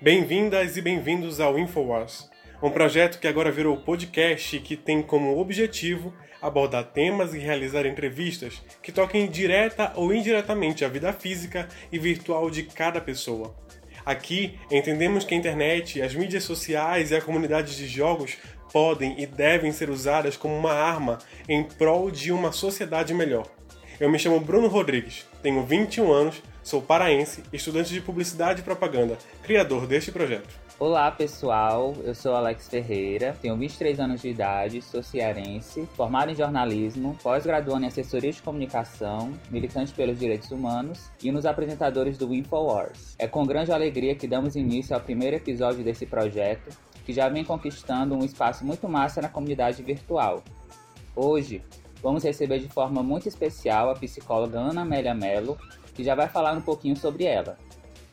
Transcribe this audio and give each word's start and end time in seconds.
Bem-vindas 0.00 0.76
e 0.76 0.82
bem-vindos 0.82 1.38
ao 1.38 1.58
InfoWars, 1.58 2.30
um 2.62 2.70
projeto 2.70 3.20
que 3.20 3.28
agora 3.28 3.52
virou 3.52 3.76
podcast 3.76 4.56
e 4.56 4.60
que 4.60 4.76
tem 4.76 5.02
como 5.02 5.38
objetivo 5.38 6.14
abordar 6.40 6.84
temas 6.84 7.34
e 7.34 7.38
realizar 7.38 7.86
entrevistas 7.86 8.62
que 8.82 8.90
toquem 8.90 9.28
direta 9.28 9.92
ou 9.94 10.14
indiretamente 10.14 10.84
a 10.84 10.88
vida 10.88 11.12
física 11.12 11.68
e 11.92 11.98
virtual 11.98 12.50
de 12.50 12.64
cada 12.64 13.00
pessoa. 13.00 13.54
Aqui 14.04 14.58
entendemos 14.70 15.24
que 15.24 15.34
a 15.34 15.38
internet, 15.38 16.00
as 16.02 16.14
mídias 16.14 16.44
sociais 16.44 17.10
e 17.10 17.16
a 17.16 17.20
comunidade 17.20 17.76
de 17.76 17.86
jogos 17.86 18.36
podem 18.72 19.20
e 19.20 19.26
devem 19.26 19.70
ser 19.72 19.90
usadas 19.90 20.36
como 20.36 20.56
uma 20.56 20.72
arma 20.72 21.18
em 21.48 21.62
prol 21.62 22.10
de 22.10 22.32
uma 22.32 22.52
sociedade 22.52 23.12
melhor. 23.14 23.46
Eu 24.00 24.10
me 24.10 24.18
chamo 24.18 24.40
Bruno 24.40 24.68
Rodrigues, 24.68 25.26
tenho 25.42 25.64
21 25.64 26.12
anos 26.12 26.42
Sou 26.62 26.80
paraense, 26.80 27.42
estudante 27.52 27.92
de 27.92 28.00
publicidade 28.00 28.60
e 28.60 28.64
propaganda, 28.64 29.18
criador 29.42 29.84
deste 29.84 30.12
projeto. 30.12 30.61
Olá 30.84 31.12
pessoal, 31.12 31.94
eu 32.02 32.12
sou 32.12 32.34
Alex 32.34 32.66
Ferreira, 32.66 33.36
tenho 33.40 33.56
23 33.56 34.00
anos 34.00 34.20
de 34.20 34.30
idade, 34.30 34.82
sou 34.82 35.00
cearense, 35.00 35.86
formado 35.94 36.32
em 36.32 36.34
jornalismo, 36.34 37.16
pós-graduando 37.22 37.84
em 37.84 37.86
assessoria 37.86 38.32
de 38.32 38.42
comunicação, 38.42 39.32
militante 39.48 39.92
pelos 39.92 40.18
direitos 40.18 40.50
humanos 40.50 41.08
e 41.22 41.30
dos 41.30 41.46
apresentadores 41.46 42.18
do 42.18 42.34
InfoWars. 42.34 43.14
É 43.16 43.28
com 43.28 43.46
grande 43.46 43.70
alegria 43.70 44.16
que 44.16 44.26
damos 44.26 44.56
início 44.56 44.92
ao 44.92 45.00
primeiro 45.00 45.36
episódio 45.36 45.84
desse 45.84 46.04
projeto, 46.04 46.76
que 47.06 47.12
já 47.12 47.28
vem 47.28 47.44
conquistando 47.44 48.16
um 48.16 48.24
espaço 48.24 48.64
muito 48.64 48.88
massa 48.88 49.22
na 49.22 49.28
comunidade 49.28 49.84
virtual. 49.84 50.42
Hoje, 51.14 51.62
vamos 52.02 52.24
receber 52.24 52.58
de 52.58 52.68
forma 52.68 53.04
muito 53.04 53.28
especial 53.28 53.88
a 53.88 53.94
psicóloga 53.94 54.58
Ana 54.58 54.82
Amélia 54.82 55.14
Mello, 55.14 55.56
que 55.94 56.02
já 56.02 56.16
vai 56.16 56.28
falar 56.28 56.54
um 56.54 56.60
pouquinho 56.60 56.96
sobre 56.96 57.22
ela. 57.22 57.56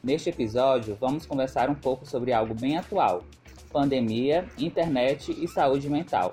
Neste 0.01 0.29
episódio, 0.29 0.97
vamos 0.99 1.25
conversar 1.25 1.69
um 1.69 1.75
pouco 1.75 2.05
sobre 2.05 2.31
algo 2.31 2.53
bem 2.53 2.77
atual: 2.77 3.23
pandemia, 3.71 4.45
internet 4.57 5.35
e 5.37 5.45
saúde 5.47 5.89
mental. 5.89 6.31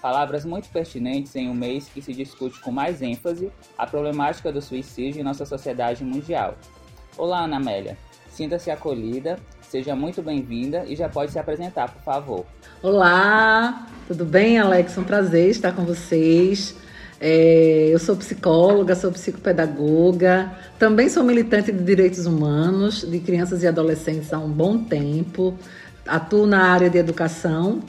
Palavras 0.00 0.44
muito 0.44 0.68
pertinentes 0.70 1.34
em 1.36 1.48
um 1.48 1.54
mês 1.54 1.88
que 1.88 2.00
se 2.00 2.14
discute 2.14 2.60
com 2.60 2.70
mais 2.70 3.02
ênfase 3.02 3.50
a 3.76 3.86
problemática 3.86 4.50
do 4.50 4.60
suicídio 4.60 5.20
em 5.20 5.24
nossa 5.24 5.44
sociedade 5.44 6.02
mundial. 6.02 6.56
Olá, 7.16 7.44
Ana 7.44 7.56
Amélia. 7.56 7.96
Sinta-se 8.30 8.70
acolhida, 8.70 9.38
seja 9.62 9.94
muito 9.94 10.22
bem-vinda 10.22 10.84
e 10.86 10.96
já 10.96 11.08
pode 11.08 11.30
se 11.30 11.38
apresentar, 11.38 11.92
por 11.92 12.02
favor. 12.02 12.46
Olá, 12.82 13.86
tudo 14.08 14.24
bem, 14.24 14.58
Alex? 14.58 14.96
Um 14.98 15.04
prazer 15.04 15.50
estar 15.50 15.72
com 15.72 15.84
vocês. 15.84 16.74
É, 17.26 17.88
eu 17.90 17.98
sou 17.98 18.14
psicóloga, 18.16 18.94
sou 18.94 19.10
psicopedagoga, 19.10 20.52
também 20.78 21.08
sou 21.08 21.24
militante 21.24 21.72
de 21.72 21.82
direitos 21.82 22.26
humanos 22.26 23.00
de 23.00 23.18
crianças 23.18 23.62
e 23.62 23.66
adolescentes 23.66 24.30
há 24.30 24.38
um 24.38 24.50
bom 24.50 24.84
tempo. 24.84 25.54
Atuo 26.06 26.46
na 26.46 26.64
área 26.64 26.90
de 26.90 26.98
educação 26.98 27.80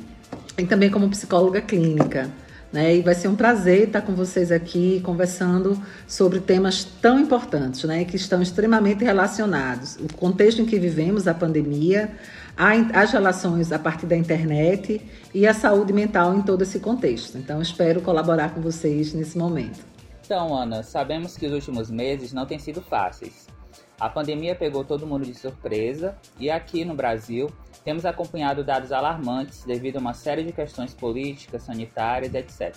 e 0.57 0.65
também 0.65 0.89
como 0.89 1.09
psicóloga 1.09 1.59
clínica. 1.59 2.29
Né? 2.71 2.95
E 2.95 3.01
vai 3.01 3.13
ser 3.13 3.27
um 3.27 3.35
prazer 3.35 3.87
estar 3.87 4.03
com 4.03 4.15
vocês 4.15 4.53
aqui 4.53 5.01
conversando 5.03 5.77
sobre 6.07 6.39
temas 6.39 6.85
tão 7.01 7.19
importantes, 7.19 7.83
né? 7.83 8.05
que 8.05 8.15
estão 8.15 8.41
extremamente 8.41 9.03
relacionados. 9.03 9.97
O 9.97 10.13
contexto 10.15 10.61
em 10.61 10.65
que 10.65 10.79
vivemos, 10.79 11.27
a 11.27 11.33
pandemia, 11.33 12.09
as 12.57 13.11
relações 13.11 13.71
a 13.71 13.79
partir 13.79 14.05
da 14.05 14.15
internet 14.15 15.01
e 15.33 15.45
a 15.45 15.53
saúde 15.53 15.91
mental 15.91 16.33
em 16.35 16.41
todo 16.41 16.61
esse 16.61 16.79
contexto. 16.79 17.37
Então, 17.37 17.61
espero 17.61 18.01
colaborar 18.01 18.53
com 18.53 18.61
vocês 18.61 19.13
nesse 19.13 19.37
momento. 19.37 19.79
Então, 20.25 20.55
Ana, 20.55 20.81
sabemos 20.81 21.37
que 21.37 21.45
os 21.45 21.53
últimos 21.53 21.89
meses 21.91 22.33
não 22.33 22.45
têm 22.45 22.57
sido 22.57 22.81
fáceis. 22.81 23.47
A 23.99 24.09
pandemia 24.09 24.55
pegou 24.55 24.83
todo 24.83 25.07
mundo 25.07 25.25
de 25.25 25.33
surpresa 25.33 26.17
e 26.39 26.49
aqui 26.49 26.83
no 26.83 26.95
Brasil 26.95 27.49
temos 27.83 28.05
acompanhado 28.05 28.63
dados 28.63 28.91
alarmantes 28.91 29.63
devido 29.63 29.97
a 29.97 29.99
uma 29.99 30.13
série 30.13 30.43
de 30.43 30.51
questões 30.51 30.93
políticas, 30.93 31.63
sanitárias, 31.63 32.33
etc. 32.33 32.75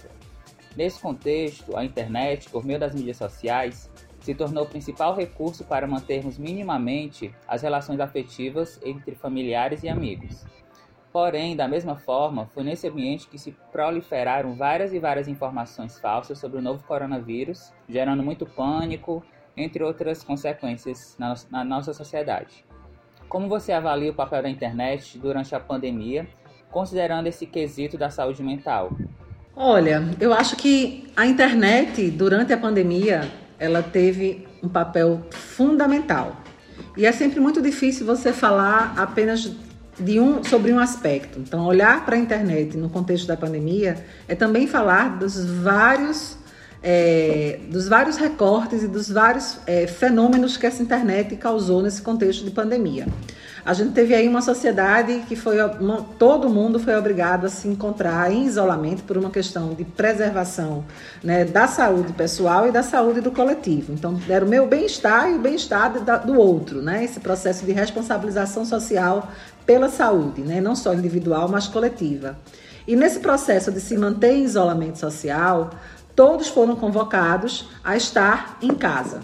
Nesse 0.76 1.00
contexto, 1.00 1.76
a 1.76 1.84
internet, 1.84 2.48
por 2.50 2.64
meio 2.64 2.78
das 2.78 2.94
mídias 2.94 3.16
sociais, 3.16 3.90
se 4.28 4.34
tornou 4.34 4.64
o 4.64 4.68
principal 4.68 5.14
recurso 5.14 5.64
para 5.64 5.86
mantermos 5.86 6.36
minimamente 6.36 7.34
as 7.48 7.62
relações 7.62 7.98
afetivas 7.98 8.78
entre 8.84 9.14
familiares 9.14 9.82
e 9.82 9.88
amigos. 9.88 10.44
Porém, 11.10 11.56
da 11.56 11.66
mesma 11.66 11.96
forma, 11.96 12.44
foi 12.52 12.62
nesse 12.62 12.86
ambiente 12.86 13.26
que 13.26 13.38
se 13.38 13.56
proliferaram 13.72 14.54
várias 14.54 14.92
e 14.92 14.98
várias 14.98 15.28
informações 15.28 15.98
falsas 15.98 16.38
sobre 16.38 16.58
o 16.58 16.60
novo 16.60 16.84
coronavírus, 16.86 17.72
gerando 17.88 18.22
muito 18.22 18.44
pânico, 18.44 19.24
entre 19.56 19.82
outras 19.82 20.22
consequências 20.22 21.16
na, 21.18 21.64
nossa 21.64 21.94
sociedade. 21.94 22.66
Como 23.30 23.48
você 23.48 23.72
avalia 23.72 24.10
o 24.10 24.14
papel 24.14 24.42
da 24.42 24.50
internet 24.50 25.18
durante 25.18 25.54
a 25.54 25.60
pandemia, 25.60 26.28
considerando 26.70 27.28
esse 27.28 27.46
quesito 27.46 27.96
da 27.96 28.10
saúde 28.10 28.42
mental? 28.42 28.92
Olha, 29.56 30.02
eu 30.20 30.34
acho 30.34 30.54
que 30.54 31.10
a 31.16 31.24
internet 31.24 32.10
durante 32.10 32.52
a 32.52 32.58
pandemia 32.58 33.47
ela 33.58 33.82
teve 33.82 34.46
um 34.62 34.68
papel 34.68 35.22
fundamental. 35.30 36.36
E 36.96 37.06
é 37.06 37.12
sempre 37.12 37.40
muito 37.40 37.60
difícil 37.60 38.06
você 38.06 38.32
falar 38.32 38.94
apenas 38.96 39.50
de 39.98 40.20
um 40.20 40.44
sobre 40.44 40.72
um 40.72 40.78
aspecto. 40.78 41.38
Então, 41.40 41.64
olhar 41.66 42.04
para 42.04 42.16
a 42.16 42.18
internet 42.18 42.76
no 42.76 42.88
contexto 42.88 43.26
da 43.26 43.36
pandemia 43.36 44.04
é 44.28 44.34
também 44.34 44.66
falar 44.66 45.18
dos 45.18 45.44
vários 45.44 46.36
é, 46.80 47.58
dos 47.70 47.88
vários 47.88 48.16
recortes 48.16 48.84
e 48.84 48.88
dos 48.88 49.10
vários 49.10 49.58
é, 49.66 49.86
fenômenos 49.88 50.56
que 50.56 50.64
essa 50.64 50.80
internet 50.80 51.34
causou 51.36 51.82
nesse 51.82 52.00
contexto 52.00 52.44
de 52.44 52.52
pandemia. 52.52 53.06
A 53.64 53.72
gente 53.72 53.92
teve 53.92 54.14
aí 54.14 54.28
uma 54.28 54.40
sociedade 54.40 55.24
que 55.28 55.36
foi 55.36 55.62
uma, 55.62 56.06
todo 56.18 56.48
mundo 56.48 56.78
foi 56.78 56.96
obrigado 56.96 57.46
a 57.46 57.48
se 57.48 57.68
encontrar 57.68 58.32
em 58.32 58.44
isolamento 58.44 59.02
por 59.04 59.16
uma 59.16 59.30
questão 59.30 59.74
de 59.74 59.84
preservação 59.84 60.84
né, 61.22 61.44
da 61.44 61.66
saúde 61.66 62.12
pessoal 62.12 62.68
e 62.68 62.70
da 62.70 62.82
saúde 62.82 63.20
do 63.20 63.30
coletivo. 63.30 63.92
Então, 63.92 64.18
era 64.28 64.44
o 64.44 64.48
meu 64.48 64.66
bem-estar 64.66 65.30
e 65.30 65.34
o 65.34 65.38
bem-estar 65.38 65.92
do 66.24 66.38
outro, 66.38 66.80
né? 66.80 67.04
Esse 67.04 67.20
processo 67.20 67.64
de 67.64 67.72
responsabilização 67.72 68.64
social 68.64 69.30
pela 69.66 69.88
saúde, 69.88 70.42
né? 70.42 70.60
Não 70.60 70.74
só 70.74 70.94
individual, 70.94 71.48
mas 71.48 71.66
coletiva. 71.66 72.38
E 72.86 72.96
nesse 72.96 73.20
processo 73.20 73.70
de 73.70 73.80
se 73.80 73.96
manter 73.98 74.32
em 74.32 74.44
isolamento 74.44 74.98
social, 74.98 75.70
todos 76.16 76.48
foram 76.48 76.74
convocados 76.74 77.68
a 77.84 77.96
estar 77.96 78.56
em 78.62 78.74
casa. 78.74 79.20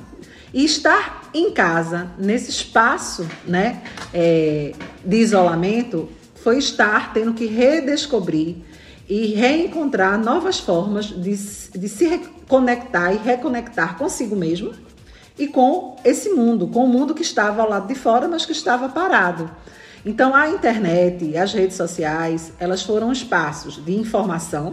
E 0.53 0.65
estar 0.65 1.24
em 1.35 1.51
casa, 1.51 2.11
nesse 2.17 2.51
espaço 2.51 3.29
né, 3.45 3.83
é, 4.13 4.73
de 5.05 5.17
isolamento, 5.17 6.09
foi 6.37 6.59
estar 6.59 7.13
tendo 7.13 7.35
que 7.35 7.47
redescobrir 7.47 8.57
e 9.09 9.35
reencontrar 9.35 10.19
novas 10.19 10.59
formas 10.61 11.07
de, 11.07 11.35
de 11.35 11.89
se 11.89 12.07
reconectar 12.07 13.13
e 13.13 13.19
reconectar 13.19 13.99
consigo 13.99 14.37
mesmo 14.37 14.73
e 15.39 15.49
com 15.49 15.97
esse 16.05 16.31
mundo, 16.31 16.69
com 16.69 16.85
o 16.85 16.89
mundo 16.89 17.15
que 17.15 17.23
estava 17.23 17.63
ao 17.63 17.69
lado 17.69 17.89
de 17.89 17.95
fora, 17.95 18.29
mas 18.29 18.47
que 18.47 18.53
estava 18.53 18.89
parado. 18.89 19.51
Então, 20.07 20.35
a 20.35 20.49
internet, 20.49 21.37
as 21.37 21.53
redes 21.53 21.77
sociais, 21.77 22.53
elas 22.61 22.83
foram 22.83 23.11
espaços 23.11 23.83
de 23.85 23.95
informação, 23.97 24.73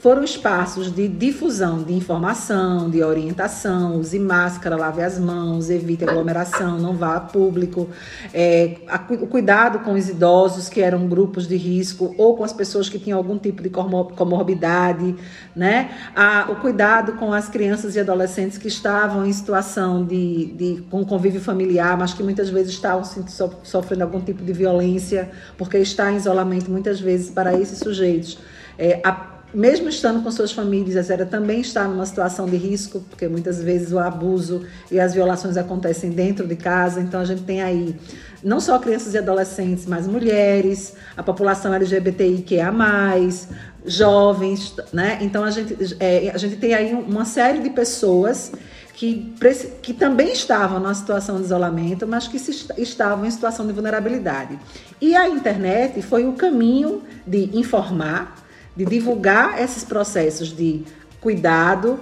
foram 0.00 0.24
espaços 0.24 0.90
de 0.90 1.06
difusão 1.06 1.82
de 1.82 1.92
informação, 1.92 2.88
de 2.88 3.02
orientação, 3.02 3.98
use 3.98 4.18
máscara, 4.18 4.74
lave 4.74 5.02
as 5.02 5.18
mãos, 5.18 5.68
evite 5.68 6.04
aglomeração, 6.04 6.78
não 6.78 6.94
vá 6.94 7.16
a 7.16 7.20
público, 7.20 7.86
é, 8.32 8.76
a, 8.88 8.96
o 8.96 9.26
cuidado 9.26 9.80
com 9.80 9.92
os 9.92 10.08
idosos 10.08 10.70
que 10.70 10.80
eram 10.80 11.06
grupos 11.06 11.46
de 11.46 11.54
risco 11.54 12.14
ou 12.16 12.34
com 12.34 12.42
as 12.42 12.52
pessoas 12.52 12.88
que 12.88 12.98
tinham 12.98 13.18
algum 13.18 13.36
tipo 13.36 13.62
de 13.62 13.68
comorbidade, 13.68 15.14
né? 15.54 15.90
A, 16.16 16.46
o 16.50 16.56
cuidado 16.56 17.12
com 17.14 17.34
as 17.34 17.50
crianças 17.50 17.94
e 17.94 18.00
adolescentes 18.00 18.56
que 18.56 18.68
estavam 18.68 19.26
em 19.26 19.32
situação 19.34 20.02
de, 20.02 20.46
de 20.46 20.82
com 20.90 21.04
convívio 21.04 21.42
familiar, 21.42 21.98
mas 21.98 22.14
que 22.14 22.22
muitas 22.22 22.48
vezes 22.48 22.72
estavam 22.72 23.04
so, 23.04 23.52
sofrendo 23.62 24.04
algum 24.04 24.20
tipo 24.20 24.42
de 24.42 24.52
violência, 24.54 25.30
porque 25.58 25.76
está 25.76 26.10
em 26.10 26.16
isolamento 26.16 26.70
muitas 26.70 26.98
vezes 26.98 27.28
para 27.28 27.52
esses 27.52 27.78
sujeitos. 27.78 28.38
É, 28.78 28.98
a, 29.04 29.39
mesmo 29.52 29.88
estando 29.88 30.22
com 30.22 30.30
suas 30.30 30.52
famílias, 30.52 31.10
era 31.10 31.26
também 31.26 31.60
estar 31.60 31.88
numa 31.88 32.06
situação 32.06 32.46
de 32.46 32.56
risco, 32.56 33.00
porque 33.08 33.28
muitas 33.28 33.62
vezes 33.62 33.92
o 33.92 33.98
abuso 33.98 34.64
e 34.90 35.00
as 35.00 35.14
violações 35.14 35.56
acontecem 35.56 36.10
dentro 36.10 36.46
de 36.46 36.56
casa. 36.56 37.00
Então 37.00 37.20
a 37.20 37.24
gente 37.24 37.42
tem 37.42 37.62
aí 37.62 37.94
não 38.42 38.60
só 38.60 38.78
crianças 38.78 39.14
e 39.14 39.18
adolescentes, 39.18 39.86
mas 39.86 40.06
mulheres, 40.06 40.94
a 41.16 41.22
população 41.22 41.74
LGBTI 41.74 42.42
que 42.42 42.60
a 42.60 42.72
mais, 42.72 43.48
jovens, 43.84 44.74
né? 44.92 45.18
Então 45.20 45.44
a 45.44 45.50
gente, 45.50 45.96
é, 45.98 46.30
a 46.32 46.38
gente 46.38 46.56
tem 46.56 46.74
aí 46.74 46.94
uma 46.94 47.24
série 47.24 47.60
de 47.60 47.70
pessoas 47.70 48.52
que, 49.00 49.32
que 49.80 49.94
também 49.94 50.32
estavam 50.32 50.78
numa 50.78 50.92
situação 50.92 51.36
de 51.36 51.44
isolamento, 51.44 52.06
mas 52.06 52.28
que 52.28 52.38
se, 52.38 52.66
estavam 52.76 53.24
em 53.24 53.30
situação 53.30 53.66
de 53.66 53.72
vulnerabilidade. 53.72 54.58
E 55.00 55.16
a 55.16 55.26
internet 55.26 56.02
foi 56.02 56.26
o 56.26 56.34
caminho 56.34 57.02
de 57.26 57.48
informar, 57.56 58.36
de 58.76 58.84
divulgar 58.84 59.60
esses 59.60 59.84
processos 59.84 60.54
de 60.54 60.82
cuidado, 61.20 62.00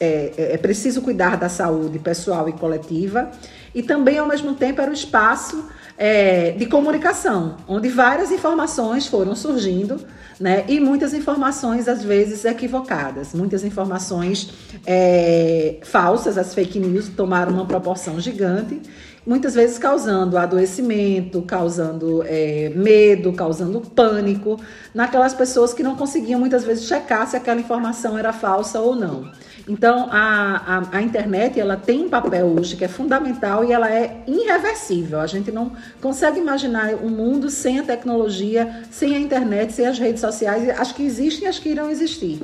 é, 0.00 0.32
é, 0.36 0.54
é 0.54 0.56
preciso 0.56 1.02
cuidar 1.02 1.36
da 1.36 1.48
saúde 1.48 1.98
pessoal 1.98 2.48
e 2.48 2.52
coletiva, 2.52 3.30
e 3.74 3.82
também, 3.82 4.18
ao 4.18 4.26
mesmo 4.26 4.54
tempo, 4.54 4.80
era 4.80 4.90
o 4.90 4.94
espaço 4.94 5.66
é, 5.98 6.52
de 6.52 6.66
comunicação, 6.66 7.56
onde 7.68 7.88
várias 7.88 8.30
informações 8.30 9.06
foram 9.06 9.34
surgindo, 9.34 10.00
né? 10.38 10.64
E 10.68 10.78
muitas 10.80 11.14
informações, 11.14 11.88
às 11.88 12.02
vezes, 12.02 12.44
equivocadas, 12.44 13.32
muitas 13.32 13.64
informações 13.64 14.50
é, 14.86 15.78
falsas, 15.82 16.36
as 16.36 16.54
fake 16.54 16.78
news 16.78 17.08
tomaram 17.08 17.52
uma 17.52 17.66
proporção 17.66 18.20
gigante, 18.20 18.80
muitas 19.26 19.54
vezes 19.54 19.76
causando 19.76 20.38
adoecimento, 20.38 21.42
causando 21.42 22.22
é, 22.24 22.70
medo, 22.74 23.32
causando 23.32 23.80
pânico 23.80 24.60
naquelas 24.94 25.34
pessoas 25.34 25.74
que 25.74 25.82
não 25.82 25.96
conseguiam 25.96 26.38
muitas 26.38 26.64
vezes 26.64 26.86
checar 26.86 27.26
se 27.26 27.36
aquela 27.36 27.60
informação 27.60 28.16
era 28.16 28.32
falsa 28.32 28.80
ou 28.80 28.94
não. 28.94 29.30
Então, 29.68 30.08
a, 30.12 30.78
a, 30.92 30.98
a, 30.98 31.02
internet 31.02 31.58
ela 31.58 31.76
tem 31.76 32.04
um 32.04 32.08
papel 32.08 32.46
hoje 32.46 32.76
que 32.76 32.84
é 32.84 32.88
fundamental 32.88 33.64
e 33.64 33.72
ela 33.72 33.90
é 33.92 34.22
irreversível. 34.24 35.18
A 35.18 35.26
gente 35.26 35.50
não 35.50 35.72
consegue 36.00 36.38
imaginar 36.38 36.94
um 36.94 37.08
mundo 37.08 37.50
sem 37.50 37.80
a 37.80 37.82
tecnologia, 37.82 38.84
sem 38.92 39.16
a 39.16 39.18
internet, 39.18 39.72
sem 39.72 39.84
as 39.84 39.98
redes 39.98 40.20
sociais. 40.20 40.68
Acho 40.78 40.94
que 40.94 41.02
existem 41.02 41.46
e 41.46 41.48
acho 41.48 41.60
que 41.60 41.68
irão 41.68 41.90
existir. 41.90 42.40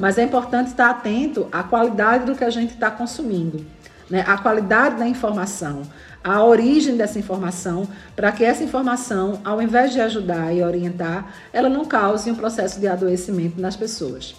Mas 0.00 0.18
é 0.18 0.24
importante 0.24 0.68
estar 0.68 0.90
atento 0.90 1.46
à 1.52 1.62
qualidade 1.62 2.24
do 2.24 2.34
que 2.34 2.42
a 2.42 2.50
gente 2.50 2.74
está 2.74 2.90
consumindo, 2.90 3.64
né? 4.10 4.24
a 4.26 4.36
qualidade 4.36 4.96
da 4.96 5.06
informação, 5.06 5.82
a 6.26 6.42
origem 6.42 6.96
dessa 6.96 7.20
informação, 7.20 7.88
para 8.16 8.32
que 8.32 8.44
essa 8.44 8.64
informação, 8.64 9.40
ao 9.44 9.62
invés 9.62 9.92
de 9.92 10.00
ajudar 10.00 10.52
e 10.52 10.60
orientar, 10.60 11.32
ela 11.52 11.68
não 11.68 11.84
cause 11.84 12.28
um 12.28 12.34
processo 12.34 12.80
de 12.80 12.88
adoecimento 12.88 13.60
nas 13.60 13.76
pessoas. 13.76 14.34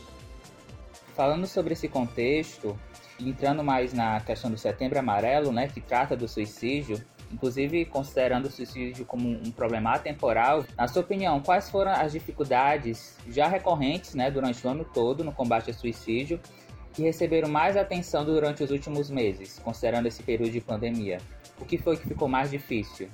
Falando 1.16 1.48
sobre 1.48 1.72
esse 1.72 1.88
contexto, 1.88 2.78
entrando 3.18 3.64
mais 3.64 3.94
na 3.94 4.20
questão 4.20 4.52
do 4.52 4.58
Setembro 4.58 5.00
Amarelo, 5.00 5.54
né, 5.54 5.70
que 5.70 5.80
trata 5.80 6.14
do 6.14 6.28
suicídio, 6.28 7.02
inclusive 7.32 7.86
considerando 7.86 8.48
o 8.48 8.52
suicídio 8.52 9.06
como 9.06 9.30
um 9.30 9.50
problema 9.50 9.94
atemporal, 9.94 10.66
na 10.78 10.90
sua 10.90 11.04
opinião, 11.04 11.40
quais 11.40 11.70
foram 11.70 11.92
as 11.92 12.12
dificuldades 12.12 13.16
já 13.30 13.48
recorrentes 13.48 14.14
né, 14.14 14.30
durante 14.30 14.68
o 14.68 14.70
ano 14.70 14.84
todo 14.84 15.24
no 15.24 15.32
combate 15.32 15.70
ao 15.70 15.74
suicídio 15.74 16.38
que 16.94 17.04
receberam 17.04 17.48
mais 17.48 17.78
atenção 17.78 18.26
durante 18.26 18.62
os 18.62 18.72
últimos 18.72 19.10
meses, 19.10 19.58
considerando 19.64 20.08
esse 20.08 20.22
período 20.22 20.52
de 20.52 20.60
pandemia? 20.60 21.20
O 21.60 21.66
que 21.66 21.78
foi 21.78 21.98
que 21.98 22.08
ficou 22.08 22.28
mais 22.28 22.52
difícil? 22.52 23.08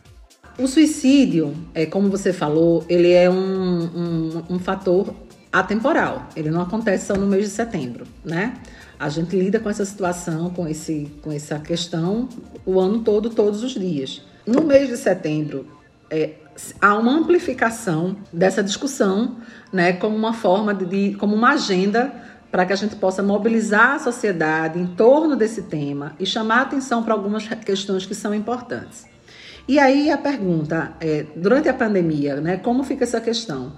O 0.58 0.68
suicídio, 0.68 1.54
é, 1.74 1.86
como 1.86 2.10
você 2.10 2.32
falou, 2.32 2.86
ele 2.88 3.12
é 3.12 3.30
um, 3.30 3.84
um, 3.84 4.44
um 4.52 4.60
fator 4.60 5.14
atemporal. 5.52 6.28
Ele 6.36 6.50
não 6.50 6.62
acontece 6.62 7.08
só 7.08 7.16
no 7.16 7.26
mês 7.26 7.46
de 7.46 7.52
setembro, 7.52 8.06
né? 8.24 8.56
A 9.00 9.10
gente 9.10 9.36
lida 9.36 9.60
com 9.60 9.70
essa 9.70 9.86
situação, 9.86 10.50
com, 10.52 10.68
esse, 10.68 11.12
com 11.22 11.32
essa 11.32 11.60
questão 11.60 12.30
o 12.66 12.80
ano 12.80 13.00
todo, 13.00 13.30
todos 13.30 13.64
os 13.64 13.74
dias. 13.74 14.22
No 14.46 14.62
mês 14.64 14.90
de 14.90 14.98
setembro, 14.98 15.68
é, 16.10 16.36
há 16.80 16.96
uma 16.96 17.12
amplificação 17.12 18.18
dessa 18.32 18.64
discussão, 18.64 19.38
né, 19.72 19.94
como 19.94 20.16
uma 20.16 20.34
forma 20.34 20.74
de, 20.74 21.16
como 21.16 21.36
uma 21.36 21.54
agenda 21.54 22.14
para 22.54 22.68
que 22.68 22.72
a 22.72 22.76
gente 22.76 22.96
possa 22.98 23.24
mobilizar 23.24 23.96
a 23.96 24.00
sociedade 24.00 24.78
em 24.78 24.86
torno 24.86 25.36
desse 25.36 25.64
tema 25.64 26.16
e 26.20 26.26
chamar 26.26 26.62
atenção 26.62 27.02
para 27.02 27.12
algumas 27.12 27.48
questões 27.48 28.06
que 28.06 28.14
são 28.14 28.32
importantes. 28.32 29.08
E 29.68 29.80
aí 29.80 30.12
a 30.12 30.20
pergunta, 30.20 30.94
é, 31.02 31.26
durante 31.36 31.68
a 31.68 31.74
pandemia, 31.74 32.36
né, 32.40 32.58
como 32.58 32.84
fica 32.84 33.06
essa 33.06 33.20
questão? 33.20 33.74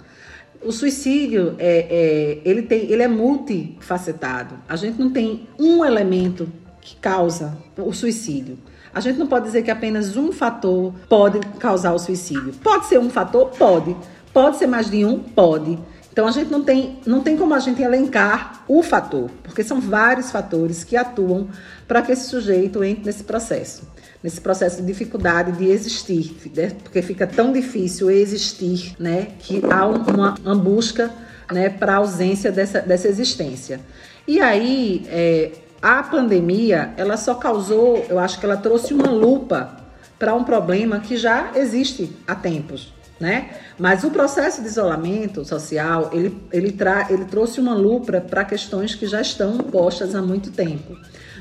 O 0.62 0.72
suicídio 0.72 1.54
é, 1.58 1.86
é, 1.88 2.40
ele 2.44 2.60
tem, 2.60 2.90
ele 2.90 3.02
é 3.02 3.08
multifacetado. 3.08 4.58
A 4.68 4.76
gente 4.76 5.00
não 5.00 5.08
tem 5.08 5.48
um 5.58 5.82
elemento 5.82 6.46
que 6.82 6.96
causa 6.96 7.56
o 7.78 7.94
suicídio. 7.94 8.58
A 8.92 9.00
gente 9.00 9.18
não 9.18 9.26
pode 9.26 9.46
dizer 9.46 9.62
que 9.62 9.70
apenas 9.70 10.18
um 10.18 10.30
fator 10.32 10.92
pode 11.08 11.40
causar 11.58 11.94
o 11.94 11.98
suicídio. 11.98 12.52
Pode 12.62 12.88
ser 12.88 12.98
um 12.98 13.08
fator? 13.08 13.48
Pode. 13.56 13.96
Pode 14.34 14.58
ser 14.58 14.66
mais 14.66 14.90
de 14.90 15.02
um? 15.02 15.18
Pode. 15.18 15.78
Então 16.16 16.26
a 16.26 16.30
gente 16.30 16.50
não 16.50 16.62
tem, 16.62 16.98
não 17.04 17.20
tem 17.20 17.36
como 17.36 17.52
a 17.52 17.58
gente 17.58 17.82
elencar 17.82 18.64
o 18.66 18.82
fator, 18.82 19.30
porque 19.42 19.62
são 19.62 19.78
vários 19.78 20.32
fatores 20.32 20.82
que 20.82 20.96
atuam 20.96 21.50
para 21.86 22.00
que 22.00 22.10
esse 22.10 22.30
sujeito 22.30 22.82
entre 22.82 23.04
nesse 23.04 23.22
processo 23.22 23.86
nesse 24.22 24.40
processo 24.40 24.80
de 24.80 24.86
dificuldade 24.86 25.52
de 25.52 25.66
existir, 25.66 26.34
né? 26.56 26.72
porque 26.82 27.02
fica 27.02 27.26
tão 27.26 27.52
difícil 27.52 28.10
existir, 28.10 28.96
né, 28.98 29.28
que 29.38 29.62
há 29.70 29.86
uma, 29.86 30.34
uma 30.42 30.54
busca, 30.54 31.10
né, 31.52 31.68
para 31.68 31.92
a 31.92 31.96
ausência 31.98 32.50
dessa, 32.50 32.80
dessa 32.80 33.06
existência. 33.06 33.78
E 34.26 34.40
aí, 34.40 35.06
é, 35.08 35.52
a 35.82 36.02
pandemia, 36.02 36.94
ela 36.96 37.18
só 37.18 37.34
causou, 37.34 38.04
eu 38.08 38.18
acho 38.18 38.40
que 38.40 38.46
ela 38.46 38.56
trouxe 38.56 38.94
uma 38.94 39.10
lupa 39.10 39.76
para 40.18 40.34
um 40.34 40.42
problema 40.42 40.98
que 40.98 41.16
já 41.16 41.52
existe 41.54 42.10
há 42.26 42.34
tempos, 42.34 42.92
né? 43.18 43.50
Mas 43.78 44.04
o 44.04 44.10
processo 44.10 44.60
de 44.62 44.68
isolamento 44.68 45.44
social, 45.44 46.10
ele, 46.12 46.36
ele, 46.52 46.72
tra, 46.72 47.06
ele 47.10 47.24
trouxe 47.24 47.60
uma 47.60 47.74
lupa 47.74 48.20
para 48.20 48.44
questões 48.44 48.94
que 48.94 49.06
já 49.06 49.20
estão 49.20 49.58
postas 49.58 50.14
há 50.14 50.22
muito 50.22 50.50
tempo 50.50 50.96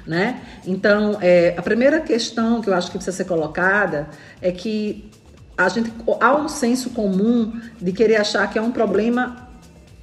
né? 0.06 0.42
Então, 0.66 1.18
é, 1.22 1.56
a 1.58 1.62
primeira 1.62 2.00
questão 2.00 2.62
que 2.62 2.70
eu 2.70 2.74
acho 2.74 2.88
que 2.88 2.98
precisa 2.98 3.16
ser 3.16 3.26
colocada 3.26 4.08
é 4.42 4.52
que 4.52 5.10
a 5.58 5.70
gente 5.70 5.92
há 6.20 6.36
um 6.36 6.48
senso 6.48 6.90
comum 6.92 7.60
de 7.82 7.92
querer 7.92 8.18
achar 8.18 8.50
que 8.52 8.60
é 8.60 8.62
um 8.62 8.72
problema 8.72 9.50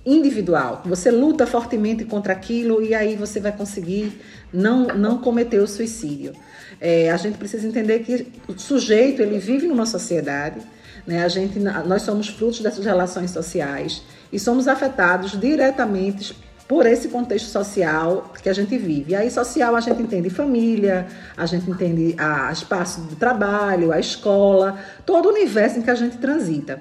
individual. 0.04 0.82
Você 0.86 1.10
luta 1.10 1.46
fortemente 1.46 2.04
contra 2.04 2.32
aquilo 2.32 2.82
e 2.82 2.94
aí 2.94 3.14
você 3.14 3.38
vai 3.38 3.52
conseguir 3.52 4.20
não, 4.52 4.88
não 4.88 5.18
cometer 5.18 5.60
o 5.60 5.68
suicídio. 5.68 6.32
É, 6.80 7.10
a 7.10 7.16
gente 7.16 7.38
precisa 7.38 7.66
entender 7.66 8.00
que 8.00 8.26
o 8.48 8.58
sujeito 8.58 9.22
ele 9.22 9.38
vive 9.38 9.68
numa 9.68 9.86
sociedade, 9.86 10.60
né? 11.06 11.24
A 11.24 11.28
gente, 11.28 11.58
nós 11.58 12.02
somos 12.02 12.28
frutos 12.28 12.60
dessas 12.60 12.84
relações 12.84 13.30
sociais 13.30 14.02
e 14.32 14.38
somos 14.38 14.68
afetados 14.68 15.38
diretamente 15.38 16.36
por 16.68 16.86
esse 16.86 17.08
contexto 17.08 17.48
social 17.50 18.32
que 18.42 18.48
a 18.48 18.52
gente 18.52 18.78
vive. 18.78 19.12
E 19.12 19.14
aí, 19.14 19.30
social, 19.30 19.76
a 19.76 19.80
gente 19.80 20.00
entende 20.00 20.30
família, 20.30 21.06
a 21.36 21.44
gente 21.44 21.70
entende 21.70 22.14
a 22.18 22.50
espaço 22.50 23.02
de 23.02 23.16
trabalho, 23.16 23.92
a 23.92 24.00
escola, 24.00 24.78
todo 25.04 25.26
o 25.26 25.28
universo 25.30 25.78
em 25.78 25.82
que 25.82 25.90
a 25.90 25.94
gente 25.94 26.16
transita. 26.16 26.80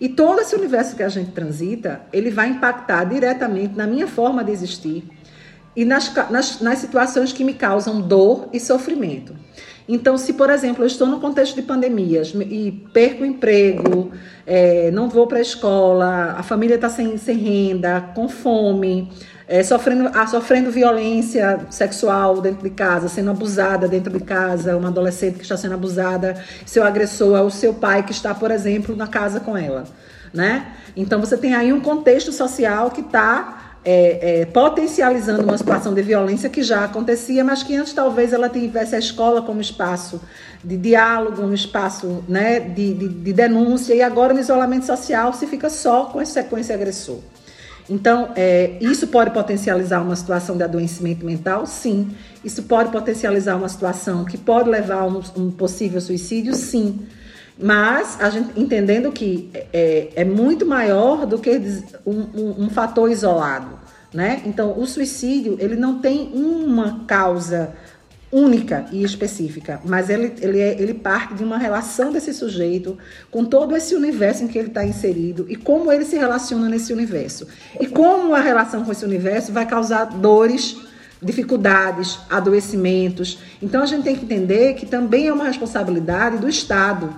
E 0.00 0.08
todo 0.08 0.40
esse 0.40 0.54
universo 0.54 0.96
que 0.96 1.02
a 1.02 1.08
gente 1.08 1.30
transita, 1.30 2.02
ele 2.12 2.30
vai 2.30 2.48
impactar 2.48 3.04
diretamente 3.04 3.74
na 3.76 3.86
minha 3.86 4.06
forma 4.06 4.42
de 4.42 4.50
existir 4.50 5.08
e 5.76 5.84
nas, 5.84 6.12
nas, 6.30 6.60
nas 6.60 6.78
situações 6.78 7.32
que 7.32 7.44
me 7.44 7.54
causam 7.54 8.00
dor 8.00 8.48
e 8.52 8.58
sofrimento. 8.58 9.34
Então, 9.92 10.16
se, 10.16 10.34
por 10.34 10.48
exemplo, 10.50 10.84
eu 10.84 10.86
estou 10.86 11.08
no 11.08 11.18
contexto 11.18 11.56
de 11.56 11.62
pandemias 11.62 12.32
e 12.32 12.70
perco 12.92 13.24
o 13.24 13.26
emprego, 13.26 14.12
é, 14.46 14.88
não 14.92 15.08
vou 15.08 15.26
para 15.26 15.38
a 15.38 15.40
escola, 15.40 16.36
a 16.38 16.44
família 16.44 16.76
está 16.76 16.88
sem, 16.88 17.16
sem 17.16 17.36
renda, 17.36 18.00
com 18.14 18.28
fome, 18.28 19.10
é, 19.48 19.64
sofrendo, 19.64 20.08
ah, 20.14 20.28
sofrendo 20.28 20.70
violência 20.70 21.66
sexual 21.70 22.40
dentro 22.40 22.62
de 22.62 22.70
casa, 22.70 23.08
sendo 23.08 23.32
abusada 23.32 23.88
dentro 23.88 24.16
de 24.16 24.24
casa, 24.24 24.76
uma 24.76 24.90
adolescente 24.90 25.34
que 25.34 25.42
está 25.42 25.56
sendo 25.56 25.74
abusada, 25.74 26.40
seu 26.64 26.84
agressor 26.84 27.36
é 27.36 27.42
o 27.42 27.50
seu 27.50 27.74
pai 27.74 28.04
que 28.04 28.12
está, 28.12 28.32
por 28.32 28.52
exemplo, 28.52 28.94
na 28.94 29.08
casa 29.08 29.40
com 29.40 29.56
ela. 29.56 29.82
Né? 30.32 30.66
Então 30.94 31.18
você 31.18 31.36
tem 31.36 31.52
aí 31.52 31.72
um 31.72 31.80
contexto 31.80 32.30
social 32.30 32.92
que 32.92 33.00
está 33.00 33.69
é, 33.84 34.40
é, 34.40 34.44
potencializando 34.46 35.42
uma 35.42 35.56
situação 35.56 35.94
de 35.94 36.02
violência 36.02 36.50
que 36.50 36.62
já 36.62 36.84
acontecia, 36.84 37.42
mas 37.42 37.62
que 37.62 37.74
antes 37.76 37.92
talvez 37.92 38.32
ela 38.32 38.48
tivesse 38.48 38.94
a 38.94 38.98
escola 38.98 39.42
como 39.42 39.60
espaço 39.60 40.20
de 40.62 40.76
diálogo, 40.76 41.42
um 41.42 41.54
espaço 41.54 42.22
né, 42.28 42.60
de, 42.60 42.92
de, 42.92 43.08
de 43.08 43.32
denúncia, 43.32 43.94
e 43.94 44.02
agora 44.02 44.34
no 44.34 44.40
isolamento 44.40 44.84
social 44.84 45.32
se 45.32 45.46
fica 45.46 45.70
só 45.70 46.04
com 46.06 46.20
esse 46.20 46.32
sequência 46.32 46.74
agressor. 46.74 47.18
Então, 47.88 48.30
é, 48.36 48.76
isso 48.80 49.08
pode 49.08 49.30
potencializar 49.30 50.00
uma 50.00 50.14
situação 50.14 50.56
de 50.56 50.62
adoecimento 50.62 51.26
mental? 51.26 51.66
Sim. 51.66 52.10
Isso 52.44 52.62
pode 52.62 52.92
potencializar 52.92 53.56
uma 53.56 53.68
situação 53.68 54.24
que 54.24 54.38
pode 54.38 54.68
levar 54.68 55.00
a 55.00 55.06
um, 55.06 55.20
um 55.36 55.50
possível 55.50 56.00
suicídio? 56.00 56.54
Sim. 56.54 57.00
Mas 57.58 58.18
a 58.20 58.30
gente 58.30 58.58
entendendo 58.58 59.12
que 59.12 59.50
é, 59.72 60.08
é 60.16 60.24
muito 60.24 60.64
maior 60.64 61.26
do 61.26 61.38
que 61.38 61.60
um, 62.06 62.20
um, 62.34 62.64
um, 62.64 62.70
fator 62.70 63.10
isolado, 63.10 63.78
né? 64.12 64.42
Então, 64.46 64.78
o 64.78 64.86
suicídio 64.86 65.56
ele 65.60 65.76
não 65.76 65.98
tem 65.98 66.30
uma 66.32 67.04
causa 67.06 67.74
única 68.32 68.86
e 68.92 69.02
específica, 69.02 69.80
mas 69.84 70.08
ele, 70.08 70.32
ele, 70.40 70.60
é, 70.60 70.80
ele 70.80 70.94
parte 70.94 71.34
de 71.34 71.42
uma 71.42 71.58
relação 71.58 72.12
desse 72.12 72.32
sujeito 72.32 72.96
com 73.30 73.44
todo 73.44 73.74
esse 73.74 73.94
universo 73.94 74.44
em 74.44 74.48
que 74.48 74.56
ele 74.56 74.68
está 74.68 74.84
inserido 74.84 75.46
e 75.48 75.56
como 75.56 75.90
ele 75.90 76.04
se 76.04 76.16
relaciona 76.16 76.68
nesse 76.68 76.92
universo. 76.92 77.48
E 77.80 77.86
como 77.86 78.34
a 78.34 78.40
relação 78.40 78.84
com 78.84 78.92
esse 78.92 79.04
universo 79.04 79.52
vai 79.52 79.66
causar 79.66 80.04
dores 80.04 80.76
dificuldades, 81.22 82.18
adoecimentos. 82.30 83.38
Então 83.60 83.82
a 83.82 83.86
gente 83.86 84.04
tem 84.04 84.16
que 84.16 84.24
entender 84.24 84.74
que 84.74 84.86
também 84.86 85.26
é 85.26 85.32
uma 85.32 85.44
responsabilidade 85.44 86.38
do 86.38 86.48
Estado. 86.48 87.12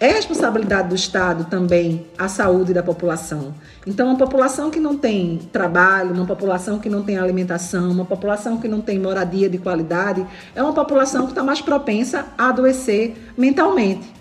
É 0.00 0.08
responsabilidade 0.08 0.88
do 0.88 0.94
Estado 0.94 1.44
também 1.44 2.06
a 2.18 2.28
saúde 2.28 2.74
da 2.74 2.82
população. 2.82 3.54
Então, 3.86 4.08
uma 4.08 4.16
população 4.16 4.70
que 4.70 4.80
não 4.80 4.96
tem 4.96 5.38
trabalho, 5.52 6.12
uma 6.12 6.26
população 6.26 6.78
que 6.78 6.88
não 6.88 7.02
tem 7.02 7.16
alimentação, 7.16 7.90
uma 7.90 8.04
população 8.04 8.58
que 8.58 8.68
não 8.68 8.80
tem 8.80 8.98
moradia 8.98 9.48
de 9.48 9.58
qualidade, 9.58 10.26
é 10.54 10.62
uma 10.62 10.72
população 10.72 11.24
que 11.24 11.32
está 11.32 11.42
mais 11.42 11.60
propensa 11.60 12.26
a 12.36 12.48
adoecer 12.48 13.16
mentalmente, 13.36 14.12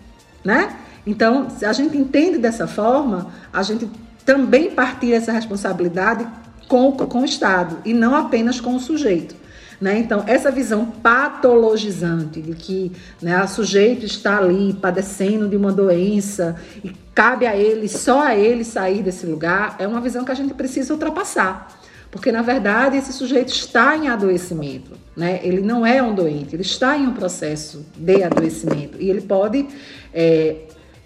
né? 0.43 0.75
Então, 1.05 1.49
se 1.49 1.65
a 1.65 1.73
gente 1.73 1.97
entende 1.97 2.37
dessa 2.37 2.67
forma, 2.67 3.27
a 3.51 3.61
gente 3.63 3.89
também 4.25 4.71
partilha 4.71 5.15
essa 5.15 5.31
responsabilidade 5.31 6.25
com, 6.67 6.91
com 6.91 7.21
o 7.21 7.25
Estado 7.25 7.77
e 7.83 7.93
não 7.93 8.15
apenas 8.15 8.61
com 8.61 8.75
o 8.75 8.79
sujeito. 8.79 9.42
Né? 9.79 9.99
Então, 9.99 10.23
essa 10.27 10.51
visão 10.51 10.85
patologizante 10.85 12.41
de 12.41 12.53
que 12.53 12.91
né, 13.21 13.41
o 13.43 13.47
sujeito 13.47 14.05
está 14.05 14.37
ali 14.37 14.73
padecendo 14.73 15.47
de 15.47 15.55
uma 15.55 15.71
doença 15.71 16.55
e 16.83 16.91
cabe 17.13 17.45
a 17.45 17.55
ele, 17.55 17.87
só 17.87 18.23
a 18.23 18.35
ele 18.35 18.63
sair 18.63 19.03
desse 19.03 19.25
lugar, 19.25 19.75
é 19.79 19.87
uma 19.87 20.01
visão 20.01 20.23
que 20.23 20.31
a 20.31 20.35
gente 20.35 20.53
precisa 20.53 20.93
ultrapassar. 20.93 21.67
Porque, 22.09 22.31
na 22.31 22.43
verdade, 22.43 22.95
esse 22.95 23.11
sujeito 23.11 23.49
está 23.49 23.97
em 23.97 24.07
adoecimento. 24.07 24.91
Né? 25.17 25.39
Ele 25.43 25.61
não 25.61 25.85
é 25.85 26.01
um 26.01 26.13
doente, 26.13 26.55
ele 26.55 26.61
está 26.61 26.95
em 26.95 27.07
um 27.07 27.13
processo 27.13 27.85
de 27.97 28.23
adoecimento. 28.23 29.01
E 29.01 29.09
ele 29.09 29.21
pode 29.21 29.67
é, 30.13 30.57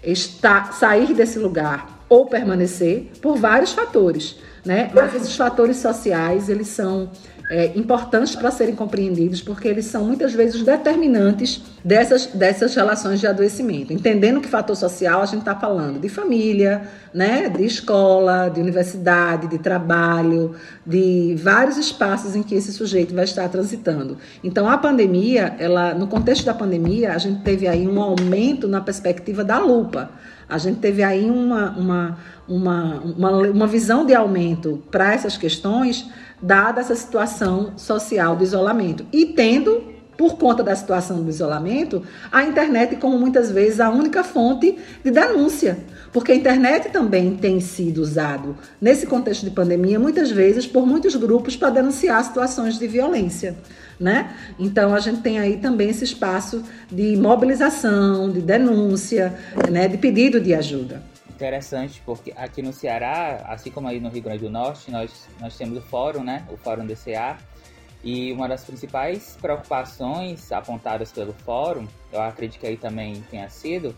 estar, 0.02 0.74
sair 0.74 1.14
desse 1.14 1.38
lugar 1.38 2.04
ou 2.08 2.26
permanecer 2.26 3.10
por 3.22 3.36
vários 3.36 3.72
fatores. 3.72 4.36
Né? 4.64 4.90
Mas 4.94 5.14
esses 5.14 5.34
fatores 5.34 5.78
sociais, 5.78 6.48
eles 6.48 6.68
são 6.68 7.10
é, 7.48 7.72
importantes 7.74 8.36
para 8.36 8.50
serem 8.50 8.74
compreendidos, 8.74 9.40
porque 9.40 9.66
eles 9.66 9.86
são 9.86 10.04
muitas 10.04 10.34
vezes 10.34 10.62
determinantes 10.62 11.62
dessas, 11.82 12.26
dessas 12.26 12.74
relações 12.74 13.20
de 13.20 13.26
adoecimento. 13.26 13.92
Entendendo 13.92 14.40
que 14.40 14.48
fator 14.48 14.76
social 14.76 15.22
a 15.22 15.26
gente 15.26 15.40
está 15.40 15.54
falando 15.54 15.98
de 15.98 16.08
família, 16.10 16.82
né, 17.12 17.48
de 17.48 17.64
escola, 17.64 18.50
de 18.50 18.60
universidade, 18.60 19.48
de 19.48 19.58
trabalho, 19.58 20.54
de 20.84 21.34
vários 21.38 21.78
espaços 21.78 22.36
em 22.36 22.42
que 22.42 22.54
esse 22.54 22.70
sujeito 22.70 23.14
vai 23.14 23.24
estar 23.24 23.48
transitando. 23.48 24.18
Então, 24.44 24.68
a 24.68 24.76
pandemia, 24.76 25.56
ela, 25.58 25.94
no 25.94 26.06
contexto 26.06 26.44
da 26.44 26.52
pandemia, 26.52 27.14
a 27.14 27.18
gente 27.18 27.40
teve 27.42 27.66
aí 27.66 27.88
um 27.88 28.00
aumento 28.00 28.68
na 28.68 28.82
perspectiva 28.82 29.42
da 29.42 29.58
lupa. 29.58 30.10
A 30.46 30.58
gente 30.58 30.80
teve 30.80 31.02
aí 31.02 31.30
uma, 31.30 31.70
uma, 31.70 32.18
uma, 32.46 32.94
uma, 33.00 33.30
uma 33.30 33.66
visão 33.66 34.04
de 34.04 34.14
aumento 34.14 34.82
para 34.90 35.12
essas 35.14 35.36
questões 35.36 36.08
dada 36.40 36.80
essa 36.80 36.94
situação 36.94 37.72
social 37.76 38.36
do 38.36 38.44
isolamento. 38.44 39.06
E 39.12 39.26
tendo, 39.26 39.82
por 40.16 40.36
conta 40.36 40.62
da 40.62 40.74
situação 40.74 41.22
do 41.22 41.30
isolamento, 41.30 42.02
a 42.30 42.44
internet 42.44 42.96
como 42.96 43.18
muitas 43.18 43.50
vezes 43.50 43.80
a 43.80 43.90
única 43.90 44.24
fonte 44.24 44.76
de 45.04 45.10
denúncia. 45.10 45.78
Porque 46.12 46.32
a 46.32 46.34
internet 46.34 46.90
também 46.90 47.36
tem 47.36 47.60
sido 47.60 47.98
usado 47.98 48.56
nesse 48.80 49.06
contexto 49.06 49.44
de 49.44 49.50
pandemia, 49.50 49.98
muitas 49.98 50.30
vezes 50.30 50.66
por 50.66 50.86
muitos 50.86 51.14
grupos 51.14 51.56
para 51.56 51.70
denunciar 51.70 52.22
situações 52.24 52.78
de 52.78 52.86
violência. 52.86 53.56
Né? 54.00 54.32
Então 54.58 54.94
a 54.94 55.00
gente 55.00 55.20
tem 55.22 55.40
aí 55.40 55.56
também 55.56 55.90
esse 55.90 56.04
espaço 56.04 56.62
de 56.90 57.16
mobilização, 57.16 58.30
de 58.30 58.40
denúncia, 58.40 59.36
né, 59.68 59.88
de 59.88 59.98
pedido 59.98 60.40
de 60.40 60.54
ajuda 60.54 61.02
interessante 61.38 62.02
porque 62.04 62.32
aqui 62.36 62.60
no 62.60 62.72
Ceará, 62.72 63.44
assim 63.46 63.70
como 63.70 63.86
aí 63.86 64.00
no 64.00 64.08
Rio 64.08 64.22
Grande 64.22 64.40
do 64.40 64.50
Norte, 64.50 64.90
nós, 64.90 65.28
nós 65.38 65.56
temos 65.56 65.78
o 65.78 65.80
fórum, 65.80 66.24
né? 66.24 66.44
O 66.50 66.56
Fórum 66.56 66.84
DCA. 66.84 67.38
E 68.02 68.32
uma 68.32 68.48
das 68.48 68.64
principais 68.64 69.36
preocupações 69.40 70.52
apontadas 70.52 71.10
pelo 71.10 71.32
fórum, 71.32 71.86
eu 72.12 72.20
acredito 72.22 72.60
que 72.60 72.66
aí 72.66 72.76
também 72.76 73.20
tenha 73.22 73.48
sido, 73.48 73.94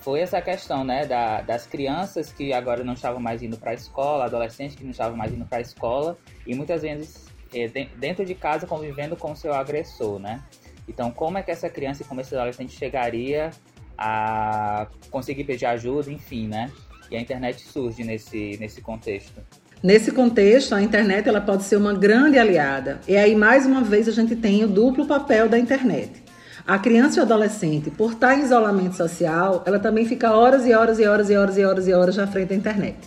foi 0.00 0.20
essa 0.20 0.40
questão, 0.40 0.84
né, 0.84 1.04
da, 1.04 1.42
das 1.42 1.66
crianças 1.66 2.32
que 2.32 2.52
agora 2.52 2.82
não 2.82 2.94
estavam 2.94 3.20
mais 3.20 3.42
indo 3.42 3.58
para 3.58 3.72
a 3.72 3.74
escola, 3.74 4.24
adolescentes 4.24 4.76
que 4.76 4.84
não 4.84 4.92
estavam 4.92 5.16
mais 5.16 5.32
indo 5.32 5.44
para 5.44 5.58
a 5.58 5.60
escola 5.60 6.16
e 6.46 6.54
muitas 6.54 6.80
vezes 6.80 7.26
é, 7.52 7.68
dentro 7.68 8.24
de 8.24 8.34
casa 8.34 8.66
convivendo 8.66 9.16
com 9.16 9.32
o 9.32 9.36
seu 9.36 9.52
agressor, 9.52 10.18
né? 10.18 10.42
Então, 10.88 11.10
como 11.10 11.36
é 11.36 11.42
que 11.42 11.50
essa 11.50 11.68
criança 11.68 12.02
e 12.02 12.06
como 12.06 12.20
esse 12.20 12.34
adolescente 12.34 12.72
chegaria 12.72 13.50
a 13.96 14.86
conseguir 15.10 15.44
pedir 15.44 15.66
ajuda, 15.66 16.10
enfim, 16.10 16.48
né? 16.48 16.70
E 17.10 17.16
a 17.16 17.20
internet 17.20 17.62
surge 17.62 18.02
nesse, 18.04 18.56
nesse 18.60 18.80
contexto. 18.80 19.40
Nesse 19.82 20.10
contexto, 20.10 20.74
a 20.74 20.82
internet 20.82 21.28
ela 21.28 21.40
pode 21.40 21.62
ser 21.62 21.76
uma 21.76 21.94
grande 21.94 22.38
aliada. 22.38 23.00
E 23.06 23.16
aí, 23.16 23.34
mais 23.34 23.66
uma 23.66 23.82
vez, 23.82 24.08
a 24.08 24.12
gente 24.12 24.34
tem 24.34 24.64
o 24.64 24.68
duplo 24.68 25.06
papel 25.06 25.48
da 25.48 25.58
internet. 25.58 26.24
A 26.66 26.78
criança 26.78 27.18
e 27.18 27.20
o 27.20 27.22
adolescente, 27.22 27.90
por 27.90 28.12
estar 28.12 28.36
em 28.36 28.42
isolamento 28.42 28.96
social, 28.96 29.62
ela 29.64 29.78
também 29.78 30.04
fica 30.04 30.32
horas 30.32 30.66
e 30.66 30.72
horas 30.72 30.98
e 30.98 31.04
horas 31.04 31.30
e 31.30 31.36
horas 31.36 31.58
e 31.58 31.64
horas 31.64 31.88
e 31.88 31.92
horas 31.92 32.16
na 32.16 32.26
frente 32.26 32.48
da 32.48 32.54
internet. 32.56 32.98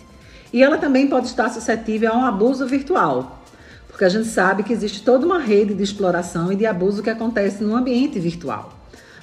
E 0.52 0.62
ela 0.62 0.78
também 0.78 1.06
pode 1.06 1.26
estar 1.26 1.50
suscetível 1.50 2.12
a 2.12 2.16
um 2.16 2.24
abuso 2.24 2.66
virtual, 2.66 3.44
porque 3.86 4.04
a 4.04 4.08
gente 4.08 4.28
sabe 4.28 4.62
que 4.62 4.72
existe 4.72 5.02
toda 5.02 5.26
uma 5.26 5.38
rede 5.38 5.74
de 5.74 5.82
exploração 5.82 6.50
e 6.50 6.56
de 6.56 6.64
abuso 6.64 7.02
que 7.02 7.10
acontece 7.10 7.62
no 7.62 7.76
ambiente 7.76 8.18
virtual 8.18 8.79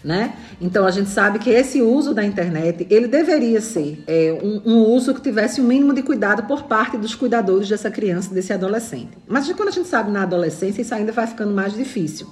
né? 0.08 0.36
Então 0.62 0.86
a 0.88 0.92
gente 0.92 1.10
sabe 1.10 1.38
que 1.38 1.50
esse 1.50 1.82
uso 1.82 2.14
da 2.14 2.24
internet 2.24 2.88
ele 2.90 3.08
deveria 3.08 3.60
ser 3.60 4.02
é, 4.08 4.40
um, 4.42 4.62
um, 4.66 4.78
uso 4.94 5.14
que 5.14 5.20
tivesse 5.20 5.60
o 5.60 5.66
um 5.66 5.68
mínimo 5.68 5.94
de 5.94 6.02
cuidado 6.02 6.44
por 6.44 6.64
parte 6.64 6.98
dos 6.98 7.14
cuidadores 7.14 7.68
dessa 7.68 7.92
criança, 7.92 8.34
desse 8.34 8.54
adolescente. 8.54 9.18
Mas 9.28 9.52
quando 9.52 9.68
a 9.68 9.72
gente 9.72 9.90
sabe 9.90 10.10
na 10.10 10.24
adolescência 10.24 10.82
isso 10.82 10.96
ainda 10.96 11.12
vai 11.12 11.28
ficando 11.28 11.54
mais 11.54 11.74
difícil. 11.74 12.28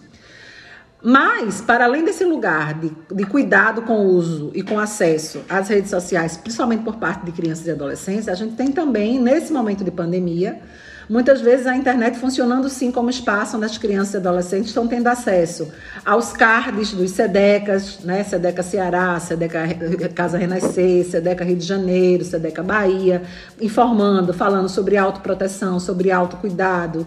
Mas, 1.03 1.61
para 1.61 1.83
além 1.83 2.03
desse 2.03 2.23
lugar 2.23 2.79
de, 2.79 2.91
de 3.11 3.25
cuidado 3.25 3.81
com 3.81 4.07
o 4.07 4.07
uso 4.07 4.51
e 4.55 4.63
com 4.63 4.79
acesso 4.79 5.43
às 5.49 5.67
redes 5.67 5.89
sociais, 5.89 6.37
principalmente 6.37 6.83
por 6.83 6.95
parte 6.95 7.25
de 7.25 7.31
crianças 7.33 7.67
e 7.67 7.71
adolescentes, 7.71 8.29
a 8.29 8.33
gente 8.33 8.55
tem 8.55 8.71
também, 8.71 9.19
nesse 9.19 9.51
momento 9.51 9.83
de 9.83 9.91
pandemia, 9.91 10.61
Muitas 11.09 11.39
vezes 11.41 11.67
a 11.67 11.75
internet 11.75 12.17
funcionando 12.17 12.67
sim 12.67 12.91
como 12.91 13.09
espaço 13.09 13.57
onde 13.57 13.65
as 13.65 13.77
crianças 13.77 14.15
e 14.15 14.17
adolescentes 14.17 14.69
estão 14.69 14.87
tendo 14.87 15.07
acesso 15.07 15.71
aos 16.03 16.33
cards 16.33 16.93
dos 16.93 17.11
SEDECAs, 17.11 17.99
né? 17.99 18.23
SEDECA 18.23 18.63
Ceará, 18.63 19.19
SEDECA 19.19 20.09
Casa 20.13 20.37
Renascer, 20.37 21.05
SEDECA 21.05 21.43
Rio 21.43 21.57
de 21.57 21.65
Janeiro, 21.65 22.23
SEDECA 22.23 22.63
Bahia, 22.63 23.21
informando, 23.61 24.33
falando 24.33 24.67
sobre 24.67 24.97
autoproteção, 24.97 25.79
sobre 25.79 26.11
autocuidado, 26.11 27.05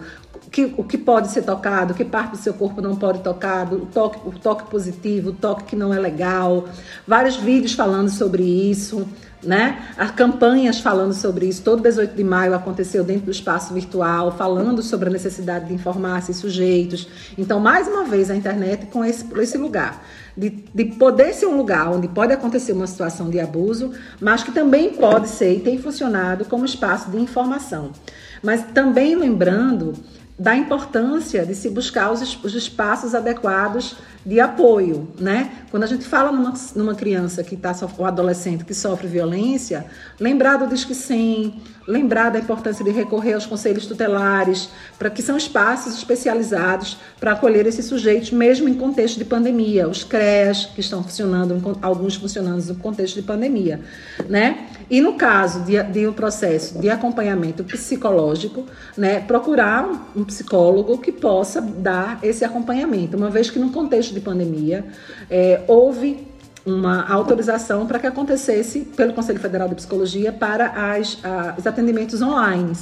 que, 0.50 0.74
o 0.76 0.84
que 0.84 0.96
pode 0.96 1.28
ser 1.28 1.42
tocado, 1.42 1.92
que 1.92 2.04
parte 2.04 2.32
do 2.32 2.36
seu 2.38 2.54
corpo 2.54 2.80
não 2.80 2.96
pode 2.96 3.20
tocar, 3.20 3.72
o 3.72 3.86
toque, 3.86 4.18
o 4.26 4.32
toque 4.32 4.70
positivo, 4.70 5.30
o 5.30 5.32
toque 5.32 5.64
que 5.64 5.76
não 5.76 5.92
é 5.92 5.98
legal. 5.98 6.68
Vários 7.06 7.36
vídeos 7.36 7.72
falando 7.72 8.08
sobre 8.08 8.42
isso 8.42 9.06
né? 9.42 9.90
As 9.96 10.10
campanhas 10.10 10.80
falando 10.80 11.12
sobre 11.12 11.46
isso, 11.46 11.62
todo 11.62 11.82
18 11.82 12.14
de 12.14 12.24
maio 12.24 12.54
aconteceu 12.54 13.04
dentro 13.04 13.26
do 13.26 13.30
espaço 13.30 13.72
virtual, 13.72 14.32
falando 14.32 14.82
sobre 14.82 15.08
a 15.08 15.12
necessidade 15.12 15.66
de 15.66 15.74
informar 15.74 16.18
esses 16.18 16.36
sujeitos. 16.36 17.08
Então, 17.36 17.60
mais 17.60 17.86
uma 17.86 18.04
vez, 18.04 18.30
a 18.30 18.36
internet 18.36 18.86
com 18.86 19.04
esse, 19.04 19.24
esse 19.40 19.56
lugar 19.56 20.04
de, 20.36 20.50
de 20.50 20.84
poder 20.84 21.32
ser 21.34 21.46
um 21.46 21.56
lugar 21.56 21.90
onde 21.90 22.08
pode 22.08 22.32
acontecer 22.32 22.72
uma 22.72 22.86
situação 22.86 23.28
de 23.28 23.40
abuso, 23.40 23.92
mas 24.20 24.42
que 24.42 24.52
também 24.52 24.90
pode 24.90 25.28
ser 25.28 25.56
e 25.56 25.60
tem 25.60 25.78
funcionado 25.78 26.44
como 26.44 26.64
espaço 26.64 27.10
de 27.10 27.18
informação. 27.18 27.92
Mas 28.42 28.62
também 28.72 29.16
lembrando 29.16 29.94
da 30.38 30.54
importância 30.54 31.44
de 31.44 31.54
se 31.54 31.68
buscar 31.68 32.12
os, 32.12 32.38
os 32.44 32.54
espaços 32.54 33.14
adequados 33.14 33.96
de 34.28 34.38
apoio, 34.40 35.08
né? 35.18 35.50
Quando 35.70 35.84
a 35.84 35.86
gente 35.86 36.04
fala 36.04 36.30
numa, 36.30 36.52
numa 36.76 36.94
criança 36.94 37.42
que 37.42 37.54
está 37.54 37.74
ou 37.96 38.04
adolescente 38.04 38.62
que 38.62 38.74
sofre 38.74 39.08
violência, 39.08 39.86
lembrar 40.20 40.58
do 40.58 40.66
Disque 40.66 40.94
100, 40.94 41.62
lembrar 41.88 42.28
da 42.28 42.38
importância 42.38 42.84
de 42.84 42.90
recorrer 42.90 43.32
aos 43.32 43.46
conselhos 43.46 43.86
tutelares, 43.86 44.68
para 44.98 45.08
que 45.08 45.22
são 45.22 45.38
espaços 45.38 45.94
especializados 45.94 46.98
para 47.18 47.32
acolher 47.32 47.66
esses 47.66 47.86
sujeitos, 47.86 48.30
mesmo 48.30 48.68
em 48.68 48.74
contexto 48.74 49.16
de 49.16 49.24
pandemia, 49.24 49.88
os 49.88 50.04
CREAS 50.04 50.66
que 50.66 50.82
estão 50.82 51.02
funcionando, 51.02 51.78
alguns 51.80 52.14
funcionando 52.14 52.62
no 52.62 52.74
contexto 52.74 53.14
de 53.14 53.22
pandemia, 53.22 53.80
né? 54.28 54.68
E 54.90 55.00
no 55.00 55.14
caso 55.14 55.64
de, 55.64 55.82
de 55.82 56.06
um 56.06 56.12
processo 56.12 56.78
de 56.78 56.90
acompanhamento 56.90 57.64
psicológico, 57.64 58.66
né, 58.96 59.20
procurar 59.20 60.10
um, 60.14 60.24
psicólogo 60.24 60.98
que 60.98 61.12
possa 61.12 61.60
dar 61.60 62.18
esse 62.22 62.44
acompanhamento, 62.44 63.16
uma 63.16 63.30
vez 63.30 63.50
que 63.50 63.58
no 63.58 63.70
contexto 63.70 64.12
de 64.12 64.20
pandemia 64.20 64.84
é, 65.30 65.62
houve 65.66 66.27
uma 66.68 67.06
autorização 67.08 67.86
para 67.86 67.98
que 67.98 68.06
acontecesse 68.06 68.80
pelo 68.80 69.12
Conselho 69.12 69.40
Federal 69.40 69.68
de 69.68 69.74
Psicologia 69.74 70.32
para 70.32 70.92
as, 70.92 71.18
a, 71.24 71.54
os 71.58 71.66
atendimentos 71.66 72.20
online. 72.22 72.72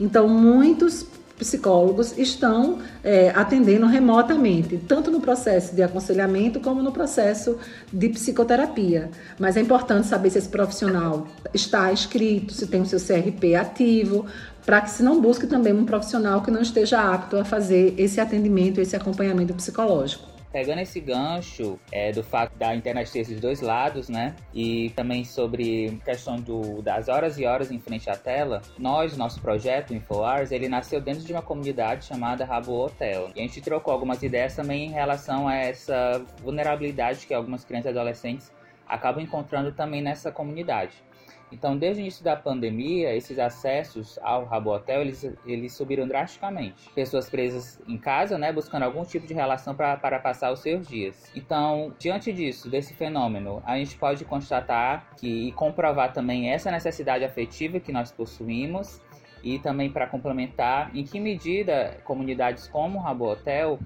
Então, 0.00 0.28
muitos 0.28 1.06
psicólogos 1.38 2.18
estão 2.18 2.78
é, 3.02 3.30
atendendo 3.30 3.86
remotamente, 3.86 4.76
tanto 4.76 5.10
no 5.10 5.20
processo 5.20 5.74
de 5.74 5.82
aconselhamento 5.82 6.58
como 6.60 6.82
no 6.82 6.92
processo 6.92 7.56
de 7.92 8.08
psicoterapia. 8.08 9.10
Mas 9.38 9.56
é 9.56 9.60
importante 9.60 10.06
saber 10.06 10.30
se 10.30 10.38
esse 10.38 10.48
profissional 10.48 11.28
está 11.54 11.92
inscrito, 11.92 12.52
se 12.52 12.66
tem 12.66 12.82
o 12.82 12.86
seu 12.86 12.98
CRP 12.98 13.54
ativo, 13.54 14.26
para 14.66 14.80
que 14.80 14.90
se 14.90 15.02
não 15.02 15.20
busque 15.20 15.46
também 15.46 15.72
um 15.72 15.84
profissional 15.84 16.42
que 16.42 16.50
não 16.50 16.60
esteja 16.60 17.00
apto 17.00 17.38
a 17.38 17.44
fazer 17.44 17.94
esse 17.96 18.20
atendimento, 18.20 18.80
esse 18.80 18.96
acompanhamento 18.96 19.54
psicológico. 19.54 20.27
Pegando 20.50 20.80
esse 20.80 20.98
gancho 21.00 21.78
é, 21.92 22.10
do 22.10 22.22
fato 22.22 22.56
da 22.56 22.74
internet 22.74 23.12
ter 23.12 23.20
esses 23.20 23.40
dois 23.40 23.60
lados, 23.60 24.08
né? 24.08 24.34
E 24.54 24.90
também 24.90 25.24
sobre 25.24 26.00
questão 26.04 26.36
do, 26.36 26.80
das 26.80 27.08
horas 27.08 27.38
e 27.38 27.44
horas 27.44 27.70
em 27.70 27.78
frente 27.78 28.08
à 28.08 28.16
tela, 28.16 28.62
nós, 28.78 29.16
nosso 29.16 29.40
projeto, 29.40 29.92
InfoArs, 29.92 30.50
ele 30.50 30.68
nasceu 30.68 31.00
dentro 31.00 31.22
de 31.22 31.32
uma 31.32 31.42
comunidade 31.42 32.06
chamada 32.06 32.44
Rabo 32.44 32.72
Hotel. 32.72 33.30
E 33.36 33.40
a 33.40 33.42
gente 33.42 33.60
trocou 33.60 33.92
algumas 33.92 34.22
ideias 34.22 34.56
também 34.56 34.86
em 34.86 34.92
relação 34.92 35.46
a 35.46 35.54
essa 35.54 36.24
vulnerabilidade 36.42 37.26
que 37.26 37.34
algumas 37.34 37.64
crianças 37.64 37.86
e 37.86 37.98
adolescentes 37.98 38.52
acabam 38.86 39.22
encontrando 39.22 39.70
também 39.72 40.00
nessa 40.00 40.32
comunidade. 40.32 41.07
Então, 41.52 41.76
desde 41.76 42.00
o 42.00 42.02
início 42.02 42.24
da 42.24 42.36
pandemia, 42.36 43.14
esses 43.14 43.38
acessos 43.38 44.18
ao 44.22 44.44
Rabotel, 44.44 45.00
eles, 45.00 45.30
eles 45.46 45.72
subiram 45.72 46.06
drasticamente. 46.06 46.90
Pessoas 46.94 47.28
presas 47.28 47.80
em 47.88 47.96
casa, 47.96 48.38
né, 48.38 48.52
buscando 48.52 48.82
algum 48.82 49.04
tipo 49.04 49.26
de 49.26 49.34
relação 49.34 49.74
para 49.74 50.18
passar 50.18 50.52
os 50.52 50.60
seus 50.60 50.86
dias. 50.86 51.30
Então, 51.34 51.94
diante 51.98 52.32
disso, 52.32 52.68
desse 52.68 52.94
fenômeno, 52.94 53.62
a 53.64 53.76
gente 53.76 53.96
pode 53.96 54.24
constatar 54.24 55.08
que, 55.16 55.48
e 55.48 55.52
comprovar 55.52 56.12
também 56.12 56.50
essa 56.50 56.70
necessidade 56.70 57.24
afetiva 57.24 57.80
que 57.80 57.92
nós 57.92 58.12
possuímos 58.12 59.00
e 59.42 59.58
também 59.58 59.90
para 59.90 60.06
complementar 60.06 60.94
em 60.94 61.04
que 61.04 61.20
medida 61.20 61.98
comunidades 62.04 62.66
como 62.66 62.98
o 62.98 63.02
Rabotel 63.02 63.78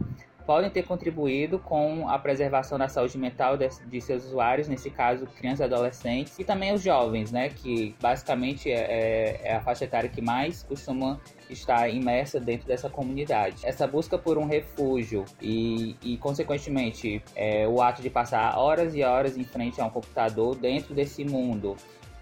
podem 0.53 0.69
ter 0.69 0.83
contribuído 0.83 1.59
com 1.59 2.07
a 2.11 2.19
preservação 2.19 2.77
da 2.77 2.87
saúde 2.87 3.17
mental 3.17 3.57
de, 3.57 3.71
de, 3.87 4.01
seus 4.03 4.23
usuários, 4.27 4.69
nesse 4.69 4.91
caso 4.91 5.25
crianças 5.25 5.61
e 5.61 5.65
adolescentes, 5.65 6.39
e 6.39 6.45
também 6.45 6.75
os 6.75 6.83
jovens, 6.83 7.33
né, 7.33 7.49
que 7.49 7.97
basicamente 7.99 8.71
é, 8.71 8.75
é, 8.75 9.41
é 9.45 9.57
a 9.57 9.63
faixa 9.63 9.87
etária 9.87 10.11
que 10.11 10.21
mais 10.21 10.63
costuma 10.63 11.19
estar 11.49 11.89
imersa 11.89 12.39
dentro 12.39 12.67
dessa 12.67 12.91
comunidade. 12.91 13.65
Essa 13.65 13.87
busca 13.87 14.19
por 14.19 14.37
um 14.37 14.45
refúgio 14.45 15.25
e, 15.41 15.97
e 16.03 16.19
consequentemente, 16.19 17.25
é, 17.35 17.67
o 17.67 17.81
ato 17.81 18.03
de 18.03 18.11
passar 18.11 18.59
horas 18.59 18.95
e 18.95 19.03
horas 19.03 19.39
em 19.39 19.45
frente 19.45 19.81
a 19.81 19.87
um 19.87 19.91
computador 19.91 20.55
dentro 20.55 20.93
desse 20.93 21.25
mundo 21.25 21.79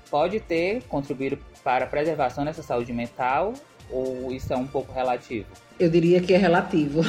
pode 0.09 0.39
ter 0.39 0.85
contribuído 0.85 1.37
para 1.65 1.85
a 1.85 1.89
preservação 1.89 2.45
dessa 2.45 2.63
saúde 2.63 2.93
mental 2.93 3.55
ou 3.91 4.31
isso 4.31 4.53
é 4.53 4.57
um 4.57 4.69
pouco 4.69 4.93
relativo? 4.93 5.49
Eu 5.81 5.89
diria 5.89 6.21
que 6.21 6.35
é 6.35 6.37
relativo. 6.37 7.01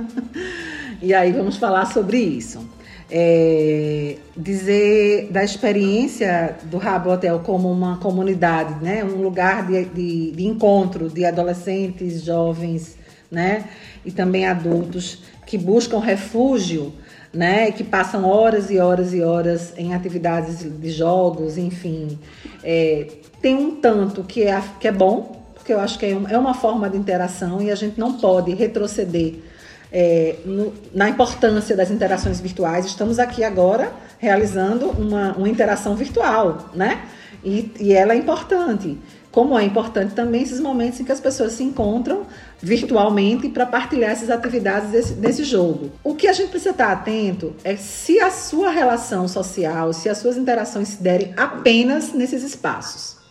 e 1.02 1.12
aí 1.12 1.30
vamos 1.32 1.58
falar 1.58 1.84
sobre 1.84 2.16
isso. 2.18 2.66
É, 3.10 4.16
dizer 4.34 5.28
da 5.30 5.44
experiência 5.44 6.56
do 6.64 6.78
Rabo 6.78 7.10
Hotel 7.10 7.38
como 7.40 7.70
uma 7.70 7.98
comunidade, 7.98 8.82
né? 8.82 9.04
um 9.04 9.20
lugar 9.20 9.66
de, 9.66 9.84
de, 9.84 10.30
de 10.32 10.46
encontro 10.46 11.10
de 11.10 11.26
adolescentes, 11.26 12.24
jovens 12.24 12.96
né? 13.30 13.64
e 14.02 14.10
também 14.10 14.46
adultos 14.46 15.22
que 15.46 15.58
buscam 15.58 15.98
refúgio 15.98 16.94
né, 17.34 17.72
que 17.72 17.82
passam 17.82 18.24
horas 18.24 18.70
e 18.70 18.78
horas 18.78 19.12
e 19.12 19.20
horas 19.20 19.74
em 19.76 19.92
atividades 19.92 20.60
de 20.60 20.90
jogos, 20.90 21.58
enfim. 21.58 22.16
É, 22.62 23.08
tem 23.42 23.56
um 23.56 23.72
tanto 23.72 24.22
que 24.22 24.44
é, 24.44 24.62
que 24.78 24.86
é 24.86 24.92
bom, 24.92 25.43
porque 25.64 25.72
eu 25.72 25.80
acho 25.80 25.98
que 25.98 26.04
é 26.04 26.36
uma 26.36 26.52
forma 26.52 26.90
de 26.90 26.98
interação 26.98 27.62
e 27.62 27.70
a 27.70 27.74
gente 27.74 27.98
não 27.98 28.18
pode 28.18 28.52
retroceder 28.52 29.36
é, 29.90 30.36
no, 30.44 30.74
na 30.94 31.08
importância 31.08 31.74
das 31.74 31.90
interações 31.90 32.38
virtuais. 32.38 32.84
Estamos 32.84 33.18
aqui 33.18 33.42
agora 33.42 33.90
realizando 34.18 34.90
uma, 34.90 35.32
uma 35.32 35.48
interação 35.48 35.96
virtual, 35.96 36.68
né? 36.74 37.06
E, 37.42 37.72
e 37.80 37.94
ela 37.94 38.12
é 38.12 38.16
importante. 38.16 38.98
Como 39.32 39.58
é 39.58 39.64
importante 39.64 40.12
também 40.12 40.42
esses 40.42 40.60
momentos 40.60 41.00
em 41.00 41.04
que 41.04 41.12
as 41.12 41.18
pessoas 41.18 41.54
se 41.54 41.62
encontram 41.62 42.26
virtualmente 42.60 43.48
para 43.48 43.64
partilhar 43.64 44.10
essas 44.10 44.28
atividades 44.28 44.90
desse, 44.90 45.14
desse 45.14 45.44
jogo. 45.44 45.92
O 46.04 46.14
que 46.14 46.28
a 46.28 46.32
gente 46.34 46.50
precisa 46.50 46.72
estar 46.72 46.92
atento 46.92 47.54
é 47.64 47.74
se 47.74 48.20
a 48.20 48.30
sua 48.30 48.68
relação 48.68 49.26
social, 49.26 49.94
se 49.94 50.10
as 50.10 50.18
suas 50.18 50.36
interações 50.36 50.88
se 50.88 51.02
derem 51.02 51.32
apenas 51.38 52.12
nesses 52.12 52.42
espaços. 52.42 53.23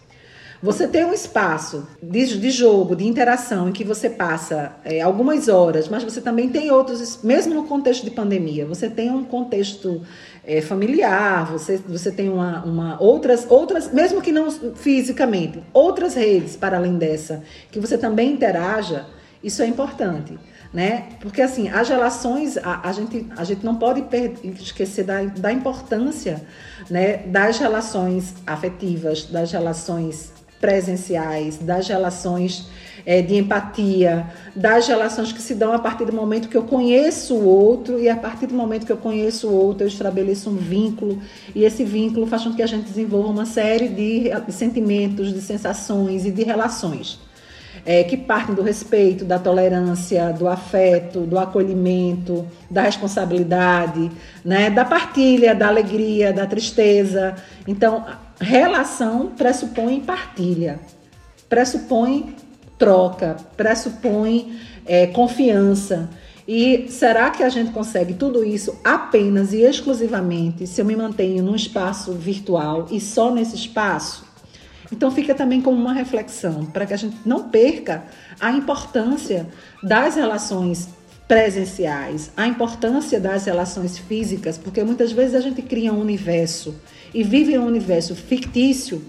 Você 0.64 0.88
tem 0.88 1.04
um 1.04 1.12
espaço 1.12 1.86
de, 2.02 2.40
de 2.40 2.50
jogo, 2.50 2.96
de 2.96 3.06
interação, 3.06 3.68
em 3.68 3.74
que 3.74 3.84
você 3.84 4.10
passa 4.10 4.72
é, 4.86 5.02
algumas 5.02 5.50
horas, 5.50 5.90
mas 5.90 6.06
você 6.06 6.22
também 6.22 6.48
tem 6.48 6.72
outros, 6.72 7.20
mesmo 7.22 7.54
no 7.54 7.66
contexto 7.66 8.06
de 8.06 8.12
pandemia, 8.12 8.66
você 8.66 8.90
tem 8.90 9.12
um 9.12 9.26
contexto 9.26 10.02
é, 10.42 10.62
familiar, 10.62 11.52
você, 11.52 11.76
você 11.86 12.14
tem 12.14 12.30
uma, 12.30 12.64
uma, 12.64 13.02
outras, 13.02 13.46
outras, 13.50 13.92
mesmo 13.92 14.22
que 14.22 14.32
não 14.32 14.50
fisicamente, 14.74 15.62
outras 15.74 16.14
redes 16.14 16.56
para 16.56 16.78
além 16.78 16.98
dessa, 16.98 17.44
que 17.70 17.78
você 17.78 17.98
também 17.98 18.32
interaja, 18.32 19.06
isso 19.44 19.62
é 19.62 19.68
importante. 19.68 20.40
Né? 20.74 21.10
Porque 21.20 21.42
assim, 21.42 21.68
as 21.70 21.90
relações, 21.90 22.58
a, 22.58 22.88
a, 22.88 22.92
gente, 22.94 23.28
a 23.36 23.44
gente 23.44 23.66
não 23.66 23.76
pode 23.76 24.02
esquecer 24.60 25.04
da, 25.04 25.22
da 25.24 25.52
importância 25.52 26.42
né, 26.90 27.18
das 27.18 27.60
relações 27.60 28.34
afetivas, 28.48 29.26
das 29.26 29.52
relações 29.52 30.32
presenciais, 30.64 31.58
das 31.58 31.90
relações 31.90 32.70
é, 33.06 33.22
de 33.22 33.36
empatia, 33.36 34.26
das 34.56 34.88
relações 34.88 35.34
que 35.34 35.42
se 35.42 35.54
dão 35.54 35.74
a 35.74 35.80
partir 35.80 36.06
do 36.06 36.14
momento 36.14 36.48
que 36.48 36.56
eu 36.56 36.64
conheço 36.64 37.36
o 37.36 37.46
outro 37.46 38.00
e 38.00 38.08
a 38.08 38.16
partir 38.16 38.48
do 38.48 38.54
momento 38.54 38.86
que 38.86 38.92
eu 38.94 38.98
conheço 38.98 39.50
o 39.50 39.54
outro 39.54 39.84
eu 39.84 39.90
estabeleço 39.90 40.50
um 40.50 40.56
vínculo 40.56 41.20
e 41.54 41.66
esse 41.66 41.84
vínculo 41.84 42.26
faz 42.26 42.44
com 42.44 42.54
que 42.54 42.64
a 42.64 42.66
gente 42.66 42.86
desenvolva 42.86 43.28
uma 43.28 43.46
série 43.46 43.90
de 43.90 44.32
sentimentos, 44.54 45.34
de 45.34 45.42
sensações 45.42 46.26
e 46.26 46.32
de 46.32 46.44
relações. 46.44 47.20
É, 47.86 48.02
que 48.04 48.16
partem 48.16 48.56
do 48.56 48.62
respeito, 48.62 49.26
da 49.26 49.38
tolerância, 49.38 50.32
do 50.32 50.48
afeto, 50.48 51.22
do 51.22 51.38
acolhimento, 51.38 52.48
da 52.72 52.84
responsabilidade, 52.84 54.10
né, 54.46 54.70
da 54.70 54.86
partilha, 54.86 55.54
da 55.54 55.68
alegria, 55.68 56.32
da 56.32 56.46
tristeza. 56.46 57.36
Então, 57.68 58.06
Relação 58.44 59.28
pressupõe 59.28 60.02
partilha, 60.02 60.78
pressupõe 61.48 62.36
troca, 62.78 63.38
pressupõe 63.56 64.60
é, 64.86 65.08
confiança. 65.08 66.10
E 66.46 66.88
será 66.90 67.30
que 67.30 67.42
a 67.42 67.48
gente 67.48 67.72
consegue 67.72 68.14
tudo 68.14 68.44
isso 68.44 68.78
apenas 68.84 69.54
e 69.54 69.62
exclusivamente 69.62 70.68
se 70.68 70.82
eu 70.82 70.86
me 70.86 70.94
mantenho 70.94 71.42
num 71.42 71.56
espaço 71.56 72.12
virtual 72.12 72.88
e 72.92 73.00
só 73.00 73.34
nesse 73.34 73.56
espaço? 73.56 74.26
Então 74.92 75.10
fica 75.10 75.34
também 75.34 75.62
como 75.62 75.78
uma 75.78 75.94
reflexão 75.94 76.66
para 76.66 76.86
que 76.86 76.94
a 76.94 76.98
gente 76.98 77.16
não 77.26 77.48
perca 77.48 78.04
a 78.42 78.52
importância 78.52 79.48
das 79.82 80.16
relações 80.16 80.90
presenciais, 81.30 82.30
a 82.36 82.46
importância 82.46 83.22
das 83.22 83.46
relações 83.46 83.98
físicas, 83.98 84.58
porque 84.58 84.84
muitas 84.84 85.14
vezes 85.14 85.34
a 85.34 85.40
gente 85.40 85.62
cria 85.62 85.94
um 85.94 86.02
universo 86.02 86.76
e 87.14 87.24
vive 87.24 87.58
um 87.58 87.66
universo 87.66 88.16
fictício 88.16 89.02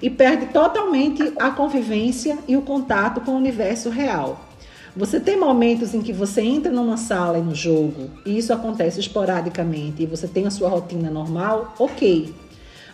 e 0.00 0.10
perde 0.10 0.46
totalmente 0.46 1.32
a 1.38 1.50
convivência 1.50 2.38
e 2.48 2.56
o 2.56 2.62
contato 2.62 3.20
com 3.20 3.32
o 3.32 3.36
universo 3.36 3.88
real. 3.90 4.48
Você 4.94 5.18
tem 5.18 5.38
momentos 5.38 5.94
em 5.94 6.02
que 6.02 6.12
você 6.12 6.42
entra 6.42 6.70
numa 6.70 6.98
sala 6.98 7.38
e 7.38 7.42
no 7.42 7.54
jogo, 7.54 8.10
e 8.26 8.36
isso 8.36 8.52
acontece 8.52 9.00
esporadicamente, 9.00 10.02
e 10.02 10.06
você 10.06 10.28
tem 10.28 10.46
a 10.46 10.50
sua 10.50 10.68
rotina 10.68 11.10
normal, 11.10 11.74
ok. 11.78 12.34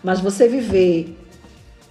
Mas 0.02 0.20
você 0.20 0.46
viver, 0.46 1.16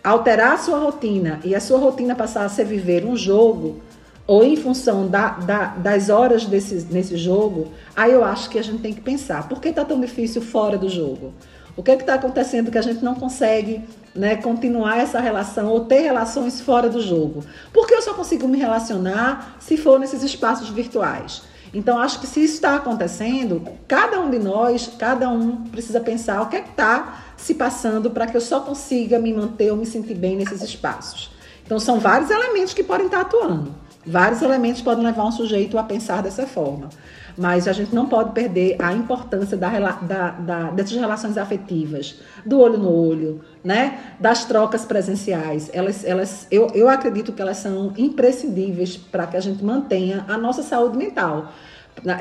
alterar 0.02 0.54
a 0.54 0.58
sua 0.58 0.80
rotina 0.80 1.42
e 1.44 1.54
a 1.54 1.60
sua 1.60 1.78
rotina 1.78 2.16
passar 2.16 2.46
a 2.46 2.50
ser 2.50 2.64
viver 2.64 3.04
um 3.04 3.18
jogo, 3.18 3.82
ou 4.26 4.44
em 4.44 4.56
função 4.56 5.08
da, 5.08 5.30
da, 5.30 5.66
das 5.76 6.10
horas 6.10 6.46
desse, 6.46 6.88
nesse 6.90 7.18
jogo, 7.18 7.72
aí 7.96 8.12
eu 8.12 8.24
acho 8.24 8.50
que 8.50 8.60
a 8.60 8.64
gente 8.64 8.82
tem 8.82 8.94
que 8.94 9.02
pensar: 9.02 9.50
por 9.50 9.60
que 9.60 9.70
está 9.70 9.84
tão 9.84 10.00
difícil 10.00 10.42
fora 10.42 10.78
do 10.78 10.88
jogo? 10.88 11.34
O 11.78 11.84
que 11.84 11.92
é 11.92 11.94
está 11.94 12.16
acontecendo 12.16 12.72
que 12.72 12.78
a 12.80 12.82
gente 12.82 13.06
não 13.06 13.14
consegue 13.14 13.88
né, 14.16 14.36
continuar 14.36 14.98
essa 14.98 15.20
relação 15.20 15.68
ou 15.68 15.86
ter 15.86 16.00
relações 16.00 16.60
fora 16.60 16.90
do 16.90 17.00
jogo? 17.00 17.44
Porque 17.72 17.94
eu 17.94 18.02
só 18.02 18.16
consigo 18.16 18.48
me 18.48 18.58
relacionar 18.58 19.58
se 19.60 19.78
for 19.78 20.00
nesses 20.00 20.24
espaços 20.24 20.70
virtuais. 20.70 21.44
Então, 21.72 22.00
acho 22.00 22.20
que 22.20 22.26
se 22.26 22.44
isso 22.44 22.56
está 22.56 22.78
acontecendo, 22.78 23.62
cada 23.88 24.20
um 24.20 24.32
de 24.32 24.40
nós, 24.40 24.90
cada 24.98 25.30
um 25.30 25.66
precisa 25.66 26.00
pensar 26.00 26.42
o 26.42 26.48
que 26.48 26.56
é 26.56 26.62
que 26.62 26.72
está 26.72 27.26
se 27.38 27.54
passando 27.54 28.10
para 28.10 28.26
que 28.26 28.36
eu 28.36 28.42
só 28.42 28.60
consiga 28.60 29.20
me 29.20 29.32
manter 29.32 29.70
ou 29.70 29.78
me 29.78 29.86
sentir 29.86 30.16
bem 30.16 30.36
nesses 30.36 30.64
espaços. 30.64 31.30
Então, 31.64 31.80
são 31.80 32.00
vários 32.00 32.32
elementos 32.32 32.74
que 32.74 32.84
podem 32.84 33.06
estar 33.06 33.22
atuando. 33.22 33.76
Vários 34.04 34.42
elementos 34.42 34.82
podem 34.82 35.06
levar 35.06 35.26
um 35.26 35.32
sujeito 35.32 35.78
a 35.78 35.84
pensar 35.84 36.24
dessa 36.24 36.48
forma. 36.48 36.90
Mas 37.38 37.68
a 37.68 37.74
gente 37.74 37.94
não 37.94 38.08
pode 38.08 38.32
perder 38.32 38.76
a 38.80 38.92
importância 38.94 39.56
da, 39.56 39.70
da, 39.92 40.32
da, 40.32 40.64
dessas 40.72 40.98
relações 40.98 41.38
afetivas, 41.38 42.20
do 42.46 42.60
olho 42.60 42.78
no 42.78 42.92
olho, 42.92 43.42
né? 43.64 44.16
das 44.20 44.46
trocas 44.46 44.84
presenciais. 44.84 45.70
Elas, 45.72 46.04
elas, 46.04 46.48
eu, 46.50 46.68
eu 46.74 46.90
acredito 46.90 47.32
que 47.32 47.42
elas 47.42 47.58
são 47.58 47.94
imprescindíveis 47.98 48.98
para 48.98 49.28
que 49.28 49.38
a 49.38 49.40
gente 49.40 49.64
mantenha 49.64 50.26
a 50.28 50.38
nossa 50.38 50.64
saúde 50.64 50.98
mental. 50.98 51.54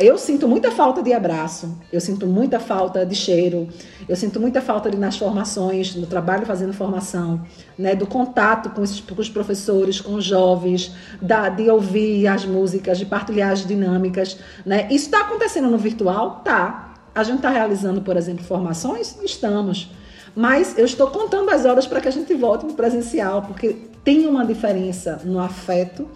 Eu 0.01 0.17
sinto 0.17 0.49
muita 0.49 0.71
falta 0.71 1.03
de 1.03 1.13
abraço, 1.13 1.79
eu 1.93 2.01
sinto 2.01 2.27
muita 2.27 2.59
falta 2.59 3.05
de 3.05 3.15
cheiro, 3.15 3.69
eu 4.09 4.17
sinto 4.17 4.41
muita 4.41 4.61
falta 4.61 4.91
nas 4.97 5.19
formações, 5.19 5.95
no 5.95 6.07
trabalho 6.07 6.47
fazendo 6.47 6.73
formação, 6.73 7.45
né, 7.79 7.95
do 7.95 8.07
contato 8.07 8.71
com, 8.71 8.83
esses, 8.83 9.01
com 9.01 9.21
os 9.21 9.29
professores, 9.29 10.01
com 10.01 10.15
os 10.15 10.25
jovens, 10.25 10.93
da, 11.21 11.49
de 11.49 11.69
ouvir 11.69 12.27
as 12.27 12.45
músicas, 12.47 12.99
de 12.99 13.05
partilhar 13.05 13.53
as 13.53 13.67
dinâmicas. 13.67 14.39
Né? 14.65 14.89
Isso 14.91 15.07
está 15.07 15.21
acontecendo 15.21 15.69
no 15.69 15.79
virtual? 15.79 16.41
Tá. 16.45 16.95
A 17.15 17.23
gente 17.23 17.37
está 17.37 17.51
realizando, 17.51 18.01
por 18.01 18.17
exemplo, 18.17 18.45
formações? 18.45 19.19
Estamos. 19.23 19.91
Mas 20.35 20.77
eu 20.77 20.85
estou 20.85 21.11
contando 21.11 21.51
as 21.51 21.65
horas 21.65 21.87
para 21.87 22.01
que 22.01 22.09
a 22.09 22.13
gente 22.13 22.33
volte 22.35 22.67
no 22.67 22.75
presencial, 22.75 23.43
porque 23.43 23.89
tem 24.05 24.27
uma 24.27 24.45
diferença 24.45 25.21
no 25.25 25.39
afeto 25.39 26.09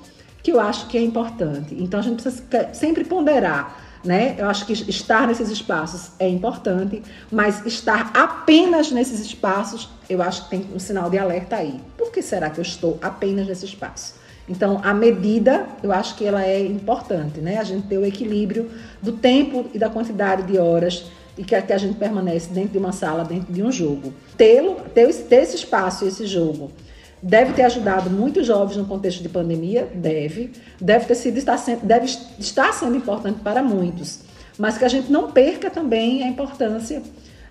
que 0.42 0.52
eu 0.52 0.60
acho 0.60 0.86
que 0.86 0.96
é 0.96 1.02
importante. 1.02 1.74
Então 1.78 2.00
a 2.00 2.02
gente 2.02 2.22
precisa 2.22 2.42
sempre 2.72 3.04
ponderar, 3.04 3.76
né? 4.04 4.34
Eu 4.38 4.48
acho 4.48 4.66
que 4.66 4.72
estar 4.72 5.26
nesses 5.26 5.50
espaços 5.50 6.10
é 6.18 6.28
importante, 6.28 7.02
mas 7.30 7.64
estar 7.66 8.10
apenas 8.14 8.90
nesses 8.90 9.20
espaços, 9.20 9.88
eu 10.08 10.22
acho 10.22 10.44
que 10.44 10.50
tem 10.50 10.66
um 10.74 10.78
sinal 10.78 11.10
de 11.10 11.18
alerta 11.18 11.56
aí. 11.56 11.80
Por 11.96 12.10
que 12.10 12.22
será 12.22 12.48
que 12.50 12.58
eu 12.58 12.62
estou 12.62 12.98
apenas 13.02 13.46
nesse 13.46 13.66
espaço? 13.66 14.14
Então, 14.48 14.80
a 14.82 14.92
medida, 14.92 15.66
eu 15.80 15.92
acho 15.92 16.16
que 16.16 16.24
ela 16.24 16.44
é 16.44 16.60
importante, 16.66 17.40
né? 17.40 17.58
A 17.58 17.64
gente 17.64 17.86
ter 17.86 17.98
o 17.98 18.04
equilíbrio 18.04 18.68
do 19.00 19.12
tempo 19.12 19.66
e 19.72 19.78
da 19.78 19.88
quantidade 19.88 20.42
de 20.42 20.58
horas 20.58 21.04
e 21.38 21.44
que, 21.44 21.54
a 21.54 21.78
gente 21.78 21.96
permanece 21.96 22.50
dentro 22.52 22.70
de 22.70 22.78
uma 22.78 22.92
sala, 22.92 23.24
dentro 23.24 23.52
de 23.52 23.62
um 23.62 23.70
jogo. 23.70 24.12
Tê-lo, 24.36 24.76
ter, 24.92 25.10
ter 25.14 25.42
esse 25.42 25.56
espaço, 25.56 26.04
esse 26.04 26.26
jogo, 26.26 26.72
Deve 27.22 27.52
ter 27.52 27.64
ajudado 27.64 28.08
muitos 28.08 28.46
jovens 28.46 28.76
no 28.76 28.86
contexto 28.86 29.22
de 29.22 29.28
pandemia? 29.28 29.88
Deve. 29.94 30.52
Deve 30.80 31.04
ter 31.04 31.14
sido, 31.14 31.36
estar 31.36 31.58
sendo, 31.58 31.84
deve 31.84 32.06
estar 32.38 32.72
sendo 32.72 32.96
importante 32.96 33.40
para 33.40 33.62
muitos. 33.62 34.20
Mas 34.58 34.78
que 34.78 34.84
a 34.84 34.88
gente 34.88 35.12
não 35.12 35.30
perca 35.30 35.70
também 35.70 36.22
a 36.22 36.28
importância 36.28 37.02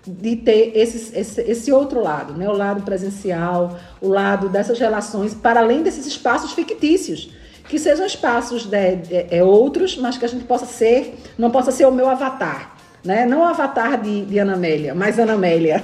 de 0.06 0.36
ter 0.36 0.72
esse, 0.74 1.16
esse, 1.16 1.40
esse 1.42 1.72
outro 1.72 2.00
lado, 2.02 2.34
né? 2.34 2.48
o 2.48 2.52
lado 2.52 2.82
presencial, 2.82 3.78
o 4.00 4.08
lado 4.08 4.48
dessas 4.48 4.78
relações, 4.78 5.34
para 5.34 5.60
além 5.60 5.82
desses 5.82 6.06
espaços 6.06 6.52
fictícios 6.52 7.30
que 7.68 7.78
sejam 7.78 8.04
espaços 8.04 8.64
de, 8.64 8.96
de, 8.96 9.22
de, 9.22 9.34
é, 9.34 9.44
outros, 9.44 9.96
mas 9.96 10.18
que 10.18 10.24
a 10.24 10.28
gente 10.28 10.44
possa 10.44 10.66
ser, 10.66 11.16
não 11.38 11.50
possa 11.50 11.70
ser 11.70 11.86
o 11.86 11.92
meu 11.92 12.08
avatar, 12.08 12.74
né? 13.04 13.24
Não 13.24 13.42
o 13.42 13.44
avatar 13.44 14.00
de, 14.00 14.24
de 14.24 14.38
Ana 14.40 14.54
Amélia, 14.54 14.92
mas 14.92 15.20
Ana 15.20 15.34
Amélia. 15.34 15.80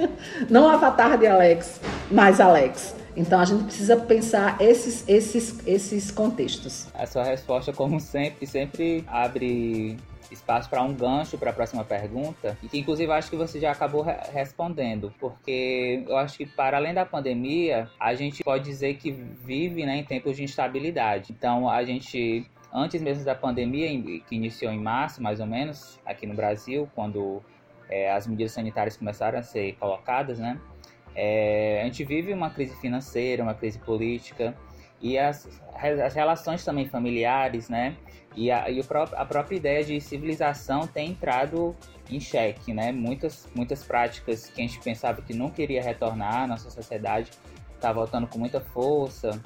não 0.50 0.66
o 0.66 0.68
avatar 0.68 1.16
de 1.16 1.26
Alex, 1.26 1.80
mas 2.10 2.40
Alex. 2.40 2.99
Então 3.16 3.40
a 3.40 3.44
gente 3.44 3.64
precisa 3.64 3.96
pensar 3.96 4.60
esses, 4.60 5.08
esses, 5.08 5.66
esses 5.66 6.10
contextos. 6.10 6.88
A 6.94 7.06
sua 7.06 7.24
resposta, 7.24 7.72
como 7.72 8.00
sempre, 8.00 8.46
sempre 8.46 9.04
abre 9.06 9.96
espaço 10.30 10.70
para 10.70 10.82
um 10.82 10.94
gancho 10.94 11.36
para 11.36 11.50
a 11.50 11.52
próxima 11.52 11.84
pergunta, 11.84 12.56
e 12.62 12.68
que 12.68 12.78
inclusive 12.78 13.10
acho 13.10 13.28
que 13.28 13.36
você 13.36 13.58
já 13.58 13.72
acabou 13.72 14.02
re 14.02 14.14
respondendo, 14.32 15.12
porque 15.18 16.04
eu 16.06 16.16
acho 16.16 16.38
que 16.38 16.46
para 16.46 16.76
além 16.76 16.94
da 16.94 17.04
pandemia, 17.04 17.90
a 17.98 18.14
gente 18.14 18.44
pode 18.44 18.64
dizer 18.64 18.94
que 18.94 19.10
vive 19.10 19.84
né, 19.84 19.96
em 19.96 20.04
tempos 20.04 20.36
de 20.36 20.44
instabilidade. 20.44 21.32
Então 21.32 21.68
a 21.68 21.82
gente 21.84 22.46
antes 22.72 23.02
mesmo 23.02 23.24
da 23.24 23.34
pandemia, 23.34 23.88
que 24.28 24.36
iniciou 24.36 24.72
em 24.72 24.78
março, 24.78 25.22
mais 25.22 25.40
ou 25.40 25.46
menos, 25.46 25.98
aqui 26.06 26.26
no 26.26 26.34
Brasil, 26.34 26.88
quando 26.94 27.42
é, 27.88 28.12
as 28.12 28.26
medidas 28.26 28.52
sanitárias 28.52 28.96
começaram 28.96 29.38
a 29.38 29.42
ser 29.42 29.72
colocadas, 29.74 30.38
né? 30.38 30.58
É, 31.14 31.80
a 31.82 31.84
gente 31.84 32.04
vive 32.04 32.32
uma 32.32 32.50
crise 32.50 32.74
financeira, 32.76 33.42
uma 33.42 33.54
crise 33.54 33.78
política 33.78 34.54
e 35.00 35.18
as, 35.18 35.48
as 35.74 36.14
relações 36.14 36.64
também 36.64 36.86
familiares, 36.86 37.68
né? 37.68 37.96
E, 38.36 38.50
a, 38.50 38.70
e 38.70 38.80
a 38.80 39.24
própria 39.24 39.56
ideia 39.56 39.82
de 39.82 40.00
civilização 40.00 40.86
tem 40.86 41.10
entrado 41.10 41.74
em 42.08 42.20
xeque, 42.20 42.72
né? 42.72 42.92
Muitas, 42.92 43.48
muitas 43.54 43.82
práticas 43.82 44.46
que 44.46 44.60
a 44.60 44.66
gente 44.66 44.78
pensava 44.80 45.20
que 45.22 45.34
não 45.34 45.50
queria 45.50 45.82
retornar 45.82 46.46
nossa 46.46 46.70
sociedade 46.70 47.30
está 47.74 47.92
voltando 47.92 48.26
com 48.26 48.38
muita 48.38 48.60
força, 48.60 49.40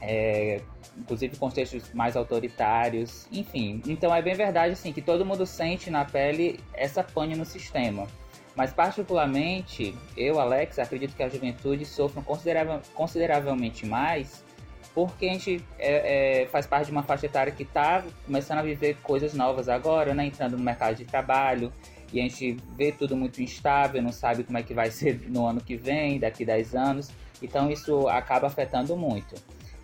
é, 0.00 0.60
inclusive 0.96 1.36
contextos 1.36 1.92
mais 1.92 2.16
autoritários, 2.16 3.26
enfim. 3.32 3.82
Então 3.86 4.14
é 4.14 4.22
bem 4.22 4.34
verdade 4.34 4.72
assim 4.72 4.92
que 4.92 5.02
todo 5.02 5.26
mundo 5.26 5.44
sente 5.44 5.90
na 5.90 6.04
pele 6.04 6.60
essa 6.72 7.02
pane 7.02 7.34
no 7.34 7.44
sistema. 7.44 8.06
Mas, 8.54 8.72
particularmente, 8.72 9.94
eu, 10.16 10.38
Alex, 10.38 10.78
acredito 10.78 11.16
que 11.16 11.22
a 11.22 11.28
juventude 11.28 11.84
sofra 11.84 12.22
consideravel, 12.22 12.80
consideravelmente 12.94 13.86
mais 13.86 14.44
porque 14.94 15.26
a 15.26 15.32
gente 15.32 15.64
é, 15.78 16.42
é, 16.42 16.46
faz 16.46 16.66
parte 16.66 16.86
de 16.86 16.92
uma 16.92 17.02
faixa 17.02 17.26
etária 17.26 17.52
que 17.52 17.62
está 17.62 18.04
começando 18.26 18.58
a 18.58 18.62
viver 18.62 18.96
coisas 19.02 19.32
novas 19.32 19.68
agora, 19.68 20.14
né? 20.14 20.26
Entrando 20.26 20.56
no 20.56 20.62
mercado 20.62 20.96
de 20.96 21.04
trabalho, 21.04 21.72
e 22.12 22.20
a 22.20 22.22
gente 22.22 22.58
vê 22.76 22.92
tudo 22.92 23.16
muito 23.16 23.40
instável, 23.40 24.02
não 24.02 24.12
sabe 24.12 24.44
como 24.44 24.58
é 24.58 24.62
que 24.62 24.74
vai 24.74 24.90
ser 24.92 25.20
no 25.28 25.46
ano 25.46 25.60
que 25.60 25.76
vem, 25.76 26.18
daqui 26.18 26.44
10 26.44 26.74
anos. 26.74 27.10
Então, 27.40 27.70
isso 27.70 28.06
acaba 28.08 28.46
afetando 28.46 28.96
muito. 28.96 29.34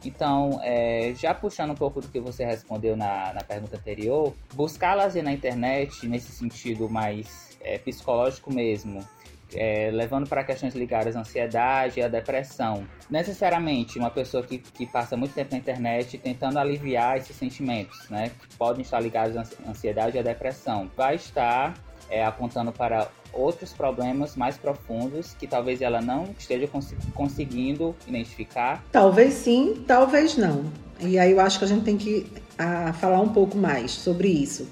Então, 0.04 0.61
é, 0.62 1.12
já 1.16 1.35
puxando 1.35 1.70
um 1.70 1.74
pouco 1.74 2.00
do 2.00 2.09
que 2.09 2.20
você 2.20 2.44
respondeu 2.44 2.96
na, 2.96 3.33
na 3.33 3.42
pergunta 3.42 3.76
anterior, 3.76 4.33
buscar 4.54 4.94
lazer 4.94 5.24
na 5.24 5.33
internet, 5.33 6.07
nesse 6.07 6.31
sentido 6.31 6.88
mais 6.88 7.47
é, 7.68 7.78
psicológico 7.78 8.52
mesmo, 8.52 9.07
é, 9.54 9.90
levando 9.92 10.28
para 10.28 10.44
questões 10.44 10.74
ligadas 10.74 11.16
à 11.16 11.20
ansiedade 11.20 12.00
e 12.00 12.02
à 12.02 12.09
depressão. 12.09 12.87
Necessariamente, 13.11 13.98
uma 13.98 14.11
pessoa 14.11 14.42
que, 14.42 14.59
que 14.59 14.87
passa 14.87 15.16
muito 15.16 15.35
tempo 15.35 15.52
na 15.52 15.59
internet 15.59 16.18
tentando 16.18 16.59
aliviar 16.59 17.18
esses 17.18 17.37
sentimentos, 17.37 18.09
né, 18.11 18.31
que 18.31 18.57
podem 18.57 18.83
estar 18.83 19.00
ligados 19.00 19.37
à 19.37 19.44
ansiedade 19.68 20.16
e 20.16 20.20
à 20.20 20.22
depressão, 20.22 20.90
vai 20.96 21.16
estar 21.16 21.74
é, 22.11 22.24
apontando 22.24 22.72
para 22.72 23.09
outros 23.33 23.72
problemas 23.72 24.35
mais 24.35 24.57
profundos 24.57 25.35
que 25.35 25.46
talvez 25.46 25.83
ela 25.83 26.00
não 26.00 26.35
esteja 26.38 26.66
cons 26.66 26.94
conseguindo 27.14 27.94
identificar? 28.07 28.83
Talvez 28.90 29.35
sim, 29.35 29.85
talvez 29.87 30.37
não. 30.37 30.64
E 31.00 31.18
aí 31.18 31.33
eu 31.33 31.40
acho 31.40 31.59
que 31.59 31.64
a 31.64 31.68
gente 31.68 31.85
tem 31.85 31.96
que 31.96 32.26
a, 32.59 32.92
falar 32.94 33.20
um 33.20 33.28
pouco 33.28 33.57
mais 33.57 33.92
sobre 33.92 34.28
isso. 34.28 34.68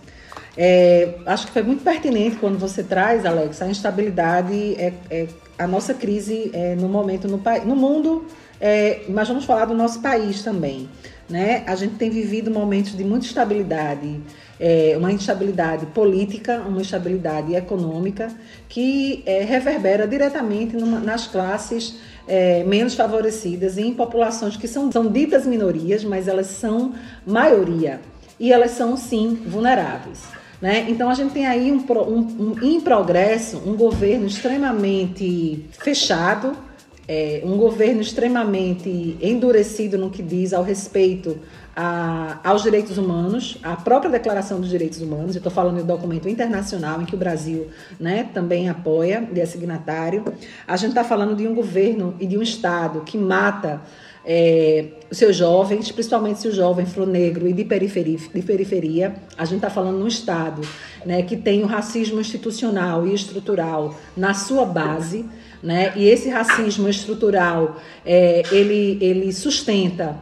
É, 0.57 1.14
acho 1.27 1.46
que 1.46 1.53
foi 1.53 1.62
muito 1.62 1.85
pertinente 1.85 2.37
quando 2.37 2.59
você 2.59 2.83
traz, 2.83 3.27
Alex, 3.27 3.61
a 3.61 3.68
instabilidade, 3.68 4.75
é, 4.77 4.92
é 5.11 5.27
a 5.59 5.66
nossa 5.66 5.94
crise 5.94 6.51
é, 6.53 6.75
no 6.75 6.88
momento 6.88 7.29
no, 7.29 7.40
no 7.64 7.77
mundo, 7.77 8.25
é, 8.61 9.03
mas 9.09 9.29
vamos 9.29 9.44
falar 9.44 9.66
do 9.66 9.75
nosso 9.75 10.01
país 10.01 10.42
também. 10.42 10.88
Né? 11.29 11.64
A 11.66 11.75
gente 11.75 11.96
tem 11.96 12.09
vivido 12.09 12.51
momentos 12.51 12.96
de 12.96 13.05
muita 13.05 13.27
instabilidade, 13.27 14.20
é, 14.61 14.94
uma 14.96 15.11
instabilidade 15.12 15.87
política, 15.87 16.62
uma 16.66 16.81
instabilidade 16.81 17.55
econômica 17.55 18.29
que 18.68 19.22
é, 19.27 19.42
reverbera 19.42 20.07
diretamente 20.07 20.77
numa, 20.77 21.01
nas 21.01 21.27
classes 21.27 21.96
é, 22.29 22.62
menos 22.64 22.94
favorecidas 22.94 23.77
e 23.77 23.83
em 23.83 23.92
populações 23.92 24.57
que 24.57 24.68
são, 24.68 24.90
são 24.90 25.11
ditas 25.11 25.44
minorias, 25.44 26.05
mas 26.05 26.29
elas 26.29 26.46
são 26.46 26.94
maioria 27.27 28.01
e 28.38 28.53
elas 28.53 28.72
são 28.72 28.96
sim 28.96 29.35
vulneráveis. 29.46 30.25
Né? 30.61 30.87
Então 30.88 31.11
a 31.11 31.14
gente 31.14 31.33
tem 31.33 31.46
aí 31.46 31.70
um, 31.70 31.79
um, 31.79 32.18
um, 32.18 32.57
em 32.62 32.81
progresso 32.81 33.59
um 33.59 33.77
governo 33.77 34.27
extremamente 34.27 35.66
fechado, 35.79 36.57
é, 37.07 37.42
um 37.44 37.57
governo 37.57 38.01
extremamente 38.01 39.16
endurecido 39.20 39.99
no 39.99 40.11
que 40.11 40.22
diz 40.22 40.53
ao 40.53 40.62
respeito 40.62 41.38
a, 41.77 42.38
aos 42.42 42.62
direitos 42.62 42.96
humanos, 42.96 43.59
a 43.62 43.77
própria 43.77 44.11
Declaração 44.11 44.59
dos 44.59 44.70
Direitos 44.70 45.03
Humanos, 45.03 45.37
eu 45.37 45.40
estou 45.40 45.53
falando 45.53 45.77
de 45.77 45.83
um 45.83 45.87
documento 45.87 46.27
internacional 46.27 47.03
em 47.03 47.05
que 47.05 47.14
o 47.14 47.18
Brasil 47.18 47.68
né, 48.01 48.31
também 48.33 48.70
apoia, 48.70 49.29
é 49.37 49.46
signatário. 49.46 50.25
A 50.66 50.75
gente 50.79 50.90
está 50.90 51.05
falando 51.05 51.37
de 51.37 51.46
um 51.46 51.55
governo 51.55 52.16
e 52.18 52.27
de 52.27 52.38
um 52.38 52.42
Estado 52.42 53.03
que 53.03 53.18
mata 53.18 53.83
é, 54.26 54.86
os 55.08 55.18
seus 55.18 55.36
jovens, 55.36 55.92
principalmente 55.92 56.40
se 56.40 56.48
o 56.48 56.52
jovem 56.52 56.84
for 56.84 57.06
negro 57.06 57.46
e 57.46 57.52
de 57.52 57.64
periferia, 57.64 58.18
de 58.18 58.42
periferia 58.42 59.14
a 59.38 59.44
gente 59.44 59.58
está 59.58 59.70
falando 59.70 59.98
num 59.98 60.08
Estado 60.08 60.62
né, 61.04 61.22
que 61.22 61.36
tem 61.36 61.62
o 61.62 61.66
racismo 61.66 62.20
institucional 62.20 63.06
e 63.06 63.14
estrutural 63.14 63.94
na 64.16 64.34
sua 64.34 64.64
base, 64.64 65.24
né, 65.62 65.92
e 65.94 66.08
esse 66.08 66.28
racismo 66.28 66.88
estrutural 66.88 67.76
é, 68.04 68.42
ele, 68.50 68.98
ele 69.00 69.32
sustenta 69.32 70.16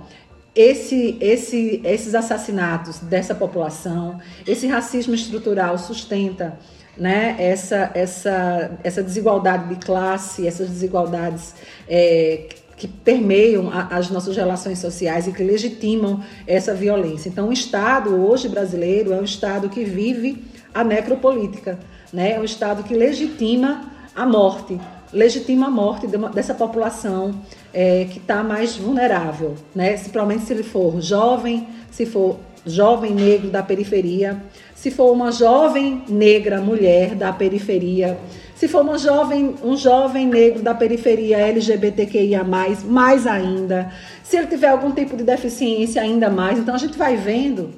esse, 0.54 1.16
esse, 1.20 1.80
esses 1.82 2.14
assassinatos 2.14 2.98
dessa 2.98 3.34
população, 3.34 4.20
esse 4.46 4.66
racismo 4.66 5.14
estrutural 5.14 5.78
sustenta 5.78 6.58
né, 6.96 7.34
essa, 7.38 7.90
essa, 7.94 8.78
essa 8.84 9.02
desigualdade 9.02 9.74
de 9.74 9.84
classe, 9.84 10.46
essas 10.46 10.68
desigualdades 10.68 11.54
é, 11.88 12.48
que 12.76 12.88
permeiam 12.88 13.70
a, 13.70 13.96
as 13.96 14.10
nossas 14.10 14.36
relações 14.36 14.78
sociais 14.78 15.26
e 15.26 15.32
que 15.32 15.42
legitimam 15.42 16.22
essa 16.46 16.74
violência. 16.74 17.28
Então, 17.28 17.48
o 17.48 17.52
Estado 17.52 18.14
hoje 18.14 18.48
brasileiro 18.48 19.12
é 19.12 19.16
um 19.16 19.24
Estado 19.24 19.68
que 19.68 19.84
vive 19.84 20.44
a 20.72 20.82
necropolítica, 20.82 21.78
né? 22.12 22.32
é 22.32 22.40
um 22.40 22.44
Estado 22.44 22.82
que 22.82 22.94
legitima 22.94 23.84
a 24.14 24.26
morte, 24.26 24.80
legitima 25.12 25.68
a 25.68 25.70
morte 25.70 26.06
dessa 26.34 26.54
população 26.54 27.40
é, 27.72 28.06
que 28.10 28.18
está 28.18 28.42
mais 28.42 28.76
vulnerável, 28.76 29.54
né? 29.74 29.92
principalmente 29.92 30.44
se 30.44 30.52
ele 30.52 30.64
for 30.64 31.00
jovem, 31.00 31.68
se 31.90 32.04
for 32.04 32.38
jovem 32.66 33.12
negro 33.12 33.50
da 33.50 33.62
periferia, 33.62 34.42
se 34.74 34.90
for 34.90 35.12
uma 35.12 35.32
jovem 35.32 36.02
negra 36.08 36.60
mulher 36.60 37.14
da 37.14 37.32
periferia, 37.32 38.18
se 38.54 38.68
for 38.68 38.82
uma 38.82 38.98
jovem, 38.98 39.54
um 39.62 39.76
jovem 39.76 40.26
negro 40.26 40.62
da 40.62 40.74
periferia 40.74 41.38
LGBTQIA, 41.38 42.44
mais 42.44 43.26
ainda. 43.26 43.92
Se 44.22 44.36
ele 44.36 44.46
tiver 44.46 44.68
algum 44.68 44.92
tipo 44.92 45.16
de 45.16 45.24
deficiência, 45.24 46.00
ainda 46.00 46.30
mais. 46.30 46.58
Então 46.58 46.74
a 46.74 46.78
gente 46.78 46.96
vai 46.96 47.16
vendo 47.16 47.70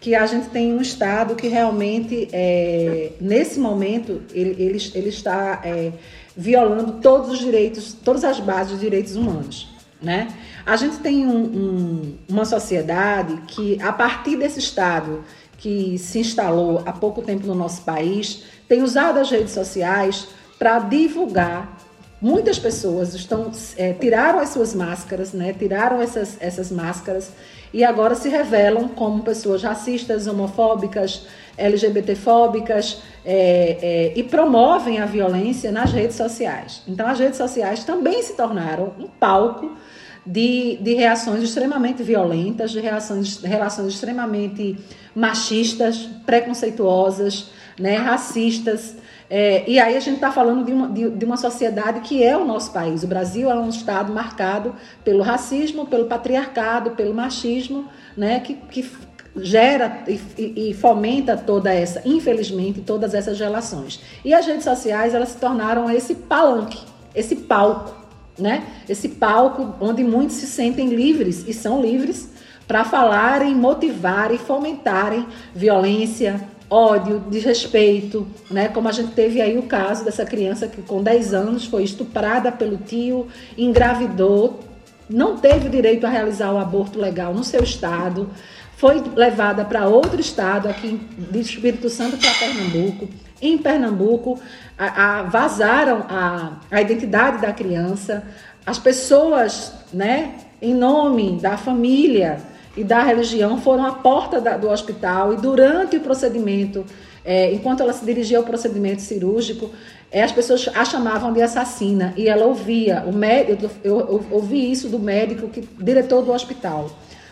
que 0.00 0.14
a 0.14 0.26
gente 0.26 0.48
tem 0.48 0.72
um 0.74 0.80
Estado 0.80 1.34
que 1.34 1.48
realmente, 1.48 2.28
é, 2.32 3.12
nesse 3.20 3.58
momento, 3.58 4.22
ele, 4.32 4.50
ele, 4.62 4.78
ele 4.94 5.08
está 5.08 5.60
é, 5.64 5.92
violando 6.36 7.00
todos 7.00 7.30
os 7.30 7.38
direitos, 7.38 7.92
todas 7.92 8.24
as 8.24 8.40
bases 8.40 8.72
dos 8.72 8.80
direitos 8.80 9.16
humanos. 9.16 9.75
Né? 10.00 10.28
A 10.64 10.76
gente 10.76 10.98
tem 10.98 11.26
um, 11.26 11.44
um, 11.44 12.18
uma 12.28 12.44
sociedade 12.44 13.34
que, 13.46 13.80
a 13.82 13.92
partir 13.92 14.36
desse 14.36 14.58
Estado 14.58 15.24
que 15.56 15.98
se 15.98 16.18
instalou 16.18 16.82
há 16.84 16.92
pouco 16.92 17.22
tempo 17.22 17.46
no 17.46 17.54
nosso 17.54 17.82
país, 17.82 18.44
tem 18.68 18.82
usado 18.82 19.18
as 19.18 19.30
redes 19.30 19.52
sociais 19.52 20.28
para 20.58 20.78
divulgar. 20.80 21.78
Muitas 22.20 22.58
pessoas 22.58 23.14
estão 23.14 23.50
é, 23.76 23.92
tiraram 23.92 24.38
as 24.38 24.50
suas 24.50 24.74
máscaras, 24.74 25.32
né? 25.32 25.52
Tiraram 25.52 26.00
essas, 26.00 26.36
essas 26.40 26.70
máscaras 26.70 27.30
e 27.76 27.84
agora 27.84 28.14
se 28.14 28.30
revelam 28.30 28.88
como 28.88 29.22
pessoas 29.22 29.62
racistas, 29.62 30.26
homofóbicas, 30.26 31.26
LGBTfóbicas 31.58 33.02
é, 33.22 33.78
é, 33.82 34.12
e 34.16 34.22
promovem 34.22 34.98
a 34.98 35.04
violência 35.04 35.70
nas 35.70 35.92
redes 35.92 36.16
sociais. 36.16 36.82
Então, 36.88 37.06
as 37.06 37.18
redes 37.18 37.36
sociais 37.36 37.84
também 37.84 38.22
se 38.22 38.32
tornaram 38.32 38.94
um 38.98 39.06
palco 39.06 39.76
de, 40.24 40.78
de 40.80 40.94
reações 40.94 41.42
extremamente 41.42 42.02
violentas, 42.02 42.70
de 42.70 42.80
reações, 42.80 43.42
relações 43.42 43.88
extremamente 43.92 44.78
machistas, 45.14 46.08
preconceituosas, 46.24 47.50
né, 47.78 47.96
racistas. 47.96 48.96
É, 49.28 49.68
e 49.68 49.78
aí 49.78 49.96
a 49.96 50.00
gente 50.00 50.16
está 50.16 50.30
falando 50.30 50.64
de 50.64 50.72
uma, 50.72 50.88
de, 50.88 51.10
de, 51.10 51.24
uma 51.24 51.36
sociedade 51.36 52.00
que 52.00 52.22
é 52.22 52.36
o 52.36 52.44
nosso 52.44 52.72
país. 52.72 53.02
O 53.02 53.06
Brasil 53.06 53.50
é 53.50 53.54
um 53.54 53.68
estado 53.68 54.12
marcado 54.12 54.74
pelo 55.04 55.22
racismo, 55.22 55.86
pelo 55.86 56.06
patriarcado, 56.06 56.92
pelo 56.92 57.12
machismo, 57.12 57.88
né, 58.16 58.40
que, 58.40 58.54
que 58.54 58.88
gera 59.36 60.04
e, 60.06 60.70
e, 60.70 60.74
fomenta 60.74 61.36
toda 61.36 61.72
essa, 61.72 62.02
infelizmente, 62.04 62.80
todas 62.80 63.14
essas 63.14 63.38
relações. 63.38 64.00
E 64.24 64.32
as 64.32 64.46
redes 64.46 64.64
sociais 64.64 65.14
elas 65.14 65.30
se 65.30 65.38
tornaram 65.38 65.90
esse 65.90 66.14
palanque, 66.14 66.80
esse 67.14 67.36
palco, 67.36 67.94
né? 68.38 68.64
Esse 68.88 69.08
palco 69.08 69.74
onde 69.80 70.02
muitos 70.04 70.36
se 70.36 70.46
sentem 70.46 70.88
livres 70.88 71.44
e 71.46 71.52
são 71.52 71.80
livres 71.80 72.30
para 72.66 72.84
falarem, 72.84 73.54
motivarem, 73.54 74.38
fomentarem 74.38 75.26
violência, 75.54 76.40
ódio, 76.68 77.20
desrespeito, 77.30 78.26
né? 78.50 78.68
Como 78.68 78.88
a 78.88 78.92
gente 78.92 79.12
teve 79.12 79.40
aí 79.40 79.56
o 79.56 79.62
caso 79.62 80.04
dessa 80.04 80.24
criança 80.24 80.66
que 80.66 80.82
com 80.82 81.02
10 81.02 81.34
anos 81.34 81.64
foi 81.64 81.84
estuprada 81.84 82.50
pelo 82.50 82.76
tio, 82.76 83.28
engravidou, 83.56 84.60
não 85.08 85.36
teve 85.36 85.68
o 85.68 85.70
direito 85.70 86.06
a 86.06 86.10
realizar 86.10 86.52
o 86.52 86.58
aborto 86.58 86.98
legal 86.98 87.32
no 87.32 87.44
seu 87.44 87.62
estado, 87.62 88.28
foi 88.76 89.02
levada 89.14 89.64
para 89.64 89.86
outro 89.86 90.20
estado, 90.20 90.68
aqui 90.68 91.00
de 91.16 91.40
Espírito 91.40 91.88
Santo 91.88 92.18
para 92.18 92.30
Pernambuco. 92.34 93.08
Em 93.40 93.56
Pernambuco, 93.56 94.40
a, 94.76 95.20
a, 95.20 95.22
vazaram 95.22 96.04
a, 96.08 96.58
a 96.70 96.80
identidade 96.80 97.40
da 97.40 97.52
criança, 97.52 98.24
as 98.66 98.78
pessoas, 98.78 99.72
né, 99.92 100.34
em 100.60 100.74
nome 100.74 101.38
da 101.40 101.56
família, 101.56 102.38
e 102.76 102.84
da 102.84 103.02
religião 103.02 103.58
foram 103.60 103.84
à 103.86 103.92
porta 103.92 104.40
da, 104.40 104.56
do 104.56 104.68
hospital 104.68 105.32
e 105.32 105.36
durante 105.36 105.96
o 105.96 106.00
procedimento, 106.00 106.84
é, 107.24 107.52
enquanto 107.52 107.82
ela 107.82 107.92
se 107.92 108.04
dirigia 108.04 108.38
ao 108.38 108.44
procedimento 108.44 109.02
cirúrgico, 109.02 109.70
é, 110.10 110.22
as 110.22 110.32
pessoas 110.32 110.68
a 110.74 110.84
chamavam 110.84 111.32
de 111.32 111.42
assassina 111.42 112.12
e 112.16 112.28
ela 112.28 112.44
ouvia, 112.44 113.02
o 113.06 113.12
médico, 113.12 113.64
eu, 113.82 113.98
eu, 113.98 114.08
eu 114.08 114.26
ouvi 114.30 114.70
isso 114.70 114.88
do 114.88 114.98
médico, 114.98 115.48
que, 115.48 115.66
diretor 115.78 116.22
do 116.22 116.32
hospital. 116.32 116.90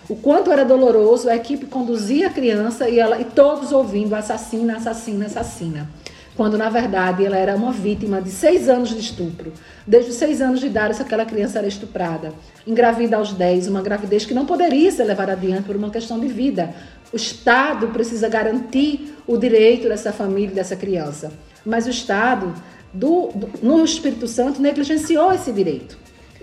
O 0.08 0.16
quanto 0.16 0.50
era 0.50 0.64
doloroso, 0.64 1.30
a 1.30 1.36
equipe 1.36 1.66
conduzia 1.66 2.26
a 2.26 2.30
criança 2.30 2.88
e, 2.88 2.98
ela, 2.98 3.20
e 3.20 3.24
todos 3.24 3.72
ouvindo 3.72 4.14
assassina, 4.14 4.76
assassina, 4.76 5.26
assassina 5.26 5.88
quando 6.36 6.58
na 6.58 6.68
verdade 6.68 7.24
ela 7.24 7.36
era 7.36 7.54
uma 7.54 7.72
vítima 7.72 8.20
de 8.20 8.30
seis 8.30 8.68
anos 8.68 8.88
de 8.90 8.98
estupro. 8.98 9.52
Desde 9.86 10.10
os 10.10 10.16
seis 10.16 10.40
anos 10.40 10.60
de 10.60 10.66
idade, 10.66 11.00
aquela 11.00 11.24
criança 11.24 11.58
era 11.58 11.68
estuprada. 11.68 12.32
Engravida 12.66 13.16
aos 13.16 13.32
dez, 13.32 13.68
uma 13.68 13.82
gravidez 13.82 14.24
que 14.24 14.34
não 14.34 14.44
poderia 14.44 14.90
ser 14.90 15.04
levada 15.04 15.32
adiante 15.32 15.64
por 15.64 15.76
uma 15.76 15.90
questão 15.90 16.18
de 16.18 16.26
vida. 16.26 16.74
O 17.12 17.16
Estado 17.16 17.88
precisa 17.88 18.28
garantir 18.28 19.16
o 19.26 19.36
direito 19.36 19.88
dessa 19.88 20.12
família, 20.12 20.54
dessa 20.54 20.74
criança. 20.74 21.32
Mas 21.64 21.86
o 21.86 21.90
Estado, 21.90 22.52
do, 22.92 23.28
do, 23.34 23.50
no 23.62 23.84
Espírito 23.84 24.26
Santo, 24.26 24.60
negligenciou 24.60 25.32
esse 25.32 25.52
direito. 25.52 25.96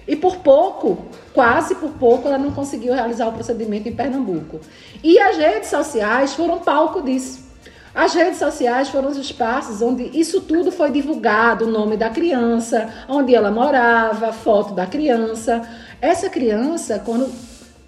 E 0.07 0.15
por 0.15 0.37
pouco, 0.37 1.05
quase 1.33 1.75
por 1.75 1.91
pouco, 1.91 2.27
ela 2.27 2.37
não 2.37 2.51
conseguiu 2.51 2.93
realizar 2.93 3.27
o 3.27 3.33
procedimento 3.33 3.87
em 3.87 3.93
Pernambuco. 3.93 4.59
E 5.03 5.19
as 5.19 5.37
redes 5.37 5.69
sociais 5.69 6.33
foram 6.33 6.59
palco 6.59 7.01
disso. 7.01 7.50
As 7.93 8.13
redes 8.13 8.39
sociais 8.39 8.89
foram 8.89 9.09
os 9.09 9.17
espaços 9.17 9.81
onde 9.81 10.03
isso 10.17 10.41
tudo 10.41 10.71
foi 10.71 10.91
divulgado, 10.91 11.65
o 11.65 11.71
nome 11.71 11.97
da 11.97 12.09
criança, 12.09 12.89
onde 13.09 13.35
ela 13.35 13.51
morava, 13.51 14.31
foto 14.31 14.73
da 14.73 14.85
criança. 14.85 15.61
Essa 15.99 16.29
criança, 16.29 17.01
quando 17.05 17.29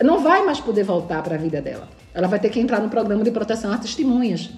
não 0.04 0.20
vai 0.20 0.44
mais 0.44 0.60
poder 0.60 0.84
voltar 0.84 1.24
para 1.24 1.36
a 1.36 1.38
vida 1.38 1.62
dela. 1.62 1.88
Ela 2.14 2.28
vai 2.28 2.40
ter 2.40 2.50
que 2.50 2.60
entrar 2.60 2.80
no 2.80 2.90
programa 2.90 3.24
de 3.24 3.32
proteção 3.32 3.72
às 3.72 3.80
testemunhas. 3.80 4.50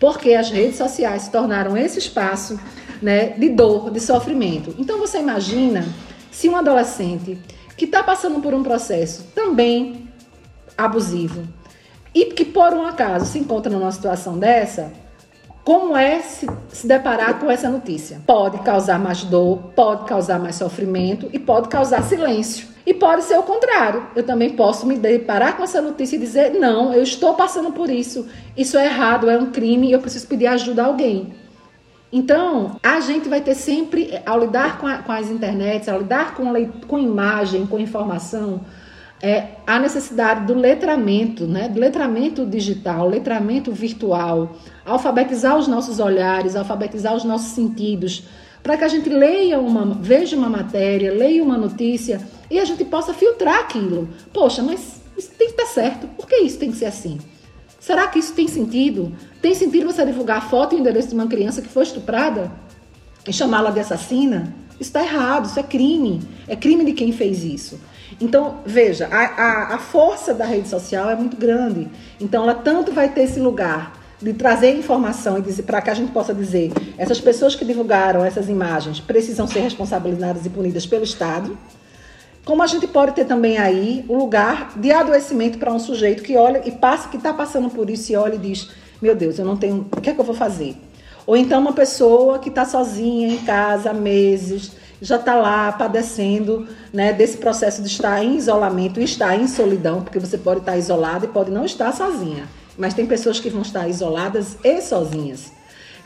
Porque 0.00 0.34
as 0.34 0.50
redes 0.50 0.76
sociais 0.76 1.22
se 1.22 1.30
tornaram 1.30 1.76
esse 1.76 1.98
espaço 1.98 2.58
né, 3.00 3.30
de 3.30 3.48
dor, 3.48 3.90
de 3.90 4.00
sofrimento. 4.00 4.74
Então 4.78 4.98
você 4.98 5.18
imagina 5.18 5.84
se 6.30 6.48
um 6.48 6.56
adolescente 6.56 7.38
que 7.76 7.84
está 7.84 8.02
passando 8.02 8.40
por 8.40 8.54
um 8.54 8.62
processo 8.62 9.24
também 9.34 10.08
abusivo, 10.76 11.42
e 12.14 12.26
que 12.26 12.44
por 12.44 12.72
um 12.72 12.86
acaso 12.86 13.26
se 13.26 13.38
encontra 13.38 13.72
numa 13.72 13.92
situação 13.92 14.38
dessa, 14.38 14.92
como 15.64 15.94
é 15.94 16.20
se, 16.20 16.46
se, 16.70 16.86
deparar 16.86 17.38
com 17.38 17.50
essa 17.50 17.68
notícia? 17.68 18.22
Pode 18.26 18.58
causar 18.60 18.98
mais 18.98 19.22
dor, 19.22 19.58
pode 19.76 20.06
causar 20.06 20.38
mais 20.38 20.56
sofrimento 20.56 21.28
e 21.30 21.38
pode 21.38 21.68
causar 21.68 22.02
silêncio. 22.02 22.68
E 22.86 22.94
pode 22.94 23.24
ser 23.24 23.38
o 23.38 23.42
contrário. 23.42 24.06
Eu 24.16 24.22
também 24.22 24.56
posso 24.56 24.86
me 24.86 24.96
deparar 24.96 25.58
com 25.58 25.62
essa 25.62 25.82
notícia 25.82 26.16
e 26.16 26.18
dizer: 26.18 26.54
não, 26.54 26.94
eu 26.94 27.02
estou 27.02 27.34
passando 27.34 27.70
por 27.70 27.90
isso, 27.90 28.26
isso 28.56 28.78
é 28.78 28.86
errado, 28.86 29.28
é 29.28 29.36
um 29.36 29.50
crime 29.50 29.88
e 29.88 29.92
eu 29.92 30.00
preciso 30.00 30.26
pedir 30.26 30.46
ajuda 30.46 30.84
a 30.84 30.86
alguém. 30.86 31.34
Então, 32.10 32.76
a 32.82 33.00
gente 33.00 33.28
vai 33.28 33.42
ter 33.42 33.54
sempre, 33.54 34.18
ao 34.24 34.40
lidar 34.40 34.78
com, 34.78 34.86
a, 34.86 34.98
com 35.02 35.12
as 35.12 35.28
internets, 35.28 35.86
ao 35.86 35.98
lidar 35.98 36.34
com, 36.34 36.46
com 36.86 36.98
imagem, 36.98 37.66
com 37.66 37.78
informação, 37.78 38.62
é, 39.20 39.48
a 39.66 39.78
necessidade 39.78 40.46
do 40.46 40.54
letramento, 40.54 41.46
né? 41.46 41.68
do 41.68 41.80
letramento 41.80 42.46
digital, 42.46 43.08
letramento 43.08 43.72
virtual, 43.72 44.56
alfabetizar 44.84 45.56
os 45.56 45.66
nossos 45.66 45.98
olhares, 45.98 46.54
alfabetizar 46.54 47.14
os 47.14 47.24
nossos 47.24 47.48
sentidos, 47.48 48.24
para 48.62 48.76
que 48.76 48.84
a 48.84 48.88
gente 48.88 49.08
leia 49.08 49.58
uma, 49.58 49.94
veja 49.94 50.36
uma 50.36 50.48
matéria, 50.48 51.12
leia 51.12 51.42
uma 51.42 51.56
notícia 51.56 52.20
e 52.50 52.58
a 52.58 52.64
gente 52.64 52.84
possa 52.84 53.12
filtrar 53.12 53.60
aquilo. 53.60 54.08
Poxa, 54.32 54.62
mas 54.62 55.00
isso 55.16 55.30
tem 55.36 55.48
que 55.48 55.60
estar 55.60 55.66
certo. 55.66 56.06
Por 56.08 56.26
que 56.26 56.36
isso 56.36 56.58
tem 56.58 56.70
que 56.70 56.76
ser 56.76 56.86
assim? 56.86 57.18
Será 57.80 58.06
que 58.08 58.18
isso 58.18 58.34
tem 58.34 58.46
sentido? 58.46 59.12
Tem 59.40 59.54
sentido 59.54 59.86
você 59.86 60.04
divulgar 60.04 60.38
a 60.38 60.42
foto 60.42 60.74
e 60.74 60.78
o 60.78 60.80
endereço 60.80 61.08
de 61.08 61.14
uma 61.14 61.26
criança 61.26 61.62
que 61.62 61.68
foi 61.68 61.84
estuprada 61.84 62.50
e 63.26 63.32
chamá-la 63.32 63.70
de 63.70 63.80
assassina? 63.80 64.54
Isso 64.72 64.90
está 64.90 65.02
errado, 65.02 65.46
isso 65.46 65.58
é 65.58 65.62
crime. 65.62 66.20
É 66.46 66.54
crime 66.54 66.84
de 66.84 66.92
quem 66.92 67.12
fez 67.12 67.42
isso. 67.42 67.80
Então, 68.20 68.60
veja, 68.64 69.08
a, 69.10 69.18
a, 69.18 69.74
a 69.74 69.78
força 69.78 70.32
da 70.34 70.44
rede 70.44 70.68
social 70.68 71.10
é 71.10 71.14
muito 71.14 71.36
grande. 71.36 71.88
Então, 72.20 72.42
ela 72.44 72.54
tanto 72.54 72.92
vai 72.92 73.08
ter 73.08 73.22
esse 73.22 73.38
lugar 73.38 73.98
de 74.20 74.32
trazer 74.32 74.74
informação 74.76 75.38
e 75.38 75.62
para 75.62 75.80
que 75.80 75.90
a 75.90 75.94
gente 75.94 76.10
possa 76.10 76.34
dizer 76.34 76.72
essas 76.96 77.20
pessoas 77.20 77.54
que 77.54 77.64
divulgaram 77.64 78.24
essas 78.24 78.48
imagens 78.48 78.98
precisam 78.98 79.46
ser 79.46 79.60
responsabilizadas 79.60 80.44
e 80.44 80.50
punidas 80.50 80.84
pelo 80.86 81.04
Estado, 81.04 81.56
como 82.44 82.62
a 82.62 82.66
gente 82.66 82.86
pode 82.88 83.12
ter 83.12 83.26
também 83.26 83.58
aí 83.58 84.04
o 84.08 84.16
lugar 84.16 84.72
de 84.76 84.90
adoecimento 84.90 85.58
para 85.58 85.72
um 85.72 85.78
sujeito 85.78 86.22
que 86.22 86.36
olha 86.36 86.62
e 86.66 86.72
passa 86.72 87.08
que 87.08 87.16
está 87.16 87.32
passando 87.32 87.70
por 87.70 87.88
isso 87.88 88.10
e 88.10 88.16
olha 88.16 88.34
e 88.34 88.38
diz 88.38 88.70
meu 89.00 89.14
Deus 89.14 89.38
eu 89.38 89.44
não 89.44 89.56
tenho 89.56 89.86
o 89.92 90.00
que 90.00 90.10
é 90.10 90.14
que 90.14 90.20
eu 90.20 90.24
vou 90.24 90.34
fazer 90.34 90.76
ou 91.24 91.36
então 91.36 91.60
uma 91.60 91.72
pessoa 91.72 92.40
que 92.40 92.48
está 92.48 92.64
sozinha 92.64 93.28
em 93.28 93.38
casa 93.38 93.90
há 93.90 93.94
meses 93.94 94.72
já 95.00 95.16
está 95.16 95.34
lá 95.34 95.72
padecendo 95.72 96.66
né, 96.92 97.12
desse 97.12 97.38
processo 97.38 97.82
de 97.82 97.88
estar 97.88 98.22
em 98.22 98.36
isolamento, 98.36 99.00
estar 99.00 99.36
em 99.36 99.46
solidão, 99.46 100.02
porque 100.02 100.18
você 100.18 100.36
pode 100.36 100.60
estar 100.60 100.76
isolada 100.76 101.26
e 101.26 101.28
pode 101.28 101.50
não 101.50 101.64
estar 101.64 101.92
sozinha. 101.92 102.48
Mas 102.76 102.94
tem 102.94 103.06
pessoas 103.06 103.40
que 103.40 103.50
vão 103.50 103.62
estar 103.62 103.88
isoladas 103.88 104.56
e 104.62 104.80
sozinhas. 104.80 105.52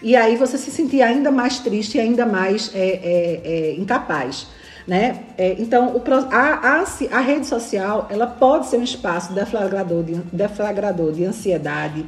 E 0.02 0.16
aí 0.16 0.36
você 0.36 0.58
se 0.58 0.70
sentir 0.70 1.00
ainda 1.00 1.30
mais 1.30 1.60
triste 1.60 1.96
e 1.96 2.00
ainda 2.00 2.26
mais 2.26 2.70
é, 2.74 2.78
é, 2.78 3.40
é, 3.44 3.74
incapaz. 3.76 4.48
Né? 4.86 5.24
É, 5.38 5.54
então, 5.58 5.94
o, 5.94 6.02
a, 6.30 6.82
a, 6.82 7.16
a, 7.16 7.20
rede 7.20 7.46
social 7.46 8.08
ela 8.10 8.26
pode 8.26 8.66
ser 8.66 8.78
um 8.78 8.82
espaço 8.82 9.32
deflagrador 9.32 10.02
de, 10.02 10.14
deflagrador 10.32 11.12
de 11.12 11.24
ansiedade, 11.24 12.04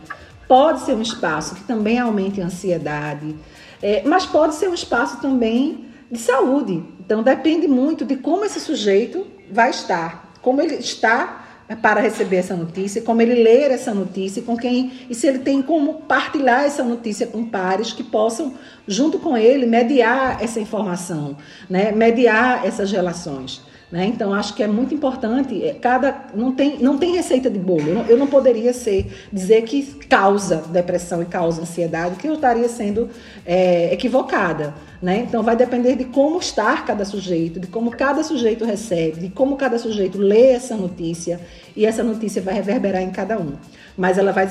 pode 0.49 0.81
ser 0.81 0.95
um 0.95 1.01
espaço 1.01 1.55
que 1.55 1.63
também 1.63 2.01
aumente 2.01 2.41
a 2.41 2.47
ansiedade, 2.47 3.37
é, 3.81 4.03
mas 4.05 4.27
pode 4.27 4.57
ser 4.57 4.69
um 4.69 4.75
espaço 4.75 5.21
também 5.21 5.85
de 6.15 6.21
saúde. 6.21 6.83
Então, 7.01 7.23
depende 7.23 7.69
muito 7.69 8.05
de 8.05 8.17
como 8.17 8.45
esse 8.45 8.61
sujeito 8.61 9.27
vai 9.51 9.71
estar, 9.71 10.33
como 10.41 10.63
ele 10.63 10.77
está 10.77 11.43
para 11.81 12.01
receber 12.01 12.37
essa 12.37 12.55
notícia, 12.55 13.03
como 13.03 13.23
ele 13.23 13.43
ler 13.43 13.71
essa 13.71 13.95
notícia, 13.95 14.43
com 14.43 14.57
quem 14.57 14.93
e 15.09 15.15
se 15.15 15.27
ele 15.27 15.39
tem 15.39 15.63
como 15.63 16.03
partilhar 16.03 16.65
essa 16.65 16.83
notícia 16.83 17.27
com 17.27 17.45
pares 17.45 17.93
que 17.93 18.03
possam 18.03 18.55
junto 18.87 19.19
com 19.19 19.37
ele 19.37 19.65
mediar 19.65 20.43
essa 20.43 20.61
informação, 20.61 21.37
né? 21.69 21.91
Mediar 21.91 22.67
essas 22.67 22.93
relações. 22.93 23.63
Né? 23.95 24.07
Então, 24.07 24.35
acho 24.35 24.55
que 24.55 24.63
é 24.65 24.67
muito 24.67 24.93
importante. 24.93 25.65
É, 25.65 25.73
cada 25.73 26.25
não 26.35 26.51
tem, 26.51 26.81
não 26.81 26.99
tem 26.99 27.15
receita 27.15 27.49
de 27.49 27.61
bolo. 27.61 27.87
Eu 27.87 27.95
não, 27.95 28.07
eu 28.07 28.17
não, 28.17 28.27
poderia 28.27 28.73
ser 28.73 29.29
dizer 29.33 29.63
que 29.63 29.85
causa 30.09 30.65
depressão 30.69 31.23
e 31.23 31.27
causa 31.27 31.63
ansiedade, 31.63 32.17
que 32.17 32.27
eu 32.27 32.35
estaria 32.35 32.69
sendo 32.69 33.09
é, 33.47 33.95
equivocada. 33.95 34.75
Né? 35.01 35.19
Então, 35.19 35.45
vai 35.45 35.55
depender 35.55 35.95
de 35.95 36.07
como 36.07 36.41
estar 36.41 36.85
cada 36.85 37.05
sujeito, 37.05 37.61
de 37.61 37.69
como 37.69 37.93
cada 37.93 38.25
sujeito 38.25 38.65
recebe, 38.65 39.21
de 39.21 39.29
como 39.29 39.57
cada 39.57 39.79
sujeito 39.79 40.19
lê 40.19 40.49
essa 40.49 40.75
notícia 40.75 41.39
e 41.77 41.87
essa 41.87 42.03
notícia 42.03 42.43
vai 42.43 42.55
reverberar 42.55 43.01
em 43.01 43.13
cada 43.13 43.39
um. 43.39 43.53
Mas 43.97 44.19
ela 44.19 44.33
vai 44.33 44.49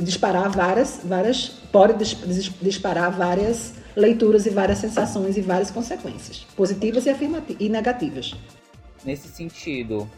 disparar 0.00 0.48
várias, 0.48 1.00
várias, 1.04 1.48
pode 1.70 2.02
disparar 2.62 3.10
várias 3.10 3.74
leituras 3.94 4.46
e 4.46 4.50
várias 4.50 4.78
sensações 4.78 5.36
e 5.36 5.42
várias 5.42 5.70
consequências, 5.70 6.46
positivas 6.56 7.04
e, 7.04 7.14
e 7.60 7.68
negativas. 7.68 8.34
Nesse 9.04 9.28
sentido, 9.28 10.08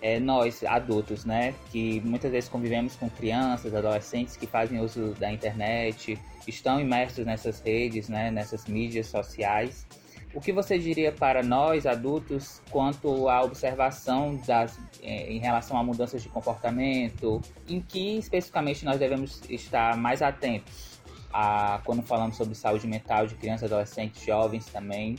é, 0.00 0.18
nós 0.18 0.64
adultos, 0.64 1.24
né, 1.24 1.54
que 1.70 2.00
muitas 2.00 2.30
vezes 2.30 2.50
convivemos 2.50 2.96
com 2.96 3.08
crianças, 3.08 3.74
adolescentes 3.74 4.36
que 4.36 4.46
fazem 4.46 4.80
uso 4.80 5.14
da 5.14 5.32
internet, 5.32 6.18
estão 6.46 6.80
imersos 6.80 7.24
nessas 7.24 7.60
redes, 7.60 8.08
né, 8.08 8.30
nessas 8.30 8.66
mídias 8.66 9.06
sociais. 9.06 9.86
O 10.34 10.40
que 10.40 10.50
você 10.50 10.78
diria 10.78 11.12
para 11.12 11.42
nós 11.42 11.86
adultos 11.86 12.60
quanto 12.70 13.28
à 13.28 13.42
observação 13.42 14.40
das, 14.46 14.78
é, 15.02 15.30
em 15.30 15.38
relação 15.38 15.76
a 15.76 15.84
mudanças 15.84 16.22
de 16.22 16.28
comportamento? 16.28 17.40
Em 17.68 17.80
que 17.80 18.16
especificamente 18.16 18.84
nós 18.84 18.98
devemos 18.98 19.42
estar 19.48 19.96
mais 19.96 20.22
atentos 20.22 21.00
a, 21.32 21.80
quando 21.84 22.02
falamos 22.02 22.36
sobre 22.36 22.54
saúde 22.54 22.86
mental 22.86 23.26
de 23.26 23.34
crianças, 23.34 23.70
adolescentes, 23.70 24.24
jovens 24.24 24.64
também, 24.66 25.16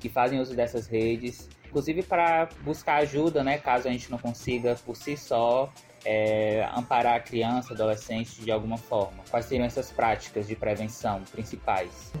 que 0.00 0.08
fazem 0.08 0.40
uso 0.40 0.54
dessas 0.54 0.88
redes 0.88 1.48
inclusive 1.76 2.02
para 2.02 2.48
buscar 2.64 2.96
ajuda, 3.02 3.44
né, 3.44 3.58
caso 3.58 3.86
a 3.86 3.90
gente 3.90 4.10
não 4.10 4.16
consiga 4.16 4.74
por 4.86 4.96
si 4.96 5.14
só 5.14 5.70
é, 6.06 6.66
amparar 6.74 7.16
a 7.16 7.20
criança, 7.20 7.74
adolescente 7.74 8.40
de 8.40 8.50
alguma 8.50 8.78
forma. 8.78 9.22
Quais 9.30 9.44
seriam 9.44 9.66
essas 9.66 9.90
práticas 9.90 10.46
de 10.46 10.56
prevenção 10.56 11.20
principais? 11.30 12.12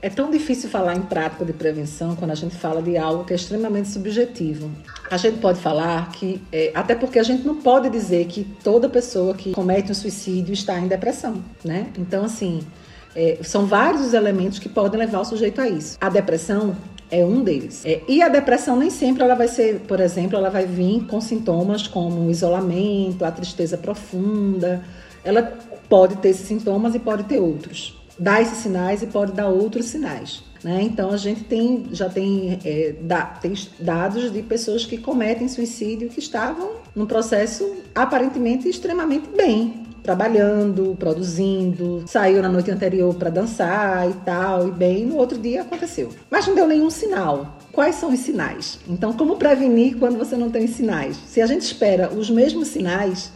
É 0.00 0.08
tão 0.08 0.30
difícil 0.30 0.70
falar 0.70 0.94
em 0.94 1.02
prática 1.02 1.44
de 1.44 1.52
prevenção 1.52 2.14
quando 2.14 2.30
a 2.30 2.34
gente 2.36 2.54
fala 2.54 2.80
de 2.80 2.96
algo 2.96 3.24
que 3.24 3.32
é 3.32 3.36
extremamente 3.36 3.88
subjetivo. 3.88 4.70
A 5.10 5.16
gente 5.16 5.40
pode 5.40 5.58
falar 5.58 6.10
que, 6.12 6.40
é, 6.52 6.70
até 6.72 6.94
porque 6.94 7.18
a 7.18 7.22
gente 7.24 7.44
não 7.44 7.56
pode 7.56 7.90
dizer 7.90 8.26
que 8.26 8.44
toda 8.62 8.88
pessoa 8.88 9.34
que 9.34 9.52
comete 9.52 9.90
um 9.90 9.94
suicídio 9.94 10.54
está 10.54 10.78
em 10.78 10.86
depressão, 10.86 11.42
né? 11.64 11.92
Então, 11.98 12.24
assim, 12.24 12.64
é, 13.14 13.38
são 13.42 13.66
vários 13.66 14.06
os 14.06 14.14
elementos 14.14 14.58
que 14.58 14.68
podem 14.68 15.00
levar 15.00 15.20
o 15.20 15.24
sujeito 15.24 15.60
a 15.60 15.68
isso. 15.68 15.98
A 16.00 16.08
depressão 16.08 16.76
é 17.10 17.24
um 17.24 17.42
deles. 17.42 17.84
É, 17.84 18.02
e 18.08 18.22
a 18.22 18.28
depressão 18.28 18.76
nem 18.76 18.90
sempre 18.90 19.22
ela 19.22 19.34
vai 19.34 19.48
ser, 19.48 19.80
por 19.80 20.00
exemplo, 20.00 20.36
ela 20.36 20.50
vai 20.50 20.66
vir 20.66 21.06
com 21.06 21.20
sintomas 21.20 21.86
como 21.86 22.30
isolamento, 22.30 23.24
a 23.24 23.30
tristeza 23.30 23.76
profunda. 23.76 24.82
Ela 25.24 25.42
pode 25.88 26.16
ter 26.16 26.28
esses 26.28 26.46
sintomas 26.46 26.94
e 26.94 26.98
pode 26.98 27.24
ter 27.24 27.38
outros. 27.38 27.98
Dá 28.18 28.40
esses 28.40 28.58
sinais 28.58 29.02
e 29.02 29.06
pode 29.06 29.32
dar 29.32 29.48
outros 29.48 29.86
sinais. 29.86 30.42
Né? 30.62 30.82
Então 30.82 31.10
a 31.10 31.16
gente 31.16 31.44
tem, 31.44 31.86
já 31.90 32.08
tem, 32.08 32.58
é, 32.64 32.94
da, 33.00 33.22
tem 33.22 33.54
dados 33.78 34.30
de 34.30 34.42
pessoas 34.42 34.84
que 34.84 34.98
cometem 34.98 35.48
suicídio 35.48 36.10
que 36.10 36.18
estavam 36.18 36.72
num 36.94 37.06
processo 37.06 37.76
aparentemente 37.94 38.68
extremamente 38.68 39.28
bem, 39.34 39.86
trabalhando, 40.02 40.96
produzindo, 40.98 42.04
saiu 42.06 42.42
na 42.42 42.48
noite 42.48 42.70
anterior 42.70 43.14
para 43.14 43.30
dançar 43.30 44.08
e 44.08 44.14
tal, 44.24 44.68
e 44.68 44.70
bem, 44.70 45.06
no 45.06 45.16
outro 45.16 45.38
dia 45.38 45.62
aconteceu. 45.62 46.10
Mas 46.30 46.46
não 46.46 46.54
deu 46.54 46.66
nenhum 46.66 46.90
sinal. 46.90 47.58
Quais 47.72 47.96
são 47.96 48.12
os 48.12 48.20
sinais? 48.20 48.78
Então, 48.88 49.12
como 49.12 49.36
prevenir 49.36 49.96
quando 49.96 50.18
você 50.18 50.36
não 50.36 50.50
tem 50.50 50.66
sinais? 50.66 51.16
Se 51.26 51.40
a 51.40 51.46
gente 51.46 51.62
espera 51.62 52.10
os 52.12 52.30
mesmos 52.30 52.68
sinais, 52.68 53.32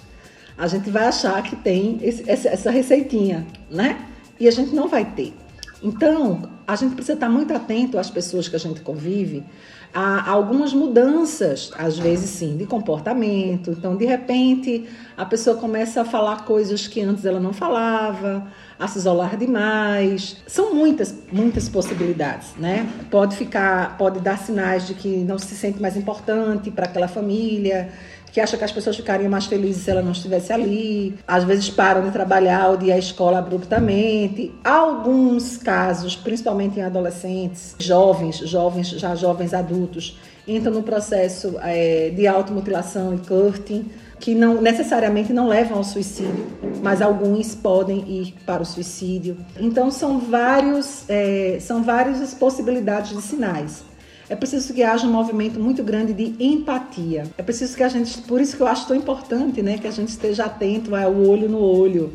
a 0.57 0.67
gente 0.67 0.91
vai 0.91 1.05
achar 1.07 1.43
que 1.43 1.57
tem 1.57 1.99
esse, 2.03 2.29
essa 2.29 2.71
receitinha, 2.71 3.47
né? 3.71 4.07
E 4.39 4.49
a 4.49 4.51
gente 4.51 4.75
não 4.75 4.89
vai 4.89 5.05
ter. 5.05 5.35
Então, 5.83 6.43
a 6.67 6.77
gente 6.77 6.95
precisa 6.95 7.15
estar 7.15 7.29
muito 7.29 7.55
atento 7.55 7.99
às 7.99 8.11
pessoas 8.11 8.49
que 8.49 8.57
a 8.57 8.59
gente 8.59 8.81
convive, 8.81 9.45
a 9.93 10.29
algumas 10.29 10.73
mudanças, 10.73 11.71
às 11.79 11.97
vezes 11.97 12.31
sim, 12.31 12.57
de 12.57 12.67
comportamento. 12.67 13.71
Então, 13.71 13.95
de 13.97 14.05
repente, 14.05 14.89
a 15.17 15.25
pessoa 15.25 15.57
começa 15.57 16.01
a 16.01 16.05
falar 16.05 16.45
coisas 16.45 16.89
que 16.89 17.01
antes 17.01 17.25
ela 17.25 17.39
não 17.39 17.53
falava, 17.53 18.45
a 18.77 18.89
se 18.89 18.99
isolar 18.99 19.37
demais. 19.37 20.39
São 20.49 20.75
muitas, 20.75 21.15
muitas 21.31 21.69
possibilidades, 21.69 22.55
né? 22.59 22.89
Pode 23.09 23.37
ficar, 23.37 23.97
pode 23.97 24.19
dar 24.19 24.37
sinais 24.37 24.87
de 24.87 24.95
que 24.95 25.09
não 25.19 25.39
se 25.39 25.55
sente 25.55 25.81
mais 25.81 25.97
importante 25.97 26.73
para 26.73 26.87
aquela 26.87 27.07
família 27.07 27.93
que 28.35 28.41
acha 28.41 28.57
que 28.57 28.65
as 28.65 28.73
pessoas 28.73 28.97
ficariam 28.97 29.31
mais 29.31 29.47
felizes 29.47 29.85
se 29.85 29.91
ela 29.93 30.03
não 30.03 30.11
estivesse 30.11 30.53
ali. 30.53 31.17
Às 31.25 31.45
vezes 31.45 31.71
param 31.71 32.03
de 32.03 32.11
trabalhar 32.11 32.71
ou 32.71 32.77
de 32.77 32.87
ir 32.87 32.93
à 32.93 32.99
escola 32.99 33.39
abruptamente. 33.39 34.53
Alguns 34.65 35.57
casos, 35.57 36.17
principalmente 36.17 36.81
em 36.81 36.83
adolescentes, 36.83 37.77
jovens, 37.79 38.39
jovens, 38.39 38.89
já 38.89 39.15
jovens 39.15 39.55
adultos, 39.55 40.19
entram 40.49 40.73
no 40.73 40.83
processo 40.83 41.55
é, 41.63 42.11
de 42.11 42.27
automutilação 42.27 43.15
e 43.15 43.19
curting, 43.19 43.89
que 44.19 44.35
não 44.35 44.61
necessariamente 44.61 45.33
não 45.33 45.47
levam 45.47 45.79
ao 45.79 45.85
suicídio, 45.85 46.45
mas 46.83 47.01
alguns 47.01 47.55
podem 47.55 48.01
ir 48.01 48.35
para 48.45 48.63
o 48.63 48.67
suicídio. 48.67 49.37
Então 49.61 49.93
são 49.93 50.19
vários, 50.19 51.05
é, 51.09 51.59
são 51.61 51.85
várias 51.85 52.35
possibilidades 52.35 53.17
de 53.17 53.23
sinais. 53.23 53.94
É 54.29 54.35
preciso 54.35 54.73
que 54.73 54.83
haja 54.83 55.07
um 55.07 55.13
movimento 55.13 55.61
muito 55.61 55.83
grande 55.83 56.13
de 56.13 56.35
empatia. 56.43 57.25
É 57.37 57.43
preciso 57.43 57.77
que 57.77 57.83
a 57.83 57.89
gente, 57.89 58.19
por 58.23 58.41
isso 58.41 58.57
que 58.57 58.63
eu 58.63 58.67
acho 58.67 58.87
tão 58.87 58.97
importante, 58.97 59.61
né, 59.63 59.79
que 59.79 59.87
a 59.87 59.91
gente 59.91 60.09
esteja 60.09 60.47
atento 60.47 60.95
ao 60.95 61.15
olho 61.15 61.49
no 61.49 61.59
olho, 61.59 62.13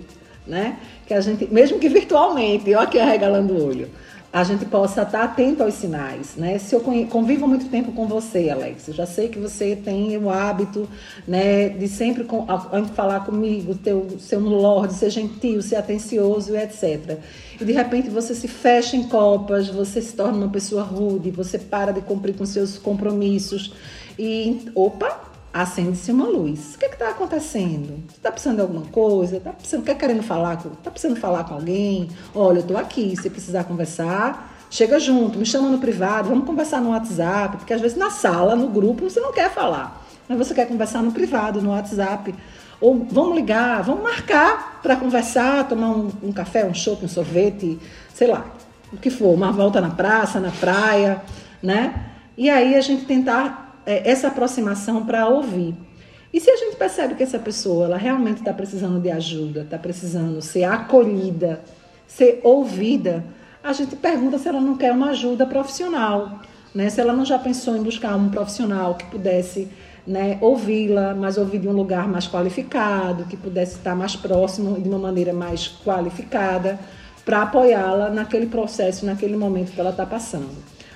né? 0.48 0.80
Que 1.06 1.14
a 1.14 1.22
gente, 1.22 1.46
mesmo 1.54 1.78
que 1.80 1.88
virtualmente, 1.88 2.70
eu 2.70 2.80
aqui 2.80 3.00
arregalando 3.00 3.54
o 3.54 3.64
olho, 3.64 3.90
a 4.32 4.44
gente 4.44 4.66
possa 4.66 5.02
estar 5.02 5.24
atento 5.24 5.64
aos 5.64 5.74
sinais, 5.74 6.36
né? 6.36 6.60
Se 6.60 6.76
eu 6.76 6.82
convivo 6.82 7.48
muito 7.48 7.68
tempo 7.68 7.92
com 7.92 8.08
você, 8.08 8.50
Alex, 8.50 8.88
eu 8.88 8.94
já 8.94 9.06
sei 9.06 9.28
que 9.28 9.40
você 9.40 9.76
tem 9.76 10.16
o 10.18 10.30
hábito, 10.30 10.88
né, 11.28 11.70
de 11.70 11.88
sempre 11.88 12.24
com, 12.24 12.46
falar 12.94 13.22
comigo, 13.22 13.74
teu, 13.74 14.08
ser 14.20 14.38
um 14.38 14.50
lorde, 14.50 14.94
ser 14.94 15.10
gentil, 15.10 15.62
ser 15.64 15.78
atencioso, 15.78 16.56
etc. 16.56 17.18
De 17.60 17.74
repente 17.74 18.10
você 18.10 18.34
se 18.34 18.48
fecha 18.48 18.96
em 18.96 19.04
copas, 19.04 19.68
você 19.68 20.02
se 20.02 20.14
torna 20.14 20.38
uma 20.38 20.50
pessoa 20.50 20.82
rude, 20.82 21.30
você 21.30 21.60
para 21.60 21.92
de 21.92 22.02
cumprir 22.02 22.36
com 22.36 22.46
seus 22.46 22.78
compromissos 22.78 23.74
e, 24.18 24.66
opa, 24.74 25.30
acende-se 25.54 26.12
uma 26.12 26.26
luz. 26.26 26.76
O 26.76 26.80
que 26.80 26.86
é 26.86 26.90
está 26.90 27.10
acontecendo? 27.10 28.04
Você 28.08 28.18
está 28.18 28.32
precisando 28.32 28.56
de 28.58 28.62
alguma 28.62 28.86
coisa? 28.86 29.38
Está 29.38 29.52
precisando, 29.52 29.84
quer 29.84 29.96
querendo 29.96 30.24
falar 30.24 30.58
com, 30.58 30.70
tá 30.70 30.90
precisando 30.90 31.20
falar 31.20 31.44
com 31.44 31.56
alguém? 31.56 32.10
Olha, 32.34 32.60
eu 32.60 32.62
estou 32.62 32.78
aqui, 32.78 33.16
se 33.20 33.30
precisar 33.30 33.66
conversar, 33.66 34.58
chega 34.70 35.00
junto, 35.00 35.38
me 35.38 35.46
chama 35.46 35.70
no 35.70 35.80
privado, 35.80 36.30
vamos 36.30 36.46
conversar 36.46 36.82
no 36.82 36.92
WhatsApp, 36.92 37.58
porque 37.58 37.74
às 37.74 37.82
vezes 37.82 37.98
na 37.98 38.10
sala, 38.10 38.56
no 38.56 38.68
grupo, 38.68 39.10
você 39.10 39.20
não 39.20 39.34
quer 39.34 39.50
falar, 39.52 40.06
mas 40.28 40.38
você 40.38 40.54
quer 40.54 40.68
conversar 40.68 41.02
no 41.02 41.12
privado, 41.12 41.62
no 41.62 41.72
WhatsApp. 41.72 42.34
Ou 42.82 43.06
vamos 43.10 43.36
ligar, 43.36 43.84
vamos 43.84 44.04
marcar 44.04 44.80
para 44.82 44.96
conversar, 44.96 45.68
tomar 45.68 45.90
um, 45.90 46.10
um 46.24 46.32
café, 46.32 46.66
um 46.66 46.74
chopp, 46.74 47.04
um 47.04 47.08
sorvete, 47.08 47.78
sei 48.14 48.28
lá, 48.28 48.46
o 48.92 48.98
que 48.98 49.10
for, 49.10 49.34
uma 49.34 49.52
volta 49.52 49.82
na 49.82 49.90
praça, 49.90 50.40
na 50.40 50.52
praia, 50.52 51.22
né? 51.62 52.06
E 52.38 52.50
aí 52.50 52.76
a 52.76 52.82
gente 52.82 53.06
tentar 53.06 53.82
é, 53.86 54.10
essa 54.10 54.30
aproximação 54.30 55.06
para 55.06 55.28
ouvir. 55.28 55.76
E 56.32 56.40
se 56.40 56.50
a 56.50 56.56
gente 56.56 56.76
percebe 56.76 57.16
que 57.16 57.24
essa 57.24 57.40
pessoa 57.40 57.86
ela 57.86 57.98
realmente 57.98 58.38
está 58.38 58.54
precisando 58.54 59.00
de 59.00 59.10
ajuda, 59.10 59.62
está 59.62 59.78
precisando 59.78 60.42
ser 60.42 60.64
acolhida, 60.64 61.62
ser 62.08 62.40
ouvida, 62.44 63.26
a 63.64 63.74
gente 63.74 63.96
pergunta 63.96 64.38
se 64.38 64.48
ela 64.48 64.62
não 64.62 64.78
quer 64.78 64.92
uma 64.92 65.10
ajuda 65.10 65.46
profissional. 65.46 66.40
Né? 66.74 66.90
Se 66.90 67.02
ela 67.02 67.14
não 67.14 67.26
já 67.26 67.38
pensou 67.38 67.76
em 67.76 67.84
buscar 67.84 68.16
um 68.16 68.30
profissional 68.30 68.96
que 68.96 69.06
pudesse 69.08 69.68
né, 70.10 70.40
ouvi-la, 70.42 71.14
mas 71.14 71.38
ouvir 71.38 71.60
de 71.60 71.68
um 71.68 71.72
lugar 71.72 72.08
mais 72.08 72.28
qualificado, 72.28 73.26
que 73.26 73.38
pudesse 73.38 73.76
estar 73.76 73.96
mais 73.96 74.16
próximo 74.16 74.76
e 74.76 74.82
de 74.82 74.90
uma 74.90 74.98
maneira 74.98 75.32
mais 75.32 75.68
qualificada, 75.86 76.80
para 77.24 77.44
apoiá-la 77.44 78.10
naquele 78.10 78.48
processo, 78.48 79.06
naquele 79.06 79.38
momento 79.38 79.72
que 79.72 79.80
ela 79.80 79.92
está 79.92 80.08
passando. 80.08 80.50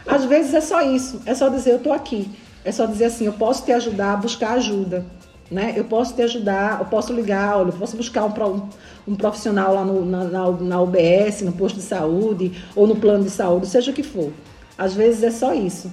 Às 0.07 0.26
vezes 0.26 0.55
é 0.55 0.61
só 0.61 0.82
isso, 0.82 1.22
é 1.28 1.36
só 1.36 1.47
dizer 1.47 1.74
eu 1.74 1.78
estou 1.78 1.93
aqui, 1.93 2.28
é 2.66 2.72
só 2.72 2.88
dizer 2.88 3.05
assim, 3.05 3.28
eu 3.28 3.34
posso 3.34 3.64
te 3.64 3.72
ajudar 3.72 4.14
a 4.14 4.18
buscar 4.18 4.53
ajuda, 4.53 5.05
né? 5.51 5.74
Eu 5.76 5.84
posso 5.84 6.16
te 6.16 6.24
ajudar, 6.24 6.80
eu 6.80 6.88
posso 6.88 7.14
ligar, 7.14 7.59
olha, 7.59 7.70
eu 7.70 7.74
posso 7.74 7.95
buscar 7.95 8.26
um, 8.26 8.68
um 9.07 9.16
profissional 9.16 9.76
lá 9.76 9.86
no, 9.86 10.03
na, 10.03 10.24
na, 10.24 10.51
na 10.51 10.82
UBS, 10.82 11.43
no 11.43 11.51
posto 11.51 11.76
de 11.76 11.84
saúde 11.84 12.51
ou 12.76 12.88
no 12.88 12.95
plano 12.95 13.24
de 13.24 13.30
saúde, 13.30 13.68
seja 13.68 13.91
o 13.91 13.93
que 13.93 14.01
for. 14.01 14.32
Às 14.76 14.95
vezes 14.95 15.22
é 15.22 15.30
só 15.30 15.53
isso. 15.53 15.91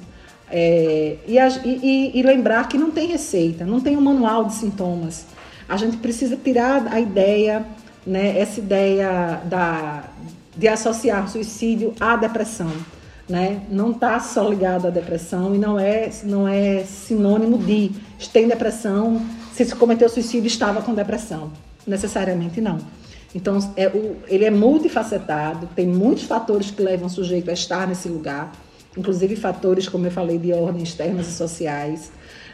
É, 0.50 1.16
e, 1.28 1.38
e, 1.38 2.18
e, 2.18 2.22
lembrar 2.22 2.68
que 2.68 2.76
não 2.76 2.90
tem 2.90 3.06
receita, 3.06 3.64
não 3.64 3.80
tem 3.80 3.96
um 3.96 4.00
manual 4.00 4.46
de 4.46 4.54
sintomas. 4.54 5.26
A 5.68 5.76
gente 5.76 5.98
precisa 5.98 6.36
tirar 6.36 6.88
a 6.92 7.00
ideia, 7.00 7.64
né, 8.04 8.36
essa 8.36 8.58
ideia 8.58 9.40
da, 9.44 10.04
de 10.56 10.66
associar 10.66 11.28
suicídio 11.28 11.94
à 12.00 12.16
depressão. 12.16 12.72
Né? 13.28 13.62
Não 13.70 13.92
está 13.92 14.18
só 14.18 14.48
ligado 14.48 14.88
à 14.88 14.90
depressão 14.90 15.54
e 15.54 15.58
não 15.58 15.78
é, 15.78 16.10
não 16.24 16.48
é 16.48 16.82
sinônimo 16.82 17.56
de 17.58 17.92
tem 18.32 18.48
depressão, 18.48 19.24
se 19.52 19.64
se 19.64 19.76
cometeu 19.76 20.08
suicídio 20.08 20.48
estava 20.48 20.82
com 20.82 20.92
depressão. 20.94 21.52
Necessariamente 21.86 22.60
não. 22.60 22.78
Então, 23.32 23.58
é, 23.76 23.86
o, 23.86 24.16
ele 24.26 24.44
é 24.44 24.50
multifacetado, 24.50 25.68
tem 25.76 25.86
muitos 25.86 26.24
fatores 26.24 26.72
que 26.72 26.82
levam 26.82 27.06
o 27.06 27.10
sujeito 27.10 27.48
a 27.50 27.52
estar 27.52 27.86
nesse 27.86 28.08
lugar 28.08 28.50
inclusive 28.96 29.36
fatores, 29.36 29.88
como 29.88 30.06
eu 30.06 30.10
falei, 30.10 30.38
de 30.38 30.52
ordem 30.52 30.82
externas 30.82 31.28
e 31.28 31.32
sociais, 31.32 32.10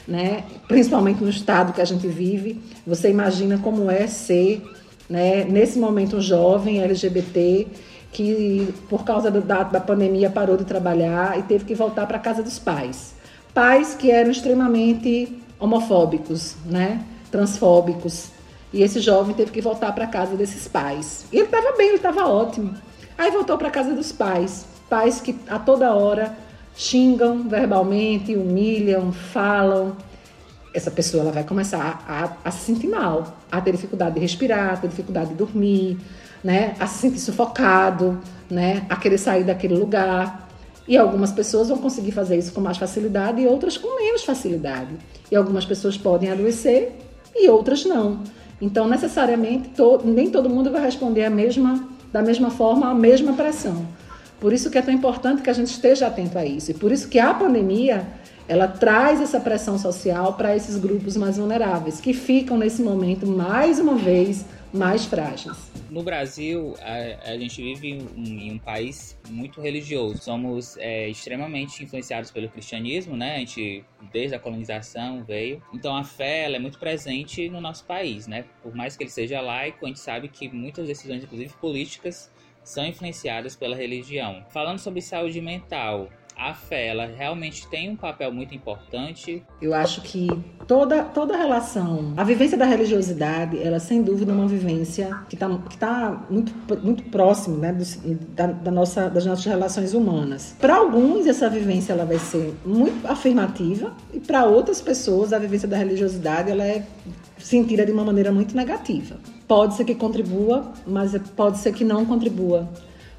né? 0.06 0.44
principalmente 0.68 1.22
no 1.22 1.30
estado 1.30 1.72
que 1.72 1.80
a 1.80 1.84
gente 1.84 2.06
vive. 2.06 2.60
Você 2.86 3.10
imagina 3.10 3.58
como 3.58 3.90
é 3.90 4.06
ser, 4.06 4.62
né, 5.08 5.44
nesse 5.44 5.78
momento, 5.78 6.16
um 6.16 6.20
jovem 6.20 6.82
LGBT 6.82 7.66
que, 8.12 8.72
por 8.88 9.04
causa 9.04 9.30
do, 9.30 9.40
da, 9.40 9.62
da 9.62 9.80
pandemia, 9.80 10.30
parou 10.30 10.56
de 10.56 10.64
trabalhar 10.64 11.38
e 11.38 11.42
teve 11.42 11.64
que 11.64 11.74
voltar 11.74 12.06
para 12.06 12.16
a 12.16 12.20
casa 12.20 12.42
dos 12.42 12.58
pais. 12.58 13.14
Pais 13.52 13.94
que 13.94 14.10
eram 14.10 14.30
extremamente 14.30 15.36
homofóbicos, 15.58 16.54
né? 16.64 17.04
transfóbicos. 17.30 18.28
E 18.72 18.82
esse 18.82 19.00
jovem 19.00 19.34
teve 19.34 19.50
que 19.50 19.60
voltar 19.60 19.92
para 19.92 20.04
a 20.04 20.08
casa 20.08 20.36
desses 20.36 20.68
pais. 20.68 21.26
E 21.32 21.36
ele 21.36 21.46
estava 21.46 21.76
bem, 21.76 21.88
ele 21.88 21.96
estava 21.96 22.26
ótimo. 22.26 22.74
Aí 23.16 23.30
voltou 23.30 23.56
para 23.56 23.68
a 23.68 23.70
casa 23.70 23.94
dos 23.94 24.12
pais 24.12 24.66
pais 24.88 25.20
que 25.20 25.36
a 25.48 25.58
toda 25.58 25.94
hora 25.94 26.36
xingam 26.76 27.48
verbalmente, 27.48 28.36
humilham, 28.36 29.12
falam. 29.12 29.96
Essa 30.74 30.90
pessoa 30.90 31.22
ela 31.22 31.32
vai 31.32 31.42
começar 31.42 32.04
a, 32.06 32.24
a, 32.24 32.32
a, 32.44 32.50
se 32.50 32.64
sentir 32.64 32.88
mal, 32.88 33.38
a 33.50 33.60
ter 33.60 33.72
dificuldade 33.72 34.16
de 34.16 34.20
respirar, 34.20 34.74
a 34.74 34.76
ter 34.76 34.88
dificuldade 34.88 35.30
de 35.30 35.34
dormir, 35.34 35.98
né? 36.44 36.74
a 36.78 36.86
se 36.86 36.98
sentir 36.98 37.18
sufocado, 37.18 38.20
né? 38.50 38.84
a 38.90 38.96
querer 38.96 39.18
sair 39.18 39.44
daquele 39.44 39.74
lugar. 39.74 40.46
E 40.86 40.96
algumas 40.96 41.32
pessoas 41.32 41.68
vão 41.68 41.78
conseguir 41.78 42.12
fazer 42.12 42.36
isso 42.36 42.52
com 42.52 42.60
mais 42.60 42.76
facilidade 42.76 43.40
e 43.40 43.46
outras 43.46 43.76
com 43.78 43.96
menos 43.96 44.22
facilidade. 44.22 44.94
E 45.30 45.34
algumas 45.34 45.64
pessoas 45.64 45.96
podem 45.96 46.30
adoecer 46.30 46.92
e 47.34 47.48
outras 47.48 47.84
não. 47.84 48.20
Então, 48.60 48.86
necessariamente, 48.86 49.70
to 49.70 50.00
nem 50.04 50.30
todo 50.30 50.48
mundo 50.48 50.70
vai 50.70 50.82
responder 50.82 51.24
a 51.24 51.30
mesma, 51.30 51.88
da 52.12 52.22
mesma 52.22 52.50
forma, 52.50 52.88
a 52.88 52.94
mesma 52.94 53.32
pressão. 53.32 53.84
Por 54.40 54.52
isso 54.52 54.70
que 54.70 54.78
é 54.78 54.82
tão 54.82 54.92
importante 54.92 55.42
que 55.42 55.50
a 55.50 55.52
gente 55.52 55.68
esteja 55.68 56.06
atento 56.06 56.38
a 56.38 56.44
isso. 56.44 56.70
E 56.70 56.74
por 56.74 56.92
isso 56.92 57.08
que 57.08 57.18
a 57.18 57.32
pandemia 57.32 58.06
ela 58.48 58.68
traz 58.68 59.20
essa 59.20 59.40
pressão 59.40 59.78
social 59.78 60.34
para 60.34 60.54
esses 60.54 60.76
grupos 60.76 61.16
mais 61.16 61.36
vulneráveis, 61.36 62.00
que 62.00 62.12
ficam 62.12 62.56
nesse 62.56 62.80
momento, 62.80 63.26
mais 63.26 63.80
uma 63.80 63.96
vez, 63.96 64.46
mais 64.72 65.04
frágeis. 65.04 65.56
No 65.90 66.02
Brasil, 66.02 66.74
a, 66.80 67.30
a 67.30 67.38
gente 67.38 67.62
vive 67.62 67.88
em 67.88 68.02
um, 68.02 68.38
em 68.38 68.52
um, 68.52 68.58
país 68.58 69.18
muito 69.28 69.60
religioso. 69.60 70.18
Somos 70.18 70.76
é, 70.76 71.08
extremamente 71.08 71.82
influenciados 71.82 72.30
pelo 72.30 72.48
cristianismo, 72.48 73.16
né? 73.16 73.36
A 73.36 73.38
gente, 73.38 73.84
desde 74.12 74.34
a 74.34 74.38
colonização, 74.38 75.24
veio. 75.24 75.62
Então, 75.72 75.96
a 75.96 76.04
fé 76.04 76.52
é 76.52 76.58
muito 76.58 76.78
presente 76.78 77.48
no 77.48 77.60
nosso 77.60 77.84
país, 77.84 78.26
né? 78.26 78.44
Por 78.62 78.74
mais 78.74 78.96
que 78.96 79.04
ele 79.04 79.10
seja 79.10 79.40
laico, 79.40 79.86
a 79.86 79.88
gente 79.88 80.00
sabe 80.00 80.28
que 80.28 80.48
muitas 80.48 80.86
decisões, 80.86 81.24
inclusive 81.24 81.54
políticas, 81.60 82.30
são 82.66 82.84
influenciadas 82.84 83.54
pela 83.54 83.76
religião. 83.76 84.44
Falando 84.50 84.80
sobre 84.80 85.00
saúde 85.00 85.40
mental, 85.40 86.10
a 86.36 86.52
fé 86.52 86.88
ela 86.88 87.06
realmente 87.06 87.66
tem 87.68 87.90
um 87.90 87.96
papel 87.96 88.30
muito 88.32 88.54
importante. 88.54 89.42
Eu 89.60 89.72
acho 89.72 90.02
que 90.02 90.28
toda 90.66 91.02
toda 91.02 91.36
relação, 91.36 92.12
a 92.16 92.22
vivência 92.22 92.58
da 92.58 92.66
religiosidade, 92.66 93.60
ela 93.62 93.78
sem 93.78 94.02
dúvida 94.02 94.32
é 94.32 94.34
uma 94.34 94.46
vivência 94.46 95.18
que 95.28 95.34
está 95.34 95.48
que 95.68 95.78
tá 95.78 96.26
muito 96.28 96.52
muito 96.82 97.04
próximo, 97.04 97.56
né, 97.56 97.72
do, 97.72 97.84
da, 98.34 98.46
da, 98.48 98.70
nossa 98.70 99.08
das 99.08 99.24
nossas 99.24 99.44
relações 99.44 99.94
humanas. 99.94 100.54
Para 100.60 100.76
alguns 100.76 101.26
essa 101.26 101.48
vivência 101.48 101.92
ela 101.92 102.04
vai 102.04 102.18
ser 102.18 102.54
muito 102.64 103.06
afirmativa 103.06 103.94
e 104.12 104.20
para 104.20 104.44
outras 104.44 104.80
pessoas 104.80 105.32
a 105.32 105.38
vivência 105.38 105.66
da 105.66 105.76
religiosidade 105.76 106.50
ela 106.50 106.64
é 106.64 106.86
sentida 107.38 107.86
de 107.86 107.92
uma 107.92 108.04
maneira 108.04 108.30
muito 108.30 108.54
negativa. 108.54 109.16
Pode 109.48 109.74
ser 109.74 109.84
que 109.84 109.94
contribua, 109.94 110.72
mas 110.86 111.16
pode 111.36 111.58
ser 111.58 111.72
que 111.72 111.84
não 111.84 112.04
contribua. 112.04 112.68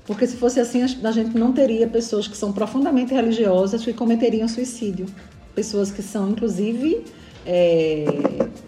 Porque 0.07 0.25
se 0.25 0.37
fosse 0.37 0.57
assim, 0.61 0.81
a 0.81 1.11
gente 1.11 1.37
não 1.37 1.51
teria 1.51 1.85
pessoas 1.85 2.29
que 2.29 2.37
são 2.37 2.53
profundamente 2.53 3.13
religiosas 3.13 3.83
que 3.83 3.93
cometeriam 3.93 4.47
suicídio. 4.47 5.05
Pessoas 5.53 5.91
que 5.91 6.01
são, 6.01 6.29
inclusive, 6.29 7.03
é, 7.45 8.05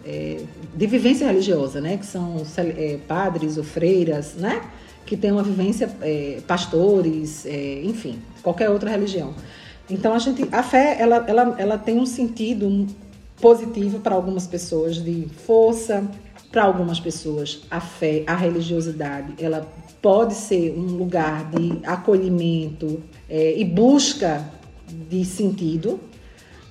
é, 0.06 0.42
de 0.76 0.86
vivência 0.86 1.26
religiosa, 1.26 1.80
né? 1.80 1.96
Que 1.96 2.06
são 2.06 2.44
é, 2.58 3.00
padres 3.08 3.58
ou 3.58 3.64
freiras, 3.64 4.36
né? 4.36 4.62
Que 5.06 5.16
têm 5.16 5.32
uma 5.32 5.42
vivência, 5.42 5.90
é, 6.02 6.42
pastores, 6.46 7.46
é, 7.46 7.84
enfim, 7.86 8.20
qualquer 8.44 8.70
outra 8.70 8.90
religião. 8.90 9.34
Então, 9.90 10.14
a, 10.14 10.20
gente, 10.20 10.46
a 10.52 10.62
fé, 10.62 10.98
ela, 11.00 11.24
ela, 11.26 11.56
ela 11.58 11.78
tem 11.78 11.98
um 11.98 12.06
sentido 12.06 12.86
positivo 13.40 14.00
para 14.00 14.14
algumas 14.14 14.46
pessoas 14.46 14.98
de 14.98 15.26
força, 15.46 16.04
para 16.52 16.64
algumas 16.64 17.00
pessoas, 17.00 17.62
a 17.70 17.80
fé, 17.80 18.24
a 18.26 18.36
religiosidade, 18.36 19.36
ela 19.38 19.68
pode 20.02 20.34
ser 20.34 20.74
um 20.78 20.98
lugar 20.98 21.50
de 21.52 21.80
acolhimento 21.86 23.02
é, 23.30 23.58
e 23.58 23.64
busca 23.64 24.50
de 24.88 25.24
sentido, 25.26 26.00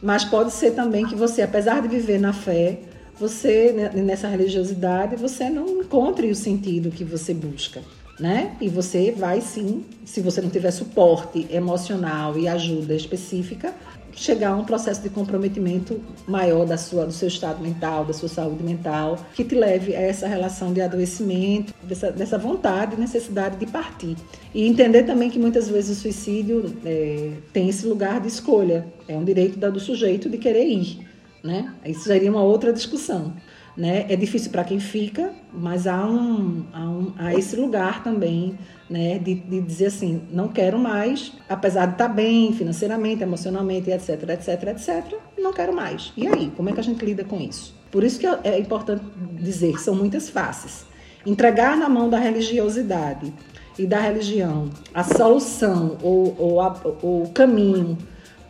mas 0.03 0.25
pode 0.25 0.53
ser 0.53 0.73
também 0.73 1.07
que 1.07 1.15
você, 1.15 1.43
apesar 1.43 1.83
de 1.83 1.89
viver 1.89 2.19
na 2.19 2.33
fé, 2.33 2.81
você 3.19 3.73
né, 3.73 3.91
nessa 4.03 4.29
religiosidade, 4.29 5.17
você 5.17 5.49
não 5.51 5.81
encontre 5.83 6.31
o 6.31 6.35
sentido 6.35 6.91
que 6.91 7.05
você 7.05 7.35
busca, 7.35 7.83
né? 8.19 8.57
E 8.61 8.69
você 8.69 9.13
vai 9.13 9.41
sim, 9.41 9.85
se 10.05 10.21
você 10.21 10.41
não 10.41 10.51
tiver 10.51 10.71
suporte 10.71 11.47
emocional 11.51 12.39
e 12.39 12.49
ajuda 12.49 12.95
específica, 12.95 13.73
chegar 14.19 14.51
a 14.51 14.57
um 14.57 14.65
processo 14.65 15.01
de 15.01 15.09
comprometimento 15.09 16.01
maior 16.27 16.67
da 16.67 16.77
sua, 16.77 17.07
do 17.07 17.13
seu 17.13 17.29
estado 17.29 17.63
mental, 17.63 18.05
da 18.05 18.13
sua 18.13 18.29
saúde 18.29 18.65
mental, 18.65 19.17
que 19.33 19.45
te 19.45 19.55
leve 19.55 19.95
a 19.95 20.01
essa 20.01 20.27
relação 20.27 20.73
de 20.73 20.81
adoecimento, 20.81 21.73
dessa, 21.83 22.11
dessa 22.11 22.37
vontade 22.37 22.97
e 22.97 22.99
necessidade 22.99 23.57
de 23.59 23.67
partir. 23.67 24.17
E 24.53 24.67
entender 24.67 25.05
também 25.05 25.31
que 25.31 25.39
muitas 25.39 25.69
vezes 25.69 25.99
o 25.99 26.01
suicídio 26.01 26.75
é, 26.85 27.31
tem 27.53 27.69
esse 27.69 27.87
lugar 27.87 28.21
de 28.21 28.27
escolha, 28.29 28.87
é 29.07 29.17
um 29.17 29.25
direito 29.25 29.59
do 29.59 29.81
sujeito 29.81 30.29
de 30.29 30.37
querer 30.37 30.67
ir. 30.67 31.07
Né? 31.43 31.73
Isso 31.87 32.03
seria 32.03 32.31
uma 32.31 32.43
outra 32.43 32.73
discussão. 32.73 33.33
Né? 33.79 34.07
É 34.09 34.17
difícil 34.17 34.51
para 34.51 34.65
quem 34.65 34.81
fica, 34.81 35.33
mas 35.53 35.87
há, 35.87 36.05
um, 36.05 36.65
há, 36.73 36.81
um, 36.81 37.13
há 37.17 37.33
esse 37.35 37.55
lugar 37.55 38.03
também 38.03 38.59
né, 38.91 39.21
de, 39.21 39.35
de, 39.35 39.61
dizer 39.61 39.87
assim, 39.87 40.21
não 40.33 40.49
quero 40.49 40.77
mais, 40.77 41.33
apesar 41.49 41.87
de 41.87 41.93
estar 41.93 42.09
bem 42.09 42.53
financeiramente, 42.53 43.23
emocionalmente, 43.23 43.89
etc, 43.89 44.31
etc, 44.31 44.63
etc, 44.71 45.19
não 45.39 45.53
quero 45.53 45.73
mais. 45.73 46.13
E 46.17 46.27
aí, 46.27 46.51
como 46.57 46.69
é 46.69 46.73
que 46.73 46.81
a 46.81 46.83
gente 46.83 47.05
lida 47.05 47.23
com 47.23 47.41
isso? 47.41 47.73
Por 47.89 48.03
isso 48.03 48.19
que 48.19 48.27
é 48.27 48.59
importante 48.59 49.05
dizer 49.41 49.75
que 49.75 49.81
são 49.81 49.95
muitas 49.95 50.29
faces. 50.29 50.85
Entregar 51.25 51.77
na 51.77 51.89
mão 51.89 52.11
da 52.11 52.19
religiosidade 52.19 53.33
e 53.79 53.87
da 53.87 54.01
religião 54.01 54.71
a 54.93 55.05
solução 55.05 55.97
ou, 56.03 56.35
ou, 56.37 56.61
a, 56.61 56.77
ou 57.01 57.23
o 57.23 57.31
caminho 57.31 57.97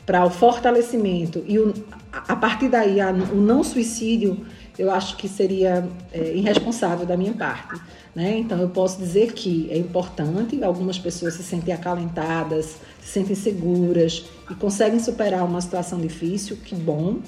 para 0.06 0.24
o 0.24 0.30
fortalecimento 0.30 1.44
e 1.46 1.58
o, 1.58 1.74
a 2.10 2.34
partir 2.34 2.70
daí 2.70 2.98
a, 2.98 3.10
o 3.10 3.36
não 3.36 3.62
suicídio 3.62 4.38
eu 4.78 4.90
acho 4.90 5.16
que 5.16 5.28
seria 5.28 5.88
é, 6.12 6.34
irresponsável 6.34 7.04
da 7.04 7.16
minha 7.16 7.32
parte. 7.32 7.80
Né? 8.14 8.38
Então, 8.38 8.60
eu 8.60 8.68
posso 8.68 8.98
dizer 8.98 9.32
que 9.32 9.68
é 9.70 9.76
importante, 9.76 10.62
algumas 10.62 10.98
pessoas 10.98 11.34
se 11.34 11.42
sentem 11.42 11.74
acalentadas, 11.74 12.76
se 13.00 13.08
sentem 13.08 13.34
seguras 13.34 14.24
e 14.50 14.54
conseguem 14.54 15.00
superar 15.00 15.44
uma 15.44 15.60
situação 15.60 16.00
difícil, 16.00 16.56
que 16.64 16.74
bom. 16.74 17.18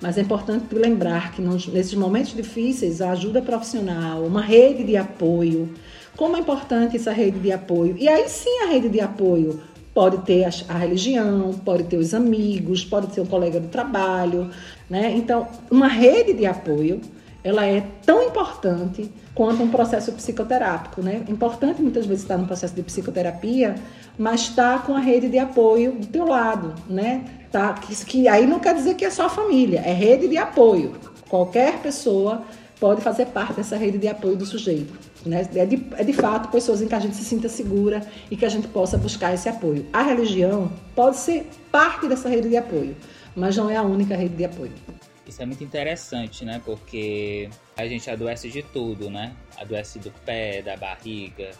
Mas 0.00 0.18
é 0.18 0.22
importante 0.22 0.74
lembrar 0.74 1.32
que 1.32 1.40
nos, 1.40 1.66
nesses 1.68 1.94
momentos 1.94 2.34
difíceis, 2.34 3.00
a 3.00 3.12
ajuda 3.12 3.40
profissional, 3.40 4.22
uma 4.22 4.42
rede 4.42 4.84
de 4.84 4.96
apoio, 4.96 5.72
como 6.16 6.36
é 6.36 6.40
importante 6.40 6.96
essa 6.96 7.12
rede 7.12 7.38
de 7.38 7.52
apoio. 7.52 7.96
E 7.98 8.08
aí 8.08 8.28
sim 8.28 8.62
a 8.62 8.66
rede 8.66 8.88
de 8.88 9.00
apoio 9.00 9.62
Pode 9.94 10.18
ter 10.26 10.44
a, 10.68 10.76
religião, 10.76 11.52
pode 11.64 11.84
ter 11.84 11.96
os 11.96 12.12
amigos, 12.12 12.84
pode 12.84 13.06
ter 13.06 13.20
um 13.20 13.26
colega 13.26 13.60
do 13.60 13.68
trabalho, 13.68 14.50
né? 14.88 15.12
Então, 15.16 15.48
uma 15.70 15.88
rede 15.88 16.32
de 16.32 16.46
apoio, 16.46 17.00
ela 17.42 17.66
é 17.66 17.84
tão 18.04 18.22
importante 18.22 19.10
quanto 19.34 19.62
um 19.62 19.68
processo 19.68 20.12
psicoterápico, 20.12 21.02
né? 21.02 21.24
Importante 21.28 21.82
muitas 21.82 22.06
vezes 22.06 22.22
estar 22.22 22.38
no 22.38 22.46
processo 22.46 22.74
de 22.74 22.82
psicoterapia, 22.82 23.74
mas 24.16 24.42
estar 24.42 24.84
com 24.84 24.94
a 24.94 25.00
rede 25.00 25.28
de 25.28 25.38
apoio 25.38 25.92
do 25.92 26.06
teu 26.06 26.26
lado, 26.26 26.74
né? 26.88 27.24
Tá? 27.50 27.72
Que, 27.74 27.94
que 28.04 28.28
aí 28.28 28.46
não 28.46 28.58
quer 28.58 28.74
dizer 28.74 28.94
que 28.94 29.04
é 29.04 29.10
só 29.10 29.26
a 29.26 29.28
família, 29.28 29.80
é 29.80 29.92
rede 29.92 30.28
de 30.28 30.36
apoio. 30.36 30.92
Qualquer 31.28 31.78
pessoa 31.80 32.42
pode 32.78 33.00
fazer 33.00 33.26
parte 33.26 33.54
dessa 33.54 33.76
rede 33.76 33.98
de 33.98 34.08
apoio 34.08 34.36
do 34.36 34.46
sujeito. 34.46 34.92
Né? 35.24 35.46
É, 35.54 35.64
de, 35.64 35.86
é 35.96 36.04
de 36.04 36.12
fato 36.12 36.50
pessoas 36.50 36.82
em 36.82 36.86
que 36.86 36.94
a 36.94 36.98
gente 36.98 37.16
se 37.16 37.24
sinta 37.24 37.48
segura 37.48 38.06
e 38.30 38.36
que 38.36 38.44
a 38.44 38.48
gente 38.48 38.68
possa 38.68 38.98
buscar 38.98 39.32
esse 39.32 39.48
apoio. 39.48 39.86
A 39.92 40.02
religião 40.02 40.70
pode 40.94 41.16
ser 41.16 41.48
parte 41.72 42.06
dessa 42.06 42.28
rede 42.28 42.48
de 42.48 42.56
apoio, 42.56 42.94
mas 43.34 43.56
não 43.56 43.70
é 43.70 43.76
a 43.76 43.82
única 43.82 44.16
rede 44.16 44.36
de 44.36 44.44
apoio. 44.44 44.72
Isso 45.26 45.42
é 45.42 45.46
muito 45.46 45.64
interessante, 45.64 46.44
né? 46.44 46.60
Porque 46.64 47.48
a 47.76 47.86
gente 47.86 48.10
adoece 48.10 48.50
de 48.50 48.62
tudo, 48.62 49.10
né? 49.10 49.34
Adoece 49.56 49.98
do 49.98 50.10
pé, 50.24 50.60
da 50.60 50.76
barriga, 50.76 51.50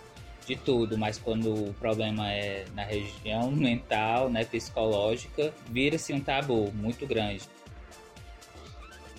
de 0.47 0.57
tudo, 0.57 0.99
mas 0.99 1.19
quando 1.19 1.71
o 1.71 1.75
problema 1.75 2.31
é 2.31 2.65
na 2.75 2.85
região 2.85 3.51
mental, 3.53 4.29
né, 4.29 4.45
psicológica, 4.45 5.53
vira-se 5.71 6.13
um 6.13 6.21
tabu 6.21 6.71
muito 6.75 7.07
grande. 7.07 7.43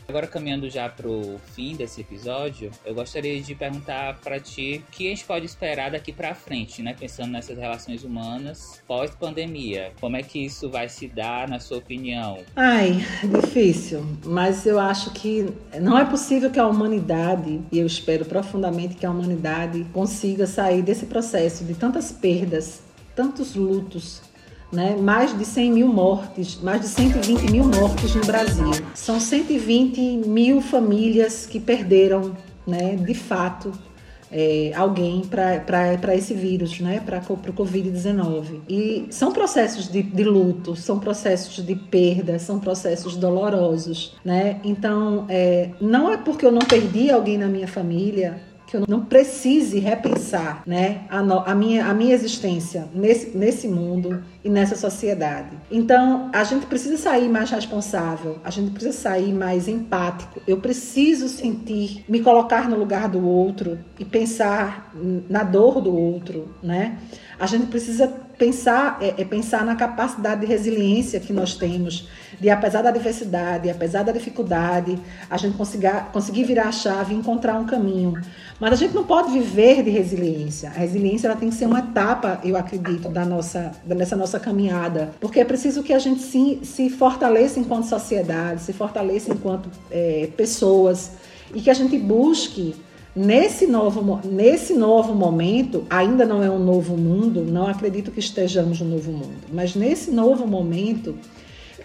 Agora 0.07 0.27
caminhando 0.27 0.69
já 0.69 0.87
pro 0.87 1.39
fim 1.53 1.75
desse 1.75 2.01
episódio, 2.01 2.71
eu 2.85 2.93
gostaria 2.93 3.41
de 3.41 3.55
perguntar 3.55 4.19
para 4.23 4.39
ti 4.39 4.83
o 4.87 4.91
que 4.91 5.07
a 5.07 5.09
gente 5.09 5.25
pode 5.25 5.45
esperar 5.45 5.91
daqui 5.91 6.13
para 6.13 6.35
frente, 6.35 6.81
né? 6.81 6.95
Pensando 6.97 7.31
nessas 7.31 7.57
relações 7.57 8.03
humanas 8.03 8.81
pós-pandemia. 8.87 9.91
Como 9.99 10.15
é 10.15 10.21
que 10.21 10.45
isso 10.45 10.69
vai 10.69 10.87
se 10.89 11.07
dar, 11.07 11.49
na 11.49 11.59
sua 11.59 11.77
opinião? 11.77 12.39
Ai, 12.55 13.03
difícil. 13.23 14.05
Mas 14.23 14.65
eu 14.65 14.79
acho 14.79 15.11
que 15.11 15.47
não 15.81 15.97
é 15.97 16.05
possível 16.05 16.51
que 16.51 16.59
a 16.59 16.67
humanidade, 16.67 17.61
e 17.71 17.79
eu 17.79 17.87
espero 17.87 18.25
profundamente 18.25 18.95
que 18.95 19.05
a 19.05 19.11
humanidade 19.11 19.85
consiga 19.91 20.45
sair 20.45 20.81
desse 20.81 21.07
processo 21.07 21.63
de 21.63 21.73
tantas 21.73 22.11
perdas, 22.11 22.83
tantos 23.15 23.55
lutos, 23.55 24.21
né? 24.71 24.95
mais 24.99 25.37
de 25.37 25.45
100 25.45 25.71
mil 25.71 25.87
mortes, 25.87 26.59
mais 26.61 26.81
de 26.81 26.87
120 26.87 27.51
mil 27.51 27.65
mortes 27.65 28.15
no 28.15 28.25
Brasil. 28.25 28.71
São 28.93 29.19
120 29.19 30.27
mil 30.27 30.61
famílias 30.61 31.45
que 31.45 31.59
perderam, 31.59 32.35
né, 32.67 32.95
de 32.95 33.13
fato, 33.13 33.71
é, 34.31 34.71
alguém 34.75 35.21
para 35.21 36.15
esse 36.15 36.33
vírus, 36.33 36.79
né, 36.79 36.99
para 36.99 37.19
o 37.19 37.53
Covid-19. 37.53 38.61
E 38.67 39.07
são 39.09 39.31
processos 39.31 39.87
de, 39.87 40.01
de, 40.01 40.23
luto, 40.23 40.75
são 40.75 40.99
processos 40.99 41.65
de 41.65 41.75
perda, 41.75 42.37
são 42.39 42.59
processos 42.59 43.15
dolorosos. 43.15 44.15
Né? 44.25 44.59
Então, 44.63 45.25
é, 45.29 45.69
não 45.79 46.11
é 46.11 46.17
porque 46.17 46.45
eu 46.45 46.51
não 46.51 46.61
perdi 46.61 47.09
alguém 47.09 47.37
na 47.37 47.47
minha 47.47 47.67
família 47.67 48.41
eu 48.75 48.85
não 48.87 49.05
precise 49.05 49.79
repensar 49.79 50.63
né, 50.65 51.01
a, 51.09 51.21
no, 51.21 51.39
a, 51.39 51.55
minha, 51.55 51.85
a 51.85 51.93
minha 51.93 52.13
existência 52.13 52.87
nesse, 52.93 53.35
nesse 53.37 53.67
mundo 53.67 54.23
e 54.43 54.49
nessa 54.49 54.75
sociedade. 54.75 55.57
Então, 55.71 56.29
a 56.33 56.43
gente 56.43 56.65
precisa 56.65 56.97
sair 56.97 57.29
mais 57.29 57.49
responsável, 57.49 58.39
a 58.43 58.49
gente 58.49 58.71
precisa 58.71 58.97
sair 58.97 59.33
mais 59.33 59.67
empático. 59.67 60.41
Eu 60.47 60.57
preciso 60.57 61.27
sentir, 61.27 62.03
me 62.07 62.19
colocar 62.21 62.69
no 62.69 62.77
lugar 62.77 63.09
do 63.09 63.25
outro 63.25 63.79
e 63.97 64.05
pensar 64.05 64.93
na 65.29 65.43
dor 65.43 65.81
do 65.81 65.95
outro, 65.95 66.55
né? 66.61 66.97
A 67.39 67.45
gente 67.45 67.67
precisa 67.67 68.24
pensar, 68.37 68.97
é, 69.01 69.21
é 69.21 69.25
pensar 69.25 69.65
na 69.65 69.75
capacidade 69.75 70.41
de 70.41 70.47
resiliência 70.47 71.19
que 71.19 71.33
nós 71.33 71.55
temos, 71.55 72.07
de 72.39 72.49
apesar 72.49 72.81
da 72.81 72.89
adversidade, 72.89 73.69
apesar 73.69 74.03
da 74.03 74.11
dificuldade, 74.11 74.97
a 75.29 75.37
gente 75.37 75.57
conseguir, 75.57 75.91
conseguir 76.11 76.43
virar 76.43 76.67
a 76.67 76.71
chave 76.71 77.13
e 77.13 77.17
encontrar 77.17 77.55
um 77.55 77.65
caminho. 77.65 78.21
Mas 78.59 78.73
a 78.73 78.75
gente 78.75 78.93
não 78.93 79.03
pode 79.03 79.31
viver 79.31 79.83
de 79.83 79.89
resiliência. 79.89 80.69
A 80.69 80.79
resiliência 80.79 81.27
ela 81.27 81.35
tem 81.35 81.49
que 81.49 81.55
ser 81.55 81.65
uma 81.65 81.79
etapa, 81.79 82.39
eu 82.43 82.55
acredito, 82.55 83.09
da 83.09 83.25
nossa, 83.25 83.71
dessa 83.85 84.15
nossa 84.15 84.39
caminhada. 84.39 85.11
Porque 85.19 85.39
é 85.39 85.45
preciso 85.45 85.83
que 85.83 85.93
a 85.93 85.99
gente 85.99 86.21
se, 86.21 86.59
se 86.63 86.89
fortaleça 86.89 87.59
enquanto 87.59 87.85
sociedade, 87.85 88.61
se 88.61 88.73
fortaleça 88.73 89.31
enquanto 89.31 89.69
é, 89.91 90.29
pessoas 90.37 91.11
e 91.53 91.61
que 91.61 91.69
a 91.69 91.73
gente 91.73 91.97
busque 91.97 92.75
Nesse 93.15 93.65
novo, 93.65 94.19
nesse 94.25 94.73
novo 94.73 95.15
momento, 95.15 95.85
ainda 95.89 96.25
não 96.25 96.43
é 96.43 96.49
um 96.51 96.59
novo 96.59 96.97
mundo, 96.97 97.45
não 97.45 97.65
acredito 97.65 98.11
que 98.11 98.19
estejamos 98.19 98.81
no 98.81 98.89
novo 98.89 99.09
mundo, 99.09 99.45
mas 99.53 99.73
nesse 99.73 100.11
novo 100.11 100.45
momento, 100.45 101.15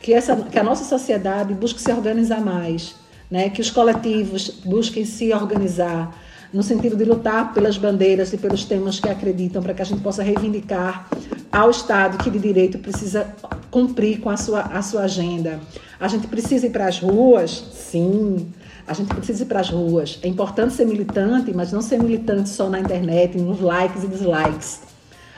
que, 0.03 0.13
essa, 0.13 0.35
que 0.35 0.59
a 0.59 0.65
nossa 0.65 0.85
sociedade 0.85 1.55
busque 1.55 1.81
se 1.81 1.93
organizar 1.93 2.41
mais, 2.41 2.97
né? 3.31 3.49
que 3.49 3.61
os 3.61 3.71
coletivos 3.71 4.51
busquem 4.65 5.05
se 5.05 5.33
organizar 5.33 6.19
no 6.53 6.65
sentido 6.65 6.97
de 6.97 7.05
lutar 7.05 7.55
pelas 7.55 7.79
bandeiras 7.79 8.33
e 8.33 8.37
pelos 8.37 8.65
temas 8.65 8.99
que 8.99 9.09
acreditam, 9.09 9.63
para 9.63 9.73
que 9.73 9.83
a 9.83 9.85
gente 9.85 10.01
possa 10.01 10.25
reivindicar 10.25 11.09
ao 11.53 11.71
Estado 11.71 12.19
que 12.19 12.29
de 12.29 12.41
direito 12.41 12.79
precisa 12.79 13.33
cumprir 13.71 14.19
com 14.19 14.31
a 14.31 14.37
sua, 14.37 14.63
a 14.63 14.83
sua 14.83 15.03
agenda. 15.03 15.61
A 16.01 16.09
gente 16.09 16.27
precisa 16.27 16.67
ir 16.67 16.71
para 16.71 16.89
as 16.89 16.99
ruas? 16.99 17.51
Sim. 17.73 18.49
A 18.91 18.93
gente 18.93 19.15
precisa 19.15 19.45
ir 19.45 19.47
para 19.47 19.61
as 19.61 19.71
ruas. 19.71 20.19
É 20.21 20.27
importante 20.27 20.75
ser 20.75 20.85
militante, 20.85 21.55
mas 21.55 21.71
não 21.71 21.81
ser 21.81 21.97
militante 22.03 22.49
só 22.49 22.69
na 22.69 22.81
internet, 22.81 23.39
nos 23.39 23.61
likes 23.61 24.03
e 24.03 24.09
dislikes. 24.09 24.81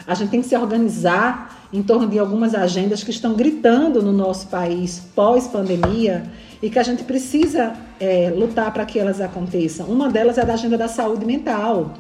A 0.07 0.14
gente 0.14 0.30
tem 0.30 0.40
que 0.40 0.48
se 0.48 0.57
organizar 0.57 1.68
em 1.70 1.82
torno 1.82 2.09
de 2.09 2.18
algumas 2.18 2.55
agendas 2.55 3.05
que 3.05 3.11
estão 3.11 3.34
gritando 3.34 4.00
no 4.00 4.11
nosso 4.11 4.46
país 4.46 5.03
pós-pandemia 5.14 6.24
e 6.62 6.70
que 6.70 6.78
a 6.78 6.82
gente 6.82 7.05
precisa 7.05 7.74
é, 8.00 8.32
lutar 8.34 8.72
para 8.72 8.86
que 8.86 8.98
elas 8.98 9.20
aconteçam. 9.20 9.84
Uma 9.86 10.09
delas 10.09 10.38
é 10.38 10.40
a 10.40 10.44
da 10.46 10.55
agenda 10.55 10.78
da 10.78 10.88
saúde 10.88 11.26
mental. 11.26 11.92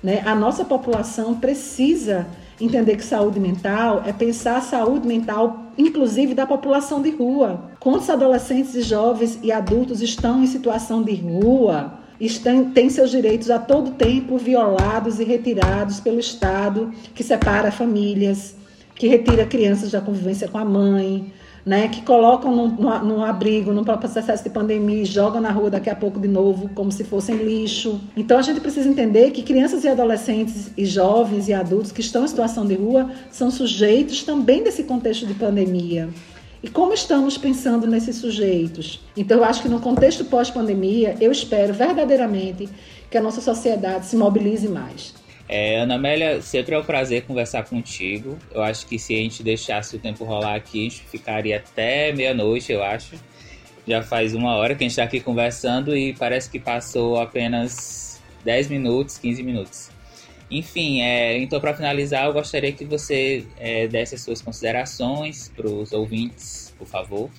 Né? 0.00 0.22
A 0.24 0.36
nossa 0.36 0.64
população 0.64 1.34
precisa 1.34 2.24
entender 2.60 2.94
que 2.94 3.04
saúde 3.04 3.40
mental 3.40 4.04
é 4.06 4.12
pensar 4.12 4.58
a 4.58 4.60
saúde 4.60 5.08
mental, 5.08 5.72
inclusive 5.76 6.34
da 6.34 6.46
população 6.46 7.02
de 7.02 7.10
rua. 7.10 7.69
Quantos 7.80 8.10
adolescentes 8.10 8.74
e 8.74 8.82
jovens 8.82 9.38
e 9.42 9.50
adultos 9.50 10.02
estão 10.02 10.44
em 10.44 10.46
situação 10.46 11.02
de 11.02 11.14
rua? 11.14 11.94
Estão, 12.20 12.70
têm 12.72 12.90
seus 12.90 13.10
direitos 13.10 13.50
a 13.50 13.58
todo 13.58 13.92
tempo 13.92 14.36
violados 14.36 15.18
e 15.18 15.24
retirados 15.24 15.98
pelo 15.98 16.20
Estado, 16.20 16.92
que 17.14 17.24
separa 17.24 17.72
famílias, 17.72 18.54
que 18.94 19.08
retira 19.08 19.46
crianças 19.46 19.92
da 19.92 20.00
convivência 20.02 20.46
com 20.46 20.58
a 20.58 20.64
mãe, 20.64 21.32
né, 21.64 21.88
que 21.88 22.02
colocam 22.02 22.54
num, 22.54 22.68
num, 23.02 23.24
abrigo, 23.24 23.72
num 23.72 23.82
processo 23.82 24.44
de 24.44 24.50
pandemia 24.50 25.00
e 25.00 25.06
jogam 25.06 25.40
na 25.40 25.50
rua 25.50 25.70
daqui 25.70 25.88
a 25.88 25.96
pouco 25.96 26.20
de 26.20 26.28
novo, 26.28 26.68
como 26.74 26.92
se 26.92 27.02
fossem 27.02 27.36
lixo. 27.36 27.98
Então 28.14 28.38
a 28.38 28.42
gente 28.42 28.60
precisa 28.60 28.90
entender 28.90 29.30
que 29.30 29.42
crianças 29.42 29.84
e 29.84 29.88
adolescentes 29.88 30.70
e 30.76 30.84
jovens 30.84 31.48
e 31.48 31.54
adultos 31.54 31.92
que 31.92 32.02
estão 32.02 32.24
em 32.24 32.28
situação 32.28 32.66
de 32.66 32.74
rua 32.74 33.10
são 33.30 33.50
sujeitos 33.50 34.22
também 34.22 34.62
desse 34.62 34.82
contexto 34.82 35.26
de 35.26 35.32
pandemia. 35.32 36.10
E 36.62 36.68
como 36.68 36.92
estamos 36.92 37.38
pensando 37.38 37.86
nesses 37.86 38.16
sujeitos? 38.16 39.00
Então, 39.16 39.38
eu 39.38 39.44
acho 39.44 39.62
que 39.62 39.68
no 39.68 39.80
contexto 39.80 40.24
pós-pandemia, 40.26 41.16
eu 41.20 41.32
espero 41.32 41.72
verdadeiramente 41.72 42.68
que 43.10 43.16
a 43.16 43.22
nossa 43.22 43.40
sociedade 43.40 44.06
se 44.06 44.16
mobilize 44.16 44.68
mais. 44.68 45.14
É, 45.48 45.78
Ana 45.78 45.96
Amélia, 45.96 46.40
sempre 46.42 46.74
é 46.74 46.78
um 46.78 46.84
prazer 46.84 47.22
conversar 47.22 47.64
contigo. 47.64 48.38
Eu 48.52 48.62
acho 48.62 48.86
que 48.86 48.98
se 48.98 49.14
a 49.14 49.18
gente 49.18 49.42
deixasse 49.42 49.96
o 49.96 49.98
tempo 49.98 50.22
rolar 50.24 50.54
aqui, 50.54 50.80
a 50.80 50.90
gente 50.90 51.02
ficaria 51.02 51.56
até 51.56 52.12
meia-noite, 52.12 52.70
eu 52.70 52.84
acho. 52.84 53.16
Já 53.86 54.02
faz 54.02 54.34
uma 54.34 54.54
hora 54.54 54.74
que 54.76 54.84
a 54.84 54.86
gente 54.86 54.92
está 54.92 55.02
aqui 55.02 55.18
conversando 55.18 55.96
e 55.96 56.12
parece 56.12 56.48
que 56.48 56.60
passou 56.60 57.18
apenas 57.18 58.20
10 58.44 58.68
minutos, 58.68 59.18
15 59.18 59.42
minutos. 59.42 59.89
Enfim, 60.50 61.00
é, 61.00 61.38
então 61.38 61.60
para 61.60 61.74
finalizar, 61.74 62.26
eu 62.26 62.32
gostaria 62.32 62.72
que 62.72 62.84
você 62.84 63.46
é, 63.56 63.86
desse 63.86 64.16
as 64.16 64.22
suas 64.22 64.42
considerações 64.42 65.50
para 65.54 65.68
os 65.68 65.92
ouvintes, 65.92 66.74
por 66.76 66.88
favor. 66.88 67.30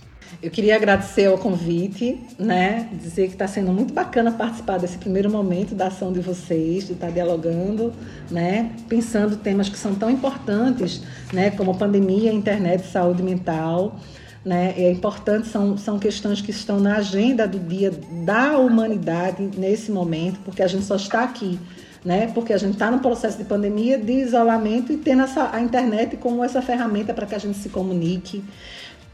Eu 0.41 0.49
queria 0.49 0.77
agradecer 0.77 1.27
o 1.27 1.37
convite, 1.37 2.17
né? 2.39 2.89
Dizer 2.93 3.27
que 3.27 3.33
está 3.33 3.47
sendo 3.47 3.73
muito 3.73 3.93
bacana 3.93 4.31
participar 4.31 4.77
desse 4.77 4.97
primeiro 4.97 5.29
momento 5.29 5.75
da 5.75 5.87
ação 5.87 6.13
de 6.13 6.21
vocês, 6.21 6.87
de 6.87 6.93
estar 6.93 7.07
tá 7.07 7.11
dialogando, 7.11 7.93
né? 8.29 8.71
Pensando 8.87 9.35
temas 9.35 9.67
que 9.67 9.77
são 9.77 9.93
tão 9.93 10.09
importantes, 10.09 11.01
né? 11.33 11.51
Como 11.51 11.77
pandemia, 11.77 12.31
internet, 12.31 12.85
saúde 12.87 13.21
mental. 13.21 13.99
Né? 14.43 14.73
É 14.75 14.91
importante, 14.91 15.47
são, 15.49 15.77
são 15.77 15.99
questões 15.99 16.41
que 16.41 16.49
estão 16.49 16.79
na 16.79 16.95
agenda 16.95 17.47
do 17.47 17.59
dia 17.59 17.91
da 18.25 18.57
humanidade 18.57 19.51
nesse 19.55 19.91
momento, 19.91 20.39
porque 20.43 20.63
a 20.63 20.67
gente 20.67 20.83
só 20.83 20.95
está 20.95 21.23
aqui 21.23 21.59
né? 22.03 22.31
Porque 22.33 22.53
a 22.53 22.57
gente 22.57 22.73
está 22.73 22.89
no 22.89 22.99
processo 22.99 23.37
de 23.37 23.43
pandemia, 23.43 23.97
de 23.97 24.13
isolamento 24.13 24.91
e 24.91 24.97
tendo 24.97 25.23
essa, 25.23 25.49
a 25.53 25.61
internet 25.61 26.17
como 26.17 26.43
essa 26.43 26.61
ferramenta 26.61 27.13
para 27.13 27.25
que 27.25 27.35
a 27.35 27.39
gente 27.39 27.57
se 27.57 27.69
comunique, 27.69 28.43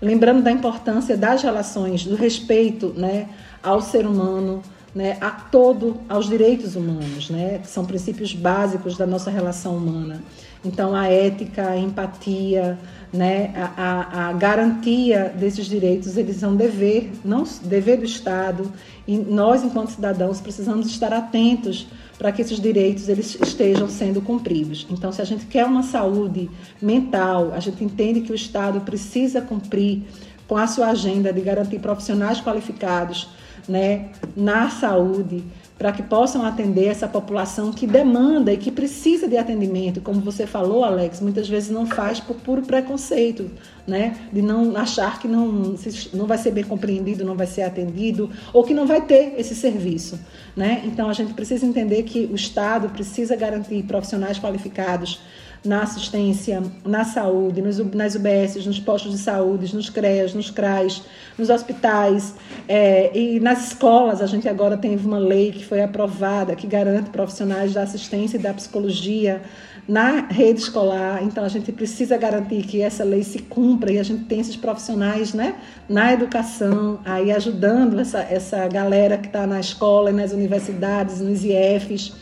lembrando 0.02 0.42
da 0.42 0.52
importância 0.52 1.18
das 1.18 1.42
relações, 1.42 2.06
do 2.06 2.16
respeito 2.16 2.94
né, 2.96 3.28
ao 3.62 3.82
ser 3.82 4.06
humano, 4.06 4.62
né, 4.96 5.18
a 5.22 5.30
todo, 5.30 5.98
aos 6.08 6.28
direitos 6.28 6.76
humanos, 6.76 7.30
né, 7.30 7.60
que 7.60 7.68
são 7.68 7.86
princípios 7.86 8.34
básicos 8.34 8.98
da 8.98 9.06
nossa 9.06 9.30
relação 9.30 9.76
humana. 9.78 10.22
Então, 10.66 10.96
a 10.96 11.08
ética, 11.08 11.70
a 11.70 11.78
empatia, 11.78 12.80
né, 13.14 13.54
a, 13.56 14.30
a, 14.30 14.34
garantia 14.34 15.34
desses 15.38 15.68
direitos, 15.68 16.18
eles 16.18 16.38
são 16.38 16.56
dever, 16.56 17.12
não 17.24 17.44
dever 17.64 17.98
do 17.98 18.06
Estado, 18.06 18.72
e 19.08 19.18
nós, 19.18 19.64
enquanto 19.64 19.92
cidadãos, 19.92 20.42
precisamos 20.42 20.88
estar 20.88 21.14
atentos 21.14 21.88
para 22.18 22.32
que 22.32 22.42
esses 22.42 22.60
direitos 22.60 23.08
eles 23.10 23.38
estejam 23.42 23.88
sendo 23.88 24.22
cumpridos. 24.22 24.88
Então, 24.90 25.12
se 25.12 25.22
a 25.22 25.26
gente 25.26 25.46
quer 25.46 25.66
uma 25.66 25.84
saúde 25.84 26.50
mental, 26.82 27.52
a 27.54 27.60
gente 27.60 27.84
entende 27.84 28.22
que 28.22 28.32
o 28.32 28.36
Estado 28.36 28.82
precisa 28.82 29.42
cumprir 29.42 30.04
com 30.48 30.58
a 30.58 30.66
sua 30.66 30.88
agenda 30.88 31.32
de 31.32 31.42
garantir 31.42 31.80
profissionais 31.80 32.42
qualificados 32.42 33.30
né, 33.68 34.10
na 34.36 34.70
saúde, 34.70 35.44
para 35.78 35.92
que 35.92 36.02
possam 36.02 36.44
atender 36.44 36.88
essa 36.88 37.08
população 37.08 37.72
que 37.72 37.86
demanda 37.86 38.52
e 38.52 38.58
que 38.58 38.72
precisa 38.72 39.28
de 39.28 39.38
atendimento. 39.38 40.02
Como 40.02 40.20
você 40.22 40.48
falou, 40.48 40.84
Alex, 40.84 41.22
muitas 41.22 41.48
vezes 41.48 41.70
não 41.70 41.86
faz 41.86 42.20
por 42.20 42.36
puro 42.38 42.64
preconceito, 42.64 43.52
né? 43.86 44.18
De 44.34 44.42
não 44.42 44.76
achar 44.76 45.20
que 45.20 45.28
não, 45.28 45.76
não 46.14 46.26
vai 46.26 46.38
ser 46.38 46.52
bem 46.52 46.64
compreendido, 46.64 47.24
não 47.24 47.36
vai 47.36 47.48
ser 47.48 47.62
atendido, 47.62 48.30
ou 48.52 48.64
que 48.64 48.74
não 48.74 48.88
vai 48.88 49.02
ter 49.02 49.36
esse 49.38 49.54
serviço, 49.54 50.20
né? 50.56 50.82
Então 50.84 51.10
a 51.10 51.14
gente 51.14 51.34
precisa 51.34 51.66
entender 51.66 52.04
que 52.04 52.26
o 52.32 52.36
Estado 52.36 52.90
precisa 52.90 53.36
garantir 53.36 53.84
profissionais 53.84 54.40
qualificados 54.40 55.20
na 55.66 55.84
assistência, 55.84 56.62
na 56.86 57.04
saúde, 57.04 57.62
nos, 57.62 57.78
nas 57.94 58.16
UBS, 58.16 58.66
nos 58.66 58.80
postos 58.80 59.12
de 59.12 59.18
saúde, 59.18 59.74
nos 59.76 59.90
CREAS, 59.90 60.34
nos 60.34 60.50
CRAs, 60.50 61.04
nos 61.38 61.50
hospitais 61.50 62.36
é, 62.68 63.18
e 63.18 63.40
nas 63.40 63.68
escolas. 63.68 64.22
A 64.22 64.28
gente 64.28 64.48
agora 64.48 64.78
tem 64.78 64.96
uma 64.96 65.20
lei 65.20 65.52
que 65.52 65.66
foi 65.66 65.82
aprovada 65.82 66.56
que 66.56 66.68
garante 66.68 67.10
profissionais 67.10 67.74
da 67.74 67.84
assistência 67.84 68.38
e 68.38 68.40
da 68.40 68.54
psicologia 68.54 69.42
na 69.88 70.28
rede 70.30 70.60
escolar. 70.60 71.24
Então 71.24 71.44
a 71.44 71.48
gente 71.48 71.72
precisa 71.72 72.18
garantir 72.18 72.64
que 72.64 72.82
essa 72.82 73.04
lei 73.04 73.24
se 73.24 73.40
cumpra 73.40 73.92
e 73.92 74.00
a 74.00 74.04
gente 74.04 74.26
tem 74.26 74.40
esses 74.40 74.56
profissionais 74.56 75.34
né, 75.34 75.56
na 75.88 76.12
educação, 76.12 77.00
aí 77.06 77.32
ajudando 77.32 78.00
essa, 78.00 78.20
essa 78.20 78.68
galera 78.68 79.18
que 79.18 79.28
está 79.28 79.48
na 79.48 79.60
escola 79.60 80.12
nas 80.12 80.34
universidades, 80.34 81.22
nos 81.22 81.44
IEFs. 81.44 82.14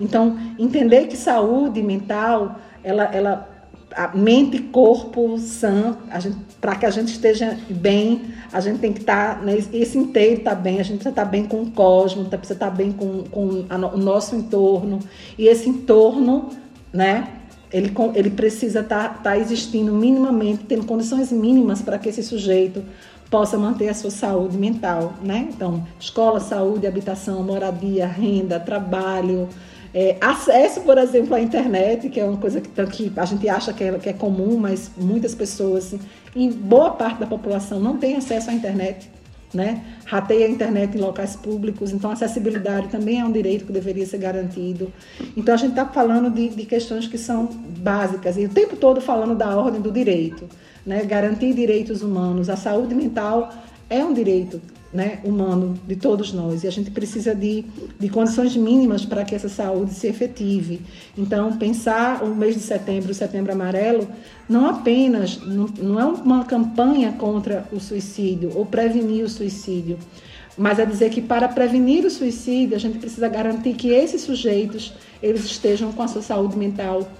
Então, 0.00 0.36
entender 0.58 1.06
que 1.06 1.16
saúde 1.16 1.82
mental 1.82 2.58
ela, 2.84 3.04
ela 3.04 3.54
a 3.96 4.08
mente 4.08 4.56
e 4.56 4.60
corpo 4.60 5.38
sã, 5.38 5.96
para 6.60 6.74
que 6.76 6.86
a 6.86 6.90
gente 6.90 7.08
esteja 7.08 7.56
bem, 7.70 8.22
a 8.52 8.60
gente 8.60 8.80
tem 8.80 8.92
que 8.92 9.00
estar, 9.00 9.38
tá, 9.38 9.42
né, 9.42 9.56
esse 9.72 9.96
inteiro 9.96 10.38
está 10.38 10.54
bem, 10.54 10.80
a 10.80 10.82
gente 10.82 10.96
precisa 10.96 11.10
estar 11.10 11.24
tá 11.24 11.30
bem 11.30 11.44
com 11.44 11.62
o 11.62 11.70
cosmos, 11.70 12.28
tá, 12.28 12.36
precisa 12.36 12.56
estar 12.56 12.70
tá 12.70 12.74
bem 12.74 12.92
com, 12.92 13.22
com 13.24 13.64
a, 13.68 13.76
o 13.76 13.96
nosso 13.96 14.34
entorno, 14.34 14.98
e 15.38 15.46
esse 15.46 15.68
entorno, 15.68 16.50
né, 16.92 17.28
ele, 17.72 17.92
ele 18.14 18.30
precisa 18.30 18.80
estar, 18.80 19.22
tá, 19.22 19.38
existindo 19.38 19.92
minimamente, 19.92 20.64
tendo 20.64 20.84
condições 20.86 21.30
mínimas 21.30 21.80
para 21.80 21.98
que 21.98 22.08
esse 22.08 22.22
sujeito 22.22 22.84
possa 23.30 23.58
manter 23.58 23.88
a 23.88 23.94
sua 23.94 24.10
saúde 24.10 24.56
mental, 24.56 25.14
né? 25.20 25.48
Então, 25.52 25.84
escola, 25.98 26.38
saúde, 26.38 26.86
habitação, 26.86 27.42
moradia, 27.42 28.06
renda, 28.06 28.60
trabalho, 28.60 29.48
é, 29.94 30.16
acesso, 30.20 30.80
por 30.80 30.98
exemplo, 30.98 31.36
à 31.36 31.40
internet, 31.40 32.08
que 32.08 32.18
é 32.18 32.24
uma 32.24 32.36
coisa 32.36 32.60
que, 32.60 32.68
que 32.68 33.12
a 33.16 33.24
gente 33.24 33.48
acha 33.48 33.72
que 33.72 33.84
é, 33.84 33.92
que 33.96 34.08
é 34.08 34.12
comum, 34.12 34.56
mas 34.58 34.90
muitas 34.96 35.36
pessoas, 35.36 35.94
em 36.34 36.50
boa 36.50 36.90
parte 36.90 37.20
da 37.20 37.26
população, 37.26 37.78
não 37.78 37.96
tem 37.96 38.16
acesso 38.16 38.50
à 38.50 38.52
internet. 38.52 39.08
Né? 39.52 39.84
Rateia 40.04 40.46
a 40.46 40.50
internet 40.50 40.98
em 40.98 41.00
locais 41.00 41.36
públicos, 41.36 41.92
então 41.92 42.10
acessibilidade 42.10 42.88
também 42.88 43.20
é 43.20 43.24
um 43.24 43.30
direito 43.30 43.64
que 43.64 43.72
deveria 43.72 44.04
ser 44.04 44.18
garantido. 44.18 44.92
Então 45.36 45.54
a 45.54 45.56
gente 45.56 45.70
está 45.70 45.86
falando 45.86 46.28
de, 46.28 46.48
de, 46.48 46.66
questões 46.66 47.06
que 47.06 47.16
são 47.16 47.46
básicas 47.78 48.36
e 48.36 48.46
o 48.46 48.48
tempo 48.48 48.74
todo 48.74 49.00
falando 49.00 49.36
da 49.36 49.56
ordem 49.56 49.80
do 49.80 49.92
direito, 49.92 50.48
né? 50.84 51.04
Garantir 51.04 51.54
direitos 51.54 52.02
humanos, 52.02 52.50
a 52.50 52.56
saúde 52.56 52.96
mental 52.96 53.54
é 53.88 54.04
um 54.04 54.12
direito 54.12 54.60
né, 54.94 55.18
humano 55.24 55.74
de 55.88 55.96
todos 55.96 56.32
nós 56.32 56.62
e 56.62 56.68
a 56.68 56.70
gente 56.70 56.92
precisa 56.92 57.34
de, 57.34 57.64
de 57.98 58.08
condições 58.08 58.56
mínimas 58.56 59.04
para 59.04 59.24
que 59.24 59.34
essa 59.34 59.48
saúde 59.48 59.92
se 59.92 60.06
efetive. 60.06 60.80
Então, 61.18 61.56
pensar 61.58 62.22
o 62.22 62.32
mês 62.32 62.54
de 62.54 62.60
setembro, 62.60 63.10
o 63.10 63.14
setembro 63.14 63.52
amarelo, 63.52 64.06
não 64.48 64.66
apenas, 64.68 65.40
não, 65.40 65.66
não 65.66 66.00
é 66.00 66.04
uma 66.04 66.44
campanha 66.44 67.10
contra 67.12 67.66
o 67.72 67.80
suicídio 67.80 68.52
ou 68.54 68.64
prevenir 68.64 69.24
o 69.24 69.28
suicídio, 69.28 69.98
mas 70.56 70.78
é 70.78 70.86
dizer 70.86 71.10
que 71.10 71.20
para 71.20 71.48
prevenir 71.48 72.04
o 72.04 72.10
suicídio 72.10 72.76
a 72.76 72.80
gente 72.80 72.98
precisa 72.98 73.28
garantir 73.28 73.74
que 73.74 73.88
esses 73.88 74.20
sujeitos 74.20 74.94
eles 75.20 75.44
estejam 75.44 75.90
com 75.90 76.04
a 76.04 76.08
sua 76.08 76.22
saúde 76.22 76.56
mental 76.56 77.10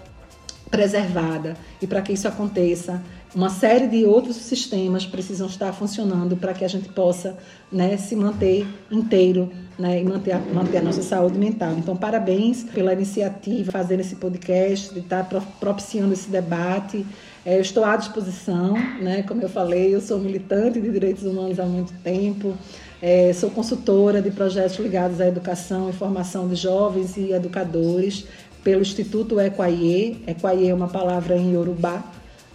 preservada 0.71 1.57
e 1.83 1.89
para 1.89 2.03
que 2.03 2.13
isso 2.13 2.29
aconteça 2.29 3.03
uma 3.35 3.51
série 3.51 3.89
de 3.89 4.05
outros 4.05 4.37
sistemas 4.37 5.05
precisam 5.05 5.47
estar 5.49 5.73
funcionando 5.73 6.37
para 6.37 6.55
que 6.55 6.65
a 6.65 6.69
gente 6.69 6.89
possa 6.89 7.37
né, 7.71 7.97
se 7.97 8.15
manter 8.15 8.67
inteiro 8.91 9.51
né, 9.79 10.01
e 10.01 10.05
manter 10.05 10.33
a, 10.33 10.39
manter 10.39 10.79
a 10.79 10.83
nossa 10.83 11.03
saúde 11.03 11.37
mental. 11.37 11.73
Então, 11.77 11.97
parabéns 11.97 12.63
pela 12.63 12.93
iniciativa, 12.93 13.73
fazer 13.73 13.99
esse 13.99 14.17
podcast, 14.17 14.95
de 14.95 15.01
estar 15.01 15.29
propiciando 15.59 16.13
esse 16.13 16.29
debate. 16.31 17.05
É, 17.45 17.57
eu 17.57 17.61
estou 17.61 17.85
à 17.85 17.97
disposição, 17.97 18.75
né, 19.01 19.25
como 19.27 19.43
eu 19.43 19.49
falei, 19.49 19.95
eu 19.95 20.01
sou 20.01 20.19
militante 20.19 20.81
de 20.81 20.91
direitos 20.91 21.25
humanos 21.25 21.59
há 21.59 21.65
muito 21.65 21.93
tempo. 22.05 22.55
É, 23.03 23.33
sou 23.33 23.51
consultora 23.51 24.23
de 24.23 24.31
projetos 24.31 24.79
ligados 24.79 25.21
à 25.21 25.27
educação 25.27 25.91
e 25.91 25.93
formação 25.93 26.49
de 26.49 26.55
jovens 26.55 27.17
e 27.17 27.33
educadores 27.33 28.27
pelo 28.63 28.81
Instituto 28.81 29.39
Equaie. 29.41 30.23
Equaie 30.27 30.69
é 30.69 30.75
uma 30.75 30.89
palavra 30.89 31.37
em 31.37 31.53
Yorubá, 31.53 32.03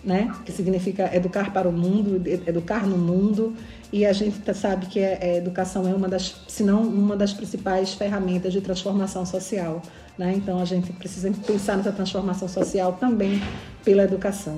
né? 0.04 0.32
que 0.46 0.52
significa 0.52 1.14
educar 1.16 1.52
para 1.52 1.68
o 1.68 1.72
mundo, 1.72 2.22
educar 2.48 2.88
no 2.88 2.98
mundo, 2.98 3.56
e 3.92 4.06
a 4.06 4.14
gente 4.14 4.40
tá, 4.40 4.54
sabe 4.54 4.86
que 4.86 5.00
a, 5.00 5.04
é, 5.04 5.20
é, 5.22 5.38
educação 5.38 5.88
é 5.88 5.94
uma 5.94 6.08
das, 6.08 6.36
se 6.48 6.64
não 6.64 6.84
uma 6.84 7.18
das 7.18 7.34
principais 7.34 7.94
ferramentas 7.94 8.54
de 8.54 8.62
transformação 8.62 9.26
social. 9.26 9.82
Né? 10.18 10.34
Então 10.36 10.60
a 10.60 10.66
gente 10.66 10.92
precisa 10.94 11.32
pensar 11.46 11.78
nessa 11.78 11.92
transformação 11.92 12.48
social 12.48 12.94
também 12.94 13.42
pela 13.84 14.04
educação. 14.04 14.58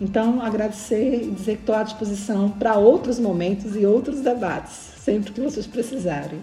Então, 0.00 0.40
agradecer 0.40 1.24
e 1.24 1.30
dizer 1.30 1.56
que 1.56 1.62
estou 1.62 1.74
à 1.74 1.82
disposição 1.82 2.50
para 2.50 2.76
outros 2.76 3.18
momentos 3.18 3.74
e 3.74 3.84
outros 3.84 4.20
debates, 4.20 4.92
sempre 5.00 5.32
que 5.32 5.40
vocês 5.40 5.66
precisarem. 5.66 6.40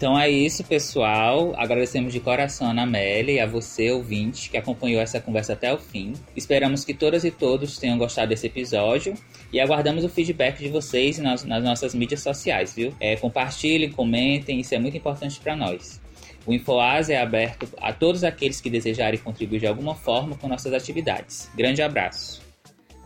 Então 0.00 0.18
é 0.18 0.30
isso, 0.30 0.64
pessoal. 0.64 1.52
Agradecemos 1.58 2.10
de 2.10 2.20
coração 2.20 2.68
a 2.68 2.70
Ana 2.70 2.84
Amélia 2.84 3.34
e 3.34 3.38
a 3.38 3.44
você, 3.44 3.90
ouvinte, 3.90 4.48
que 4.48 4.56
acompanhou 4.56 4.98
essa 4.98 5.20
conversa 5.20 5.52
até 5.52 5.70
o 5.74 5.76
fim. 5.76 6.14
Esperamos 6.34 6.86
que 6.86 6.94
todas 6.94 7.22
e 7.22 7.30
todos 7.30 7.76
tenham 7.76 7.98
gostado 7.98 8.30
desse 8.30 8.46
episódio 8.46 9.12
e 9.52 9.60
aguardamos 9.60 10.02
o 10.02 10.08
feedback 10.08 10.58
de 10.58 10.70
vocês 10.70 11.18
nas, 11.18 11.44
nas 11.44 11.62
nossas 11.62 11.94
mídias 11.94 12.22
sociais, 12.22 12.74
viu? 12.74 12.94
É, 12.98 13.14
compartilhem, 13.16 13.92
comentem, 13.92 14.60
isso 14.60 14.74
é 14.74 14.78
muito 14.78 14.96
importante 14.96 15.38
para 15.38 15.54
nós. 15.54 16.00
O 16.46 16.54
InfoAs 16.54 17.10
é 17.10 17.20
aberto 17.20 17.68
a 17.76 17.92
todos 17.92 18.24
aqueles 18.24 18.58
que 18.58 18.70
desejarem 18.70 19.20
contribuir 19.20 19.58
de 19.58 19.66
alguma 19.66 19.94
forma 19.94 20.34
com 20.34 20.48
nossas 20.48 20.72
atividades. 20.72 21.50
Grande 21.54 21.82
abraço. 21.82 22.40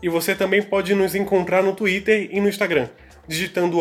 E 0.01 0.07
você 0.07 0.33
também 0.33 0.63
pode 0.63 0.95
nos 0.95 1.13
encontrar 1.13 1.61
no 1.61 1.75
Twitter 1.75 2.29
e 2.31 2.39
no 2.39 2.47
Instagram, 2.47 2.87
digitando 3.27 3.79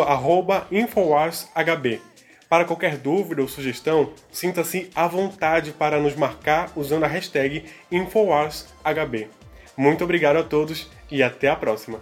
InfoAsHB. 0.72 2.00
Para 2.55 2.64
qualquer 2.64 2.96
dúvida 2.96 3.42
ou 3.42 3.48
sugestão, 3.48 4.12
sinta-se 4.30 4.88
à 4.94 5.09
vontade 5.09 5.72
para 5.72 5.98
nos 5.98 6.14
marcar 6.14 6.70
usando 6.76 7.02
a 7.02 7.09
hashtag 7.09 7.64
InfoWarsHB. 7.90 9.26
Muito 9.76 10.05
obrigado 10.05 10.36
a 10.36 10.44
todos 10.44 10.88
e 11.11 11.20
até 11.20 11.48
a 11.48 11.57
próxima! 11.57 12.00